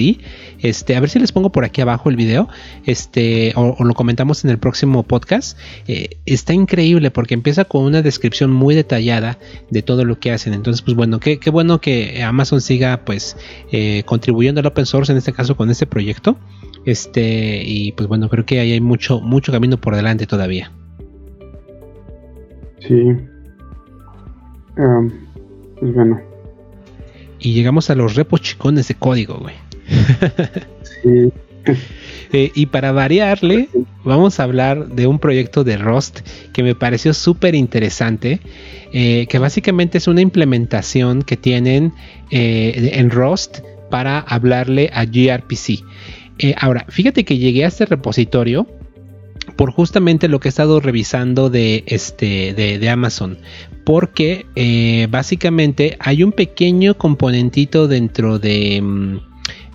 Este, 0.60 0.94
a 0.94 1.00
ver 1.00 1.10
si 1.10 1.18
les 1.18 1.32
pongo 1.32 1.50
por 1.50 1.64
aquí 1.64 1.80
abajo 1.80 2.10
el 2.10 2.16
video. 2.16 2.48
Este, 2.86 3.52
o, 3.56 3.82
lo 3.82 3.94
comentamos 3.94 4.44
en 4.44 4.50
el 4.50 4.58
próximo 4.58 5.02
podcast. 5.02 5.58
Eh, 5.88 6.20
está 6.26 6.54
increíble 6.54 7.10
porque 7.10 7.34
empieza 7.34 7.64
con 7.64 7.82
una 7.82 8.02
descripción 8.02 8.52
muy 8.52 8.76
detallada 8.76 9.38
de 9.68 9.82
todo 9.82 10.04
lo 10.04 10.20
que 10.20 10.30
hacen. 10.30 10.54
Entonces, 10.54 10.80
pues 10.80 10.96
bueno, 10.96 11.18
qué, 11.18 11.38
bueno 11.50 11.80
que 11.80 12.22
Amazon 12.22 12.60
siga 12.60 13.04
pues 13.04 13.36
eh, 13.72 14.04
contribuyendo 14.06 14.60
al 14.60 14.66
open 14.66 14.86
source, 14.86 15.10
en 15.10 15.18
este 15.18 15.32
caso 15.32 15.56
con 15.56 15.70
este 15.70 15.86
proyecto. 15.86 16.38
Este, 16.86 17.64
y 17.64 17.90
pues 17.92 18.08
bueno, 18.08 18.28
creo 18.28 18.46
que 18.46 18.60
ahí 18.60 18.72
hay 18.72 18.80
mucho, 18.80 19.20
mucho 19.20 19.50
camino 19.50 19.76
por 19.80 19.96
delante 19.96 20.24
todavía. 20.26 20.70
Sí. 22.78 23.31
Um, 24.76 25.10
pues 25.78 25.94
bueno. 25.94 26.20
Y 27.38 27.54
llegamos 27.54 27.90
a 27.90 27.94
los 27.94 28.14
repos 28.14 28.40
chicones 28.40 28.88
de 28.88 28.94
código, 28.94 29.38
güey. 29.38 29.54
sí. 30.82 31.32
Eh, 32.34 32.50
y 32.54 32.66
para 32.66 32.92
variarle, 32.92 33.68
vamos 34.04 34.40
a 34.40 34.44
hablar 34.44 34.88
de 34.88 35.06
un 35.06 35.18
proyecto 35.18 35.64
de 35.64 35.76
Rust 35.76 36.20
que 36.54 36.62
me 36.62 36.74
pareció 36.74 37.12
súper 37.12 37.54
interesante, 37.54 38.40
eh, 38.94 39.26
que 39.28 39.38
básicamente 39.38 39.98
es 39.98 40.08
una 40.08 40.22
implementación 40.22 41.22
que 41.22 41.36
tienen 41.36 41.92
eh, 42.30 42.92
en 42.94 43.10
Rust 43.10 43.58
para 43.90 44.18
hablarle 44.18 44.88
a 44.94 45.04
gRPC. 45.04 45.84
ahora, 46.56 46.86
fíjate 46.88 47.24
que 47.26 47.36
llegué 47.36 47.66
a 47.66 47.68
este 47.68 47.84
repositorio 47.84 48.66
por 49.56 49.72
justamente 49.72 50.28
lo 50.28 50.40
que 50.40 50.48
he 50.48 50.50
estado 50.50 50.80
revisando 50.80 51.50
de 51.50 51.84
este 51.86 52.54
de, 52.54 52.88
Amazon 52.88 53.38
porque 53.84 54.46
eh, 54.54 55.08
básicamente 55.10 55.96
hay 55.98 56.22
un 56.22 56.32
pequeño 56.32 56.96
componentito 56.96 57.88
dentro 57.88 58.38
de 58.38 58.80
mm, 58.80 59.20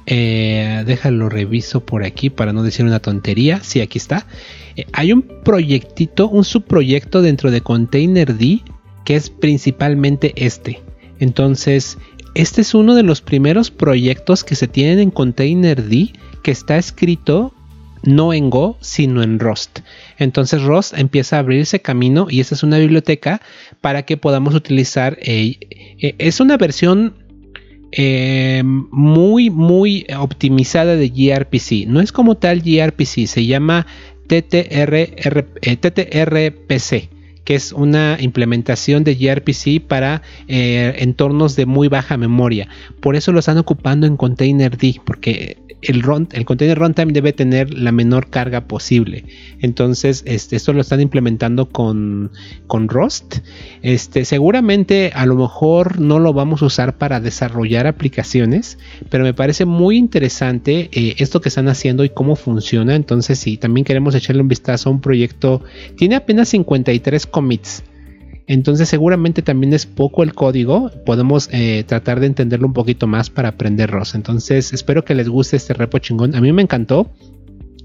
eh, 0.06 0.84
déjalo 0.86 1.30
reviso 1.30 1.86
por 1.86 2.04
aquí 2.04 2.30
para 2.30 2.54
no 2.54 2.64
decir 2.64 2.86
una 2.86 3.00
tontería 3.00 3.62
sí 3.62 3.82
aquí 3.82 3.98
está 3.98 4.26
eh, 4.76 4.86
hay 4.94 5.12
un 5.12 5.24
proyectito 5.44 6.30
un 6.30 6.46
subproyecto 6.46 7.22
dentro 7.22 7.52
de 7.52 7.62
Containerd 7.62 8.40
que 9.04 9.16
es 9.16 9.30
principalmente 9.30 10.34
este. 10.36 10.82
Entonces 11.20 11.98
este 12.36 12.62
es 12.62 12.76
uno 12.76 12.94
de 12.94 13.04
los 13.04 13.22
primeros 13.22 13.72
proyectos 13.72 14.44
que 14.44 14.56
se 14.56 14.68
tienen 14.68 15.00
en 15.00 15.12
Containerd 15.12 15.92
que 16.44 16.52
está 16.52 16.78
escrito 16.78 17.54
no 18.08 18.34
en 18.34 18.50
Go, 18.50 18.78
sino 18.80 19.22
en 19.22 19.38
Rust. 19.38 19.82
Entonces 20.18 20.64
Rust 20.64 20.98
empieza 20.98 21.36
a 21.36 21.40
abrirse 21.40 21.82
camino 21.82 22.28
y 22.30 22.40
esta 22.40 22.56
es 22.56 22.64
una 22.64 22.78
biblioteca 22.78 23.42
para 23.82 24.04
que 24.04 24.16
podamos 24.16 24.56
utilizar. 24.56 25.18
Eh, 25.22 25.58
eh, 26.00 26.16
es 26.18 26.40
una 26.40 26.56
versión 26.56 27.16
eh, 27.92 28.64
muy, 28.64 29.50
muy 29.50 30.08
optimizada 30.18 30.96
de 30.96 31.10
gRPC. 31.10 31.86
No 31.88 32.00
es 32.00 32.14
como 32.14 32.36
tal 32.36 32.62
gRPC, 32.62 33.28
se 33.28 33.46
llama 33.46 33.86
TTRPC 34.28 35.58
que 37.48 37.56
es 37.56 37.72
una 37.72 38.18
implementación 38.20 39.06
de 39.06 39.16
gRPC 39.16 39.80
para 39.80 40.22
entornos 40.50 41.56
de 41.56 41.66
muy 41.66 41.88
baja 41.88 42.18
memoria. 42.18 42.68
Por 43.00 43.16
eso 43.16 43.32
lo 43.32 43.40
están 43.40 43.58
ocupando 43.58 44.06
en 44.06 44.18
Containerd, 44.18 44.78
porque 45.06 45.56
el, 45.82 46.04
container 46.46 46.78
runtime 46.78 47.14
debe 47.14 47.34
tener 47.34 47.74
la 47.74 47.92
menor 47.92 48.30
carga 48.30 48.62
posible. 48.62 49.26
Entonces, 49.62 50.24
este, 50.26 50.56
esto 50.56 50.74
lo 50.74 50.82
están 50.82 51.02
implementando 51.02 51.70
con, 51.70 52.32
con 52.66 52.90
Rust. 52.90 53.38
Este, 53.84 54.26
seguramente 54.26 55.12
a 55.14 55.26
lo 55.26 55.36
mejor 55.36 56.00
no 56.00 56.20
lo 56.20 56.34
vamos 56.34 56.62
a 56.62 56.66
usar 56.66 56.98
para 56.98 57.20
desarrollar 57.20 57.86
aplicaciones, 57.86 58.80
pero 59.10 59.24
me 59.24 59.34
parece 59.34 59.66
muy 59.66 59.98
interesante 59.98 60.90
eh, 60.92 61.16
esto 61.20 61.42
que 61.42 61.50
están 61.50 61.68
haciendo 61.68 62.04
y 62.04 62.10
cómo 62.10 62.36
funciona. 62.36 62.96
Entonces, 62.96 63.40
si 63.40 63.58
también 63.58 63.86
queremos 63.86 64.16
echarle 64.16 64.42
un 64.42 64.48
vistazo 64.48 64.90
a 64.90 64.92
un 64.92 65.02
proyecto, 65.02 65.64
tiene 65.96 66.16
apenas 66.16 66.50
53 66.50 67.28
commits. 67.38 67.84
Entonces 68.48 68.90
seguramente 68.90 69.44
también 69.44 69.74
es 69.74 69.86
poco 69.86 70.24
el 70.24 70.34
código, 70.34 70.90
podemos 71.06 71.50
eh, 71.52 71.84
tratar 71.86 72.20
de 72.20 72.26
entenderlo 72.26 72.66
un 72.66 72.74
poquito 72.74 73.06
más 73.06 73.30
para 73.30 73.50
aprenderlos. 73.50 74.16
Entonces 74.16 74.74
espero 74.74 75.06
que 75.06 75.14
les 75.14 75.30
guste 75.30 75.58
este 75.58 75.74
repo 75.74 76.00
chingón. 76.00 76.34
A 76.34 76.42
mí 76.42 76.52
me 76.52 76.64
encantó. 76.64 77.12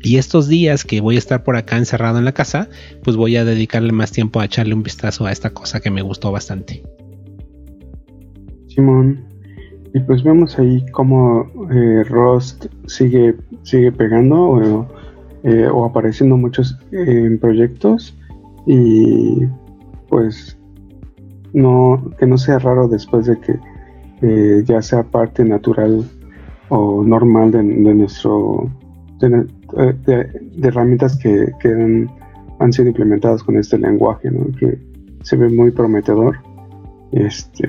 Y 0.04 0.16
estos 0.16 0.48
días 0.48 0.84
que 0.84 1.00
voy 1.00 1.16
a 1.16 1.18
estar 1.18 1.44
por 1.44 1.56
acá 1.56 1.76
encerrado 1.76 2.18
en 2.18 2.24
la 2.24 2.32
casa, 2.32 2.68
pues 3.04 3.16
voy 3.16 3.36
a 3.36 3.44
dedicarle 3.44 3.92
más 3.92 4.10
tiempo 4.10 4.40
a 4.40 4.46
echarle 4.46 4.74
un 4.74 4.82
vistazo 4.82 5.26
a 5.26 5.32
esta 5.32 5.50
cosa 5.50 5.80
que 5.80 5.90
me 5.90 6.02
gustó 6.02 6.32
bastante. 6.32 6.82
Simón, 8.66 9.24
y 9.94 10.00
pues 10.00 10.24
vemos 10.24 10.58
ahí 10.58 10.84
cómo 10.90 11.46
eh, 11.70 12.02
Rust 12.04 12.66
sigue, 12.86 13.36
sigue 13.62 13.92
pegando 13.92 14.40
o, 14.40 14.88
eh, 15.44 15.66
o 15.66 15.84
apareciendo 15.84 16.36
muchos 16.36 16.78
en 16.90 17.38
proyectos. 17.38 18.16
Y 18.66 19.46
pues 20.08 20.58
no 21.52 22.10
que 22.18 22.26
no 22.26 22.38
sea 22.38 22.58
raro 22.58 22.88
después 22.88 23.26
de 23.26 23.38
que 23.40 23.58
eh, 24.22 24.62
ya 24.64 24.80
sea 24.82 25.02
parte 25.02 25.44
natural 25.44 26.08
o 26.68 27.02
normal 27.04 27.50
de, 27.50 27.62
nuestro 27.62 28.70
de, 29.20 29.46
herramientas 30.62 31.18
que, 31.18 31.52
han, 32.58 32.72
sido 32.72 32.88
implementadas 32.88 33.42
con 33.42 33.56
este 33.56 33.78
lenguaje 33.78 34.30
que 34.58 34.78
se 35.22 35.36
ve 35.36 35.48
muy 35.48 35.70
prometedor. 35.70 36.36
Este 37.12 37.68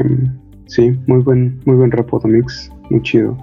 sí 0.68 0.98
muy 1.08 1.22
buen 1.22 1.60
muy 1.66 1.76
buen 1.76 1.91
repo 1.91 2.22
mix 2.26 2.72
muy 2.89 3.02
chido 3.02 3.36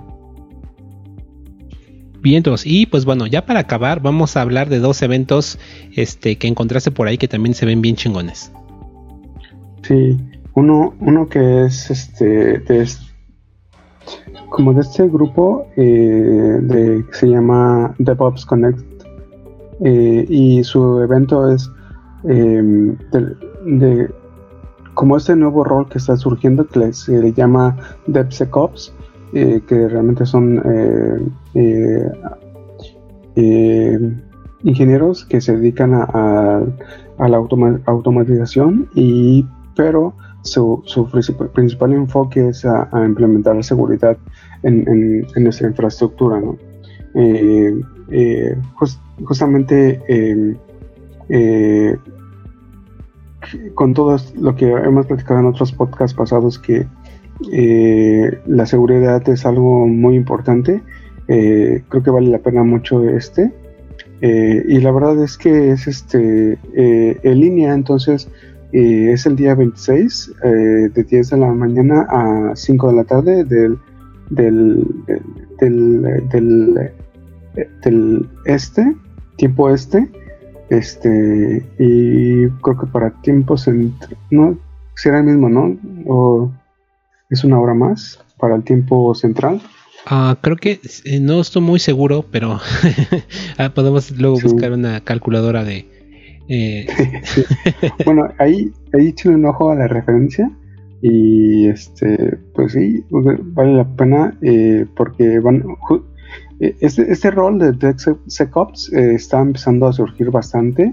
Bien, 2.22 2.42
y 2.64 2.86
pues 2.86 3.06
bueno, 3.06 3.26
ya 3.26 3.46
para 3.46 3.60
acabar, 3.60 4.02
vamos 4.02 4.36
a 4.36 4.42
hablar 4.42 4.68
de 4.68 4.78
dos 4.78 5.00
eventos 5.00 5.58
este, 5.96 6.36
que 6.36 6.48
encontraste 6.48 6.90
por 6.90 7.08
ahí 7.08 7.16
que 7.16 7.28
también 7.28 7.54
se 7.54 7.64
ven 7.64 7.80
bien 7.80 7.96
chingones. 7.96 8.52
Sí, 9.82 10.18
uno, 10.54 10.94
uno 11.00 11.28
que 11.28 11.64
es 11.64 11.90
este, 11.90 12.62
como 14.50 14.74
de 14.74 14.82
este 14.82 15.08
grupo 15.08 15.66
eh, 15.76 16.58
de, 16.60 17.04
que 17.06 17.14
se 17.14 17.26
llama 17.28 17.94
DevOps 17.98 18.44
Connect 18.44 18.84
eh, 19.82 20.26
y 20.28 20.62
su 20.62 21.00
evento 21.00 21.50
es 21.50 21.70
em, 22.24 22.98
de, 23.64 24.10
como 24.92 25.16
este 25.16 25.34
nuevo 25.36 25.64
rol 25.64 25.88
que 25.88 25.96
está 25.96 26.18
surgiendo 26.18 26.66
que 26.66 26.92
se 26.92 27.18
le 27.18 27.32
llama 27.32 27.78
DevSecOps 28.06 28.92
eh, 29.32 29.60
que 29.66 29.88
realmente 29.88 30.26
son 30.26 30.62
ingenieros 34.62 35.24
que 35.24 35.40
se 35.40 35.56
dedican 35.56 35.94
a, 35.94 36.62
la 37.18 37.36
automatización 37.86 38.88
y 38.94 39.46
pero 39.76 40.14
su, 40.42 40.82
principal 41.54 41.92
enfoque 41.92 42.48
es 42.48 42.64
a, 42.64 42.88
implementar 43.04 43.56
la 43.56 43.62
seguridad 43.62 44.16
en, 44.62 45.26
nuestra 45.36 45.68
infraestructura. 45.68 46.40
Eh, 47.14 47.80
eh, 48.12 48.56
justamente 49.24 50.00
em, 50.08 50.56
eh, 51.28 51.96
con 53.74 53.94
todo 53.94 54.16
lo 54.38 54.54
que 54.54 54.70
hemos 54.70 55.06
platicado 55.06 55.40
en 55.40 55.46
otros 55.46 55.72
podcasts 55.72 56.16
pasados, 56.16 56.58
que 56.58 56.86
la 57.48 58.66
seguridad 58.66 59.26
es 59.28 59.46
algo 59.46 59.86
muy 59.86 60.14
importante, 60.16 60.82
creo 61.26 62.02
que 62.02 62.10
vale 62.10 62.28
la 62.28 62.38
pena 62.38 62.64
mucho 62.64 63.08
este. 63.08 63.50
y 64.20 64.78
la 64.80 64.90
verdad 64.90 65.22
es 65.22 65.38
que 65.38 65.70
es 65.70 65.86
este 65.86 66.58
en 66.74 67.40
línea, 67.40 67.72
entonces 67.72 68.28
es 68.72 69.26
el 69.26 69.36
día 69.36 69.54
26 69.54 70.32
eh, 70.44 70.48
de 70.94 71.04
10 71.04 71.30
de 71.30 71.36
la 71.36 71.52
mañana 71.52 72.06
a 72.08 72.52
5 72.54 72.88
de 72.88 72.94
la 72.94 73.04
tarde 73.04 73.44
del, 73.44 73.78
del, 74.30 74.86
del, 75.58 76.90
del, 77.82 78.28
este, 78.44 78.96
tiempo 79.36 79.70
este. 79.70 80.08
Este, 80.68 81.66
y 81.80 82.46
creo 82.62 82.78
que 82.78 82.86
para 82.92 83.10
tiempos 83.22 83.68
no 84.30 84.56
será 84.94 85.18
el 85.18 85.24
mismo, 85.24 85.48
¿no? 85.48 85.76
O 86.06 86.52
es 87.30 87.44
una 87.44 87.60
hora 87.60 87.74
más 87.74 88.22
para 88.38 88.56
el 88.56 88.64
tiempo 88.64 89.14
central. 89.14 89.60
Ah, 90.06 90.36
creo 90.40 90.56
que 90.56 90.80
eh, 91.04 91.20
no 91.20 91.40
estoy 91.40 91.62
muy 91.62 91.78
seguro, 91.78 92.24
pero 92.30 92.58
ah, 93.58 93.70
podemos 93.74 94.10
luego 94.12 94.38
buscar 94.40 94.72
una 94.72 95.00
calculadora 95.00 95.62
de, 95.62 95.86
eh, 96.52 96.84
bueno, 98.04 98.28
ahí, 98.38 98.72
ahí 98.92 99.08
échale 99.08 99.36
un 99.36 99.46
ojo 99.46 99.70
a 99.70 99.76
la 99.76 99.86
referencia 99.86 100.50
y 101.00 101.68
este, 101.68 102.36
pues 102.54 102.72
sí, 102.72 103.04
vale 103.08 103.74
la 103.74 103.84
pena 103.96 104.36
eh, 104.42 104.84
porque 104.96 105.38
van, 105.38 105.64
eh, 106.58 106.74
este, 106.80 107.10
este 107.10 107.30
rol 107.30 107.60
de 107.60 107.70
DevSecOps 107.70 108.92
está 108.92 109.40
empezando 109.40 109.86
a 109.86 109.92
surgir 109.92 110.32
bastante 110.32 110.92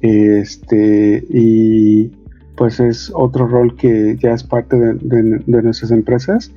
este, 0.00 1.22
y 1.28 2.10
pues 2.56 2.80
es 2.80 3.10
otro 3.14 3.46
rol 3.46 3.76
que 3.76 4.16
ya 4.16 4.32
es 4.32 4.44
parte 4.44 4.76
de, 4.76 5.22
nuestras 5.46 5.90
empresas. 5.90 6.52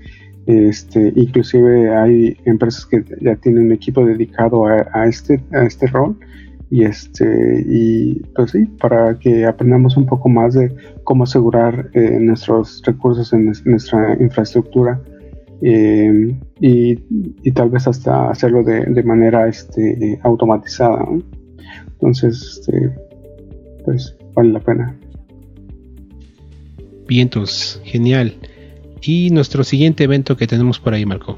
Este, 0.45 1.11
inclusive 1.15 1.93
hay 1.93 2.37
empresas 2.45 2.85
que 2.85 3.03
ya 3.21 3.35
tienen 3.35 3.65
un 3.65 3.71
equipo 3.73 4.05
dedicado 4.05 4.65
a, 4.65 5.07
este, 5.07 5.43
a 5.51 5.63
este 5.63 5.87
rol. 5.87 6.17
Y 6.69 6.83
este 6.83 7.63
y 7.65 8.15
pues 8.35 8.51
sí 8.51 8.65
para 8.65 9.17
que 9.17 9.45
aprendamos 9.45 9.95
un 9.95 10.05
poco 10.05 10.27
más 10.27 10.53
de 10.53 10.75
cómo 11.05 11.23
asegurar 11.23 11.89
eh, 11.93 12.19
nuestros 12.19 12.81
recursos 12.85 13.31
en 13.31 13.53
nuestra 13.63 14.17
infraestructura 14.19 15.01
eh, 15.61 16.37
y, 16.59 16.95
tal 17.53 17.69
vez 17.69 17.87
hasta 17.87 18.29
hacerlo 18.29 18.63
de, 18.63 19.01
manera 19.03 19.47
este, 19.47 20.19
automatizada 20.23 21.07
entonces 21.93 22.59
este, 22.59 22.93
pues 23.85 24.17
vale 24.33 24.51
la 24.51 24.59
pena 24.59 24.99
vientos 27.07 27.81
genial 27.83 28.35
y 29.01 29.29
nuestro 29.31 29.63
siguiente 29.63 30.03
evento 30.03 30.37
que 30.37 30.47
tenemos 30.47 30.79
por 30.79 30.93
ahí 30.93 31.05
Marco 31.05 31.37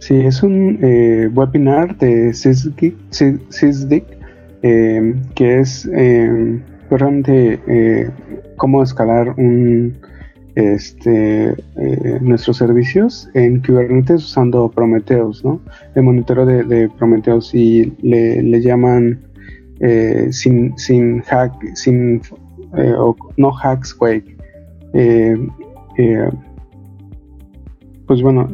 Sí, 0.00 0.14
es 0.14 0.42
un 0.42 0.78
eh, 0.80 1.28
webinar 1.34 1.96
de 1.98 2.32
SysDic 2.32 4.04
eh, 4.62 5.14
que 5.34 5.58
es 5.60 5.88
eh, 5.92 6.60
realmente 6.90 7.60
eh, 7.66 8.10
cómo 8.56 8.82
escalar 8.82 9.30
un, 9.36 9.96
este, 10.54 11.54
nuestros 12.20 12.56
servicios 12.56 13.28
en 13.34 13.60
Kubernetes 13.60 14.24
usando 14.24 14.70
Prometheus, 14.70 15.44
¿no? 15.44 15.60
El 15.94 16.02
monitoreo 16.04 16.46
de, 16.46 16.88
Prometheus 16.98 17.54
y 17.54 17.92
le, 18.02 18.60
llaman 18.60 19.20
eh, 19.80 20.28
sin, 20.30 20.76
sin 20.78 21.22
hack, 21.22 21.52
sin 21.74 22.20
eh, 22.76 22.94
no 23.36 23.52
hacks 23.52 23.96
wake. 24.00 24.37
Pues 28.06 28.22
bueno, 28.22 28.48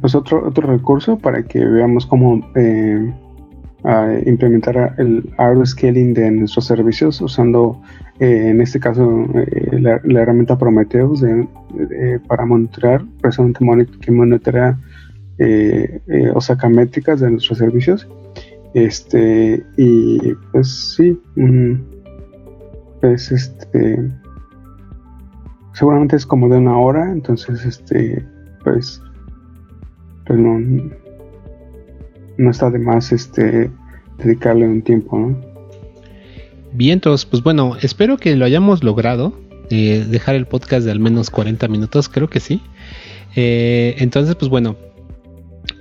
pues 0.00 0.14
otro, 0.14 0.46
otro 0.46 0.66
recurso 0.68 1.18
para 1.18 1.42
que 1.42 1.64
veamos 1.64 2.06
cómo 2.06 2.44
implementar 4.26 4.94
el 4.98 5.28
auto 5.38 5.66
scaling 5.66 6.14
de 6.14 6.30
nuestros 6.30 6.66
servicios 6.66 7.20
usando 7.20 7.80
en 8.18 8.60
este 8.60 8.78
caso 8.78 9.26
la, 9.72 10.00
herramienta 10.20 10.58
Prometheus 10.58 11.24
para 12.28 12.46
monitorear, 12.46 13.04
precisamente 13.20 13.60
que 14.00 14.12
monitorea 14.12 14.78
eh, 15.38 16.00
eh, 16.08 16.30
o 16.34 16.40
saca 16.40 16.68
métricas 16.68 17.20
de 17.20 17.30
nuestros 17.30 17.58
servicios. 17.58 18.06
Este, 18.74 19.64
y 19.76 20.34
pues 20.52 20.94
sí, 20.96 21.20
mm, 21.36 21.74
pues 23.02 23.32
este, 23.32 23.98
seguramente 25.74 26.14
es 26.14 26.24
como 26.24 26.48
de 26.48 26.56
una 26.56 26.78
hora, 26.78 27.10
entonces 27.10 27.64
este, 27.66 28.24
pues, 28.62 29.02
pues 30.24 30.38
no, 30.38 30.58
no 32.38 32.50
está 32.50 32.70
de 32.70 32.78
más 32.78 33.10
este, 33.10 33.70
dedicarle 34.18 34.68
un 34.68 34.82
tiempo, 34.82 35.18
¿no? 35.18 35.36
Vientos, 36.72 37.26
pues 37.26 37.42
bueno, 37.42 37.76
espero 37.82 38.16
que 38.16 38.34
lo 38.36 38.44
hayamos 38.46 38.82
logrado. 38.82 39.34
Eh, 39.68 40.06
dejar 40.08 40.34
el 40.34 40.46
podcast 40.46 40.84
de 40.84 40.92
al 40.92 41.00
menos 41.00 41.28
40 41.30 41.66
minutos, 41.68 42.08
creo 42.08 42.30
que 42.30 42.40
sí. 42.40 42.62
entonces, 43.34 44.36
pues 44.36 44.48
bueno, 44.48 44.76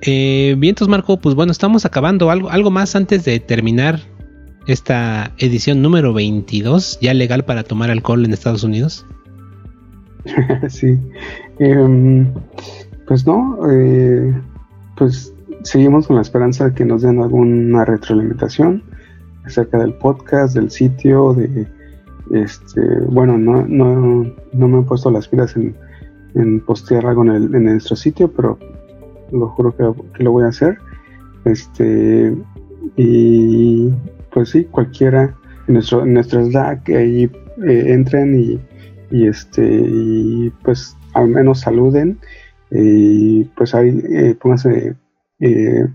eh, 0.02 0.56
vientos, 0.58 0.88
Marco, 0.88 1.18
pues 1.18 1.36
bueno, 1.36 1.52
estamos 1.52 1.86
acabando. 1.86 2.32
¿Algo, 2.32 2.50
algo 2.50 2.72
más 2.72 2.96
antes 2.96 3.26
de 3.26 3.40
terminar 3.40 4.00
esta 4.68 5.32
edición 5.38 5.82
número 5.82 6.14
22, 6.14 7.00
ya 7.02 7.14
legal 7.14 7.46
para 7.46 7.64
tomar 7.64 7.92
alcohol 7.92 8.26
en 8.26 8.34
Estados 8.34 8.64
Unidos. 8.64 9.06
sí. 10.70 11.00
Em, 11.60 12.32
pues 13.08 13.26
no, 13.26 13.60
eh, 13.70 14.34
pues 14.98 15.34
seguimos 15.64 16.08
con 16.08 16.16
la 16.16 16.22
esperanza 16.22 16.70
de 16.70 16.74
que 16.74 16.86
nos 16.86 17.02
den 17.02 17.22
alguna 17.22 17.86
retroalimentación 17.86 18.84
acerca 19.44 19.80
del 19.80 19.94
podcast, 19.94 20.56
del 20.56 20.70
sitio, 20.70 21.34
de 21.34 21.68
este, 22.34 22.82
bueno, 23.10 23.38
no, 23.38 23.66
no, 23.68 24.26
no 24.54 24.68
me 24.68 24.80
he 24.80 24.84
puesto 24.84 25.12
las 25.12 25.28
pilas 25.28 25.56
en, 25.56 25.76
postear 26.62 27.06
algo 27.06 27.24
en, 27.24 27.32
el, 27.32 27.56
en 27.56 27.66
nuestro 27.66 27.96
sitio, 27.96 28.32
pero 28.32 28.58
lo 29.32 29.50
juro 29.50 29.76
que, 29.76 30.24
lo 30.24 30.32
voy 30.32 30.46
a 30.46 30.48
hacer. 30.48 30.78
Este, 31.46 32.36
y 32.96 33.90
pues 34.32 34.50
sí, 34.50 34.66
cualquiera 34.66 35.36
en 35.68 35.76
nuestro, 35.76 36.04
en 36.04 36.14
nuestro 36.14 36.44
Slack, 36.46 36.90
ahí 36.90 37.30
eh, 37.68 37.86
entren 37.88 38.40
y, 38.40 38.60
y, 39.12 39.28
este, 39.28 39.64
y 39.64 40.52
pues 40.64 40.96
al 41.14 41.28
menos 41.28 41.62
saluden 41.62 42.20
y 42.72 43.44
pues 43.56 43.76
ahí 43.76 44.02
eh, 44.10 44.36
pónganse 44.40 44.96
eh, 45.40 45.88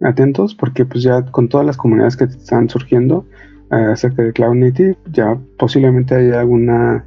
atentos 0.00 0.54
porque 0.54 0.86
pues 0.86 1.04
ya 1.04 1.22
con 1.26 1.48
todas 1.48 1.66
las 1.66 1.76
comunidades 1.76 2.16
que 2.16 2.24
están 2.24 2.68
surgiendo 2.70 3.26
acerca 3.70 4.22
de 4.22 4.32
Cloud 4.32 4.54
Native 4.54 4.96
ya 5.10 5.38
posiblemente 5.58 6.14
haya 6.14 6.40
alguna 6.40 7.04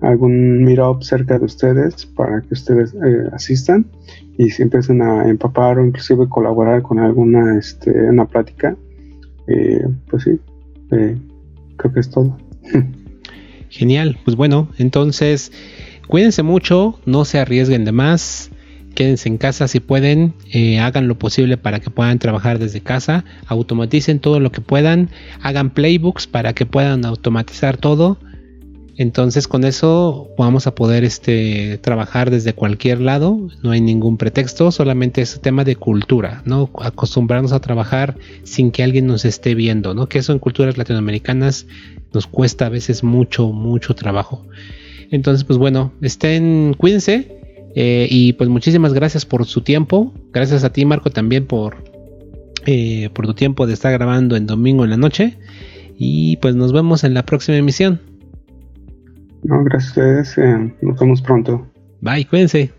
algún 0.00 0.62
meetup 0.64 1.02
cerca 1.02 1.38
de 1.38 1.44
ustedes 1.44 2.06
para 2.06 2.40
que 2.42 2.54
ustedes 2.54 2.94
eh, 2.94 3.28
asistan 3.32 3.86
y 4.36 4.50
si 4.50 4.62
empiecen 4.62 5.02
a 5.02 5.28
empapar 5.28 5.78
o 5.78 5.84
inclusive 5.84 6.28
colaborar 6.28 6.82
con 6.82 6.98
alguna 6.98 7.58
este, 7.58 7.90
una 7.90 8.26
plática, 8.26 8.76
eh, 9.48 9.86
pues 10.08 10.24
sí, 10.24 10.38
eh, 10.92 11.16
creo 11.76 11.92
que 11.92 12.00
es 12.00 12.10
todo. 12.10 12.36
Genial, 13.70 14.18
pues 14.24 14.36
bueno, 14.36 14.68
entonces 14.78 15.52
cuídense 16.06 16.42
mucho, 16.42 16.98
no 17.04 17.24
se 17.24 17.38
arriesguen 17.38 17.84
de 17.84 17.92
más, 17.92 18.50
quédense 18.94 19.28
en 19.28 19.36
casa 19.36 19.68
si 19.68 19.80
pueden, 19.80 20.34
hagan 20.80 21.06
lo 21.06 21.18
posible 21.18 21.58
para 21.58 21.80
que 21.80 21.90
puedan 21.90 22.18
trabajar 22.18 22.58
desde 22.58 22.80
casa, 22.80 23.24
automaticen 23.46 24.18
todo 24.18 24.40
lo 24.40 24.50
que 24.50 24.62
puedan, 24.62 25.10
hagan 25.42 25.70
playbooks 25.70 26.26
para 26.26 26.54
que 26.54 26.64
puedan 26.64 27.04
automatizar 27.04 27.76
todo 27.76 28.18
entonces 28.98 29.46
con 29.46 29.62
eso 29.62 30.28
vamos 30.36 30.66
a 30.66 30.74
poder 30.74 31.04
este, 31.04 31.78
trabajar 31.78 32.32
desde 32.32 32.52
cualquier 32.52 33.00
lado, 33.00 33.48
no 33.62 33.70
hay 33.70 33.80
ningún 33.80 34.16
pretexto, 34.16 34.72
solamente 34.72 35.22
es 35.22 35.40
tema 35.40 35.62
de 35.62 35.76
cultura, 35.76 36.42
¿no? 36.44 36.68
Acostumbrarnos 36.80 37.52
a 37.52 37.60
trabajar 37.60 38.16
sin 38.42 38.72
que 38.72 38.82
alguien 38.82 39.06
nos 39.06 39.24
esté 39.24 39.54
viendo, 39.54 39.94
¿no? 39.94 40.08
Que 40.08 40.18
eso 40.18 40.32
en 40.32 40.40
culturas 40.40 40.76
latinoamericanas 40.76 41.68
nos 42.12 42.26
cuesta 42.26 42.66
a 42.66 42.70
veces 42.70 43.04
mucho, 43.04 43.52
mucho 43.52 43.94
trabajo. 43.94 44.44
Entonces, 45.12 45.44
pues 45.44 45.60
bueno, 45.60 45.92
estén, 46.02 46.74
cuídense 46.76 47.38
eh, 47.76 48.08
y 48.10 48.32
pues 48.32 48.50
muchísimas 48.50 48.94
gracias 48.94 49.24
por 49.24 49.46
su 49.46 49.60
tiempo. 49.60 50.12
Gracias 50.32 50.64
a 50.64 50.72
ti, 50.72 50.84
Marco, 50.84 51.10
también 51.10 51.46
por, 51.46 51.84
eh, 52.66 53.10
por 53.14 53.28
tu 53.28 53.34
tiempo 53.34 53.68
de 53.68 53.74
estar 53.74 53.92
grabando 53.92 54.34
en 54.34 54.46
domingo 54.46 54.82
en 54.82 54.90
la 54.90 54.96
noche. 54.96 55.38
Y 55.96 56.38
pues 56.38 56.56
nos 56.56 56.72
vemos 56.72 57.04
en 57.04 57.14
la 57.14 57.24
próxima 57.24 57.56
emisión. 57.56 58.00
No, 59.42 59.64
gracias 59.64 59.96
a 59.96 60.00
ustedes. 60.00 60.38
Eh, 60.38 60.74
nos 60.82 60.98
vemos 60.98 61.22
pronto. 61.22 61.66
Bye, 62.00 62.26
cuídense. 62.26 62.77